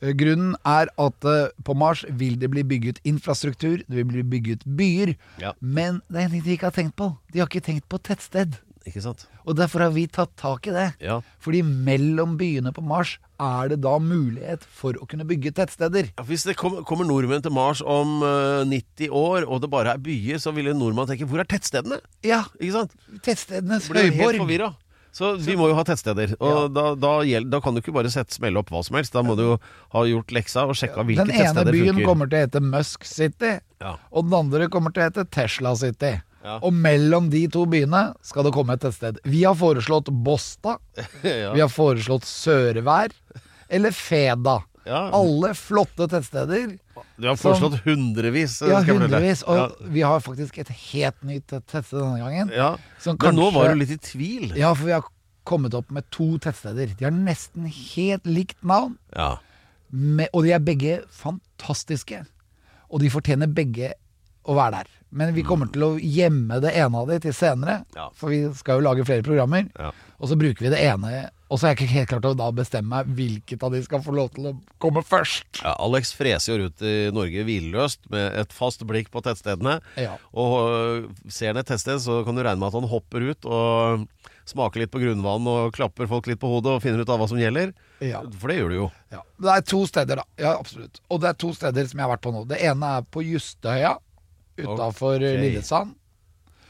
eh, 0.00 0.14
Grunnen 0.18 0.56
er 0.66 0.90
at 0.90 1.28
eh, 1.28 1.52
på 1.64 1.76
Mars 1.78 2.04
vil 2.08 2.38
det 2.40 2.50
bli 2.52 2.64
bygget 2.66 3.00
infrastruktur, 3.08 3.80
det 3.86 4.02
vil 4.02 4.10
bli 4.10 4.26
bygget 4.34 4.66
byer. 4.66 5.14
Ja. 5.42 5.54
Men 5.60 6.02
det 6.08 6.20
er 6.20 6.28
en 6.28 6.36
ting 6.36 6.44
de 6.46 6.58
ikke 6.58 6.70
har 6.70 6.78
tenkt 6.78 6.98
på. 6.98 7.12
De 7.32 7.42
har 7.42 7.50
ikke 7.50 7.64
tenkt 7.70 7.88
på 7.92 8.02
tettsted. 8.02 8.58
Og 9.46 9.54
derfor 9.54 9.84
har 9.84 9.92
vi 9.94 10.08
tatt 10.10 10.32
tak 10.38 10.66
i 10.66 10.74
det. 10.74 10.88
Ja. 11.02 11.20
Fordi 11.42 11.62
mellom 11.62 12.34
byene 12.40 12.72
på 12.74 12.82
Mars 12.82 13.18
er 13.42 13.72
det 13.72 13.80
da 13.84 13.96
mulighet 14.02 14.62
for 14.64 14.94
å 15.02 15.08
kunne 15.10 15.26
bygge 15.28 15.52
tettsteder. 15.56 16.12
Ja, 16.16 16.24
Hvis 16.28 16.44
det 16.48 16.54
kom, 16.60 16.78
kommer 16.88 17.08
nordmenn 17.08 17.42
til 17.44 17.54
Mars 17.54 17.82
om 17.82 18.20
uh, 18.22 18.62
90 18.68 19.10
år, 19.10 19.46
og 19.48 19.60
det 19.64 19.70
bare 19.72 19.96
er 19.96 20.02
byer, 20.04 20.38
så 20.42 20.54
vil 20.54 20.70
nordmenn 20.70 20.80
nordmann 20.82 21.10
tenke 21.10 21.26
'hvor 21.28 21.40
er 21.42 21.48
tettstedene?' 21.50 22.00
Ja, 22.22 22.44
Ikke 22.60 22.72
sant? 22.72 22.96
tettstedenes 23.22 23.88
Blir 23.90 24.10
helt 24.10 24.16
høyborg. 24.20 24.40
forvirra. 24.46 24.70
Så 25.12 25.36
vi 25.36 25.54
må 25.60 25.68
jo 25.68 25.74
ha 25.76 25.82
tettsteder. 25.84 26.32
Og 26.40 26.72
da, 26.72 26.94
da, 26.96 27.10
gjeld, 27.28 27.50
da 27.52 27.60
kan 27.60 27.74
du 27.76 27.82
ikke 27.82 27.92
bare 27.92 28.08
sette, 28.08 28.32
smelle 28.32 28.56
opp 28.62 28.70
hva 28.72 28.80
som 28.82 28.96
helst. 28.96 29.12
Da 29.12 29.20
må 29.22 29.36
du 29.36 29.42
jo 29.42 29.56
ha 29.92 30.04
gjort 30.08 30.32
leksa 30.32 30.64
og 30.64 30.72
sjekka 30.78 31.04
hvilke 31.04 31.26
Den 31.28 31.36
ene 31.36 31.64
byen 31.68 31.94
funker. 31.98 32.06
kommer 32.08 32.30
til 32.32 32.38
å 32.40 32.44
hete 32.46 32.62
Musk 32.64 33.04
City, 33.04 33.58
Ja. 33.82 33.96
og 34.10 34.24
den 34.30 34.38
andre 34.38 34.68
kommer 34.72 34.90
til 34.94 35.02
å 35.02 35.10
hete 35.10 35.26
Tesla 35.28 35.74
City. 35.76 36.14
Ja. 36.42 36.56
Og 36.66 36.72
mellom 36.74 37.28
de 37.30 37.44
to 37.52 37.64
byene 37.70 38.14
skal 38.26 38.44
det 38.48 38.52
komme 38.56 38.74
et 38.74 38.82
tettsted. 38.82 39.20
Vi 39.24 39.44
har 39.46 39.54
foreslått 39.54 40.08
Bosta. 40.10 40.78
ja. 41.22 41.52
Vi 41.54 41.60
har 41.62 41.70
foreslått 41.70 42.26
Sørvær. 42.26 43.12
Eller 43.72 43.94
Feda. 43.94 44.58
Ja. 44.84 45.04
Alle 45.14 45.52
flotte 45.54 46.08
tettsteder. 46.10 46.72
Du 47.16 47.28
har 47.28 47.36
Som- 47.38 47.52
foreslått 47.52 47.84
hundrevis. 47.84 48.56
Ja, 48.66 48.80
hundrevis. 48.82 49.44
Og 49.46 49.76
vi 49.94 50.02
har 50.02 50.18
faktisk 50.20 50.58
et 50.58 50.72
helt 50.90 51.22
nytt 51.22 51.46
tettsted 51.54 52.00
denne 52.02 52.18
gangen. 52.24 52.50
Ja. 52.50 52.72
Som 52.98 53.16
Men 53.22 53.38
nå 53.38 53.52
var 53.54 53.70
du 53.70 53.78
litt 53.78 53.94
i 53.94 54.00
tvil. 54.02 54.50
Ja, 54.58 54.74
for 54.74 54.90
vi 54.90 54.96
har 54.96 55.06
kommet 55.46 55.74
opp 55.78 55.90
med 55.94 56.10
to 56.14 56.32
tettsteder. 56.42 56.90
De 56.98 57.06
har 57.06 57.14
nesten 57.14 57.70
helt 57.70 58.26
likt 58.26 58.58
navn, 58.66 58.98
Ja. 59.14 59.36
med, 59.90 60.28
og 60.34 60.42
de 60.44 60.52
er 60.52 60.60
begge 60.62 61.00
fantastiske. 61.10 62.24
Og 62.90 63.00
de 63.00 63.08
fortjener 63.10 63.46
begge 63.54 63.92
å 64.44 64.54
være 64.58 64.82
der. 64.82 64.90
Men 65.12 65.34
vi 65.36 65.42
kommer 65.44 65.68
til 65.72 65.82
å 65.84 65.90
gjemme 66.00 66.56
det 66.64 66.70
ene 66.80 66.96
av 67.02 67.10
de 67.12 67.18
til 67.20 67.34
senere, 67.36 67.82
Ja. 67.94 68.08
for 68.16 68.32
vi 68.32 68.42
skal 68.56 68.80
jo 68.80 68.86
lage 68.88 69.04
flere 69.04 69.22
programmer. 69.26 69.66
Ja. 69.78 69.90
Og 70.22 70.28
så 70.30 70.36
bruker 70.38 70.64
vi 70.64 70.70
det 70.72 70.78
ene, 70.80 71.30
og 71.50 71.58
så 71.58 71.66
er 71.66 71.74
jeg 71.74 71.82
ikke 71.82 71.92
helt 71.98 72.08
klart 72.08 72.28
å 72.30 72.36
da 72.38 72.46
bestemme 72.54 72.88
meg 73.02 73.10
hvilket 73.18 73.62
av 73.66 73.72
de 73.74 73.82
skal 73.84 74.00
få 74.00 74.14
lov 74.16 74.30
til 74.32 74.46
å 74.48 74.52
komme 74.80 75.02
først. 75.04 75.60
Ja, 75.60 75.74
Alex 75.84 76.14
freser 76.16 76.54
jo 76.54 76.62
rundt 76.62 76.80
i 76.86 77.10
Norge 77.12 77.44
hvileløst 77.44 78.08
med 78.14 78.38
et 78.40 78.52
fast 78.56 78.86
blikk 78.88 79.10
på 79.12 79.20
tettstedene. 79.26 79.80
Ja. 80.00 80.14
Og 80.32 80.54
øh, 80.70 81.10
ser 81.28 81.52
han 81.52 81.60
et 81.60 81.66
tettsted, 81.68 82.00
så 82.00 82.22
kan 82.24 82.34
du 82.38 82.40
regne 82.42 82.56
med 82.62 82.70
at 82.70 82.78
han 82.80 82.88
hopper 82.88 83.26
ut 83.34 83.44
og 83.44 84.06
smaker 84.48 84.80
litt 84.82 84.90
på 84.94 85.02
grunnvann 85.02 85.44
og 85.46 85.74
klapper 85.76 86.08
folk 86.10 86.26
litt 86.26 86.40
på 86.40 86.48
hodet 86.50 86.72
og 86.78 86.80
finner 86.82 87.02
ut 87.04 87.10
av 87.12 87.20
hva 87.20 87.28
som 87.28 87.38
gjelder. 87.42 87.74
Ja. 88.00 88.22
For 88.40 88.48
det 88.48 88.56
gjør 88.62 88.72
du 88.72 88.76
jo. 88.78 88.88
Ja. 89.12 89.20
Det 89.42 89.52
er 89.58 89.66
to 89.74 89.82
steder, 89.90 90.22
da. 90.22 90.24
Ja, 90.40 90.54
absolutt. 90.58 91.02
Og 91.12 91.20
det 91.22 91.28
er 91.34 91.38
to 91.44 91.52
steder 91.54 91.86
som 91.90 92.00
jeg 92.00 92.06
har 92.08 92.14
vært 92.16 92.24
på 92.24 92.32
nå. 92.34 92.46
Det 92.48 92.62
ene 92.62 92.94
er 92.98 93.04
på 93.12 93.22
Justøya 93.26 93.98
utafor 94.66 95.16
okay. 95.18 95.40
Lillesand. 95.40 95.94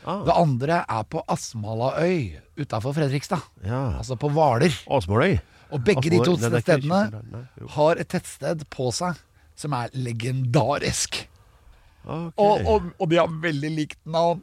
Ah, 0.03 0.25
Det 0.27 0.35
andre 0.35 0.81
er 0.89 1.03
på 1.07 1.23
Asmalaøy 1.31 2.39
utafor 2.59 2.95
Fredrikstad. 2.97 3.43
ja. 3.65 3.99
Altså 3.99 4.17
på 4.19 4.31
Hvaler. 4.35 4.73
Asmaløy. 4.91 5.39
Og 5.73 5.81
begge 5.87 6.11
de 6.13 6.19
to 6.21 6.37
stedene 6.37 7.05
Nei, 7.13 7.43
har 7.77 8.01
et 8.03 8.09
tettsted 8.13 8.67
på 8.69 8.91
seg 8.93 9.17
som 9.57 9.73
er 9.79 9.93
legendarisk. 9.95 11.23
Okay. 12.03 12.33
Og, 12.37 12.67
og, 12.67 12.89
og 12.99 13.09
de 13.13 13.21
har 13.21 13.31
veldig 13.31 13.71
likt 13.77 14.01
navn. 14.05 14.43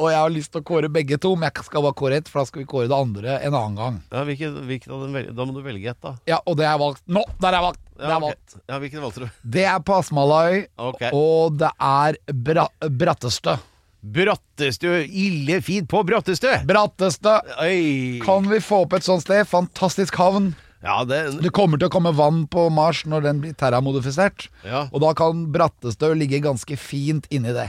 Og 0.00 0.08
jeg 0.08 0.16
har 0.16 0.32
lyst 0.32 0.52
til 0.54 0.62
å 0.62 0.64
kåre 0.64 0.88
begge 0.92 1.18
to, 1.20 1.34
men 1.36 1.50
jeg 1.50 1.66
skal 1.66 1.82
bare 1.84 1.96
kåre 1.96 2.20
ett, 2.20 2.28
for 2.30 2.40
da 2.40 2.48
skal 2.48 2.62
vi 2.62 2.68
kåre 2.70 2.88
det 2.88 2.96
andre 2.96 3.34
en 3.44 3.52
annen 3.56 3.76
gang. 3.76 3.98
ja, 4.08 4.22
hvilket, 4.24 4.54
hvilket 4.68 5.34
Da 5.36 5.44
må 5.44 5.52
du 5.52 5.60
velge 5.64 5.90
ett, 5.92 6.00
da. 6.00 6.14
Ja, 6.28 6.38
og 6.48 6.56
det 6.60 6.64
er 6.70 6.78
valgt 6.80 7.02
nå! 7.04 7.24
Der 7.42 7.56
er 7.58 7.66
valgt! 7.66 7.82
Det 8.00 8.08
Ja, 8.08 8.16
er 8.16 8.20
valgt. 8.24 8.54
ja 8.70 8.78
hvilken 8.80 9.02
valgte 9.04 9.26
du? 9.26 9.30
Det 9.44 9.64
er 9.68 9.80
på 9.84 9.98
Asmaløy, 10.00 10.62
Ok. 10.80 11.02
og 11.12 11.58
det 11.60 11.68
er 11.76 12.16
bra 12.32 12.64
Brattestø. 12.80 13.58
Brattestø. 14.02 14.94
Ille 15.04 15.60
fint 15.62 15.88
på 15.90 16.00
Brattestø! 16.08 16.54
Brattestø! 16.68 17.34
Oi. 17.60 18.20
Kan 18.24 18.48
vi 18.48 18.58
få 18.64 18.82
opp 18.86 18.94
et 18.96 19.04
sånt 19.04 19.22
sted? 19.26 19.44
Fantastisk 19.50 20.16
havn. 20.20 20.54
Ja, 20.82 21.02
det 21.04 21.42
Det 21.42 21.52
kommer 21.52 21.76
til 21.78 21.90
å 21.90 21.92
komme 21.92 22.12
vann 22.16 22.46
på 22.48 22.70
Mars 22.72 23.02
når 23.04 23.22
den 23.26 23.40
blir 23.42 23.52
terramodifisert. 23.60 24.48
Ja. 24.64 24.86
Og 24.94 25.02
da 25.04 25.12
kan 25.12 25.44
Brattestø 25.52 26.14
ligge 26.16 26.40
ganske 26.40 26.78
fint 26.80 27.28
inni 27.30 27.52
det. 27.52 27.68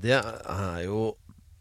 Det 0.00 0.14
er 0.22 0.84
jo 0.86 1.16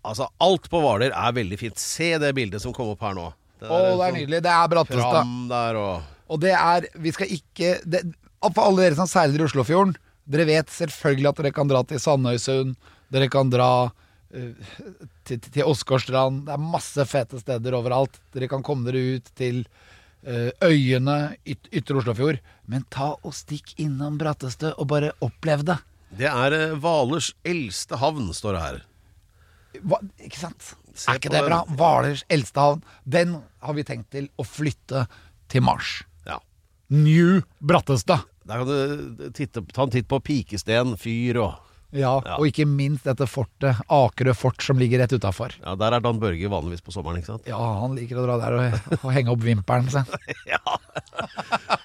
Altså, 0.07 0.29
alt 0.39 0.69
på 0.71 0.79
Hvaler 0.79 1.11
er 1.11 1.33
veldig 1.35 1.57
fint. 1.59 1.75
Se 1.81 2.13
det 2.21 2.29
bildet 2.37 2.61
som 2.63 2.71
kom 2.71 2.93
opp 2.93 3.01
her 3.03 3.13
nå. 3.17 3.25
Å, 3.27 3.33
det 3.59 3.67
er 3.67 3.97
sånn 3.97 4.13
nydelig. 4.15 4.37
Det 4.45 4.51
er 4.53 4.69
Brattestø. 4.71 5.01
Fram 5.03 5.33
der 5.49 5.75
og 5.81 6.05
Og 6.27 6.41
det 6.43 6.53
er 6.55 6.87
Vi 6.99 7.13
skal 7.15 7.31
ikke 7.31 7.77
det, 7.87 8.03
For 8.43 8.63
alle 8.65 8.85
dere 8.85 8.99
som 8.99 9.09
seiler 9.09 9.41
i 9.41 9.47
Oslofjorden, 9.47 9.95
dere 10.27 10.47
vet 10.49 10.71
selvfølgelig 10.73 11.29
at 11.31 11.39
dere 11.41 11.55
kan 11.55 11.69
dra 11.69 11.83
til 11.87 12.01
Sandøysund. 12.03 12.75
Dere 13.13 13.29
kan 13.31 13.49
dra 13.49 13.89
eh, 14.35 14.51
til, 15.27 15.39
til 15.39 15.63
Åsgårdstrand. 15.63 16.43
Det 16.47 16.55
er 16.55 16.65
masse 16.75 17.05
fete 17.07 17.39
steder 17.39 17.77
overalt. 17.77 18.19
Dere 18.35 18.49
kan 18.51 18.65
komme 18.65 18.89
dere 18.89 19.17
ut 19.17 19.31
til 19.39 19.63
eh, 20.27 20.51
øyene 20.67 21.37
yt, 21.47 21.69
Ytre 21.71 22.01
Oslofjord. 22.01 22.41
Men 22.67 22.83
ta 22.91 23.13
og 23.15 23.35
stikk 23.35 23.71
innom 23.79 24.19
Brattestø 24.19 24.73
og 24.75 24.89
bare 24.91 25.13
opplev 25.23 25.63
det. 25.67 25.79
Det 26.19 26.27
er 26.27 26.55
eh, 26.55 26.75
Hvalers 26.75 27.31
eldste 27.47 27.99
havn, 28.03 28.27
står 28.35 28.57
det 28.57 28.65
her. 28.65 28.83
Hva, 29.87 30.01
ikke 30.23 30.39
sant? 30.41 30.73
Se 30.97 31.11
er 31.11 31.19
ikke 31.21 31.31
det 31.31 31.45
bra? 31.45 31.61
Hvalers 31.79 32.25
eldste 32.33 32.63
havn. 32.63 32.83
Den 33.05 33.39
har 33.63 33.77
vi 33.77 33.87
tenkt 33.87 34.11
til 34.15 34.29
å 34.35 34.45
flytte 34.47 35.05
til 35.51 35.63
Mars. 35.63 36.01
Ja. 36.89 36.97
New 37.03 37.41
Brattestad. 37.59 38.19
Der 38.47 38.61
kan 38.63 38.67
du 38.67 39.29
titte, 39.35 39.63
ta 39.75 39.83
en 39.83 39.91
titt 39.91 40.07
på 40.07 40.21
Pikesten 40.23 40.95
fyr 40.97 41.37
og 41.43 41.63
Ja, 41.95 42.17
Ja. 42.25 42.35
og 42.35 42.43
ikke 42.49 42.65
minst 42.67 43.05
dette 43.07 43.23
fortet, 43.31 43.77
Akerø 43.87 44.33
fort, 44.35 44.61
som 44.61 44.77
ligger 44.77 44.99
rett 44.99 45.13
utafor. 45.15 45.53
Ja, 45.63 45.73
der 45.79 45.93
er 45.95 46.01
Dan 46.03 46.19
Børge 46.19 46.49
vanligvis 46.51 46.81
på 46.83 46.91
sommeren, 46.91 47.19
ikke 47.21 47.31
sant? 47.31 47.45
Ja, 47.47 47.55
han 47.79 47.95
liker 47.95 48.19
å 48.19 48.25
dra 48.25 48.35
der 48.41 48.57
og, 48.57 48.97
og 49.05 49.13
henge 49.15 49.31
opp 49.31 49.39
vimpelen 49.43 49.87
sin. 49.89 50.03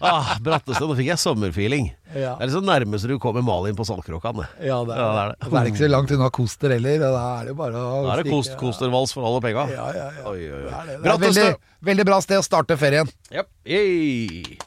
Ah, 0.03 0.33
Brattestø, 0.43 0.89
nå 0.91 0.97
fikk 0.99 1.13
jeg 1.13 1.21
sommerfeeling. 1.23 1.87
Ja. 2.11 2.33
Det 2.35 2.43
er 2.43 2.49
liksom 2.51 2.67
nærmest 2.67 3.07
du 3.07 3.15
kommer 3.23 3.45
Malin 3.47 3.77
på 3.79 3.85
Saltkråkan. 3.87 4.43
Ja, 4.59 4.81
det 4.83 4.97
er, 4.97 4.99
Ja, 4.99 5.07
det 5.15 5.21
er 5.23 5.31
det. 5.31 5.37
Og 5.47 5.53
så 5.53 5.61
er 5.61 5.71
ikke 5.71 5.79
så 5.85 5.91
langt 5.93 6.11
unna 6.17 6.31
Koster 6.35 6.75
heller. 6.75 6.99
Da 6.99 7.23
er 7.39 7.47
det 7.47 7.53
jo 7.55 7.59
bare 7.61 7.79
å 7.79 8.03
Da 8.09 8.17
er 8.17 8.23
det 8.25 8.33
kost, 8.35 8.57
kostervals 8.59 9.15
for 9.15 9.29
alle 9.29 9.41
penga. 9.45 9.69
Ja, 9.71 9.87
ja, 9.95 10.09
ja. 10.19 10.25
Oi, 10.33 10.43
oi, 10.43 10.59
oi. 10.59 10.67
Det 10.67 10.75
er, 10.75 10.91
det. 10.91 10.99
Det 11.07 11.13
er 11.15 11.23
veldig, 11.23 11.47
veldig 11.93 12.07
bra 12.11 12.19
sted 12.27 12.43
å 12.43 12.45
starte 12.47 12.77
ferien. 12.83 13.09
Yep. 13.31 13.49
Yay. 13.71 14.59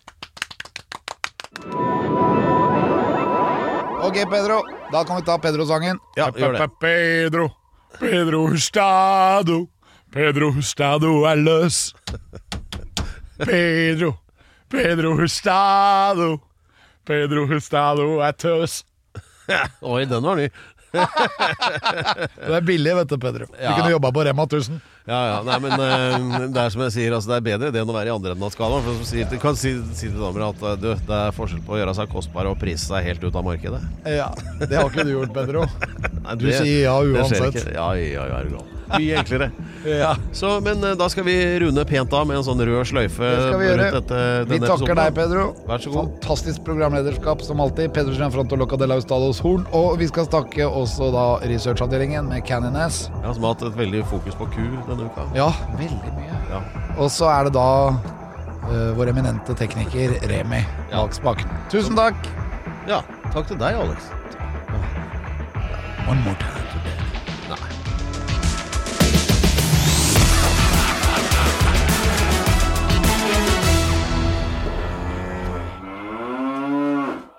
Ok, 4.05 4.17
Pedro. 4.31 4.61
Da 4.91 5.03
kan 5.03 5.15
vi 5.15 5.25
ta 5.25 5.37
Pedro-sangen. 5.37 5.99
Ja, 6.15 6.29
gjør 6.31 6.53
det. 6.53 6.67
Pedro, 6.79 7.49
Pedro 7.99 8.47
Hustado, 8.47 9.65
Pedro 10.13 10.51
Hustado 10.51 11.23
er 11.25 11.35
løs. 11.35 11.79
Pedro, 13.37 14.13
Pedro 14.69 15.15
Hustado, 15.17 16.39
Pedro 17.05 17.47
Hustado 17.47 18.19
er 18.21 18.31
tøs. 18.31 18.83
Oi, 19.81 20.05
den 20.05 20.23
var 20.23 20.35
ny. 20.39 20.47
Det 20.95 22.55
er 22.59 22.65
billig, 22.65 22.93
vet 22.99 23.09
du, 23.11 23.17
Pedro. 23.21 23.45
Du 23.49 23.57
Ja. 23.61 23.75
kunne 23.77 23.91
jobba 23.95 24.11
på 24.15 24.23
Rema 24.27 24.45
1000. 24.47 24.79
Ja, 25.05 25.19
ja, 25.29 25.41
nei, 25.45 25.57
men 25.61 25.73
uh, 25.77 26.47
det 26.49 26.57
er 26.63 26.71
som 26.73 26.81
jeg 26.81 26.93
sier, 26.95 27.13
altså, 27.13 27.29
det 27.29 27.35
er 27.37 27.43
bedre 27.45 27.69
det 27.75 27.81
enn 27.83 27.91
å 27.91 27.93
være 27.93 28.09
i 28.09 28.13
andre 28.15 28.33
enden 28.33 28.47
av 28.47 28.53
skalaen. 28.55 28.81
For 28.87 29.03
sier, 29.05 29.27
si, 29.27 29.35
du 29.35 29.41
kan 29.43 29.57
si, 29.59 29.75
si 29.93 30.09
til 30.09 30.17
damer 30.17 30.47
at 30.47 30.63
eh, 30.65 30.77
du, 30.81 30.87
det 30.97 31.19
er 31.19 31.35
forskjell 31.37 31.61
på 31.67 31.75
å 31.75 31.81
gjøre 31.81 31.93
seg 31.99 32.09
kostbar 32.09 32.49
og 32.49 32.57
prise 32.61 32.87
seg 32.89 33.05
helt 33.05 33.21
ut 33.27 33.35
av 33.37 33.45
markedet. 33.45 33.83
Ja, 34.09 34.31
Det 34.63 34.73
har 34.79 34.89
ikke 34.89 35.05
du 35.05 35.13
gjort, 35.13 35.33
Pedro. 35.35 35.67
Nei, 36.25 36.35
Du 36.41 36.47
sier 36.49 36.87
ja 36.87 36.95
det 37.05 37.27
skjer 37.29 37.45
uansett. 37.45 37.61
ikke. 37.61 37.75
Ja, 37.77 37.91
ja, 38.01 38.25
ja, 38.33 38.41
du 38.49 38.55
gal. 38.57 38.71
Mye 38.93 39.15
enklere. 39.21 39.51
Ja. 39.85 40.15
Så, 40.33 40.49
men 40.65 40.79
eh, 40.81 40.95
da 40.97 41.05
skal 41.13 41.21
vi 41.27 41.33
runde 41.61 41.83
pent 41.85 42.09
av 42.17 42.23
med 42.25 42.39
en 42.39 42.43
sånn 42.47 42.57
rød 42.65 42.87
sløyfe. 42.89 43.21
Det 43.21 43.41
skal 43.43 43.59
vi 43.61 43.65
gjøre. 43.67 43.83
dette, 43.93 44.21
Vi 44.49 44.57
takker 44.63 44.73
episoden. 44.73 44.97
deg, 44.97 45.11
Pedro. 45.19 45.43
Vær 45.67 45.83
så 45.83 45.91
god. 45.93 46.07
Fantastisk 46.15 46.63
programlederskap 46.65 47.43
som 47.45 47.61
alltid. 47.61 47.91
Pedro 47.93 48.15
Gianfranto 48.17 48.57
Locadella 48.57 48.97
Ustados 48.97 49.37
Horn. 49.45 49.67
Og 49.77 49.99
vi 50.01 50.07
skal 50.09 50.25
takke 50.33 50.65
også 50.65 51.11
da 51.13 51.25
researchavdelingen 51.45 52.25
med 52.33 52.41
Canyon 52.49 52.79
S. 52.81 53.11
Ja, 53.21 53.35
som 53.37 53.45
har 53.45 53.53
hatt 53.53 53.61
et 53.69 53.77
veldig 53.77 54.01
fokus 54.09 54.33
på 54.41 54.49
ku 54.55 54.63
denne 54.89 55.05
uka. 55.05 55.27
Ja, 55.37 55.51
veldig 55.77 56.15
mye. 56.17 56.41
Ja. 56.49 56.63
Og 56.97 57.13
så 57.13 57.29
er 57.29 57.45
det 57.51 57.53
da 57.59 57.69
uh, 57.93 58.89
vår 58.97 59.13
eminente 59.13 59.53
tekniker 59.61 60.17
Remi 60.33 60.63
Ja. 60.89 61.03
bak 61.05 61.13
spaken. 61.13 61.53
Tusen 61.69 61.93
takk. 62.01 62.17
ja. 62.89 63.03
Takk 63.37 63.53
til 63.53 63.61
deg, 63.61 63.77
Alex. 63.85 64.09
One 66.09 66.21
more 66.25 66.33
time. 66.41 66.74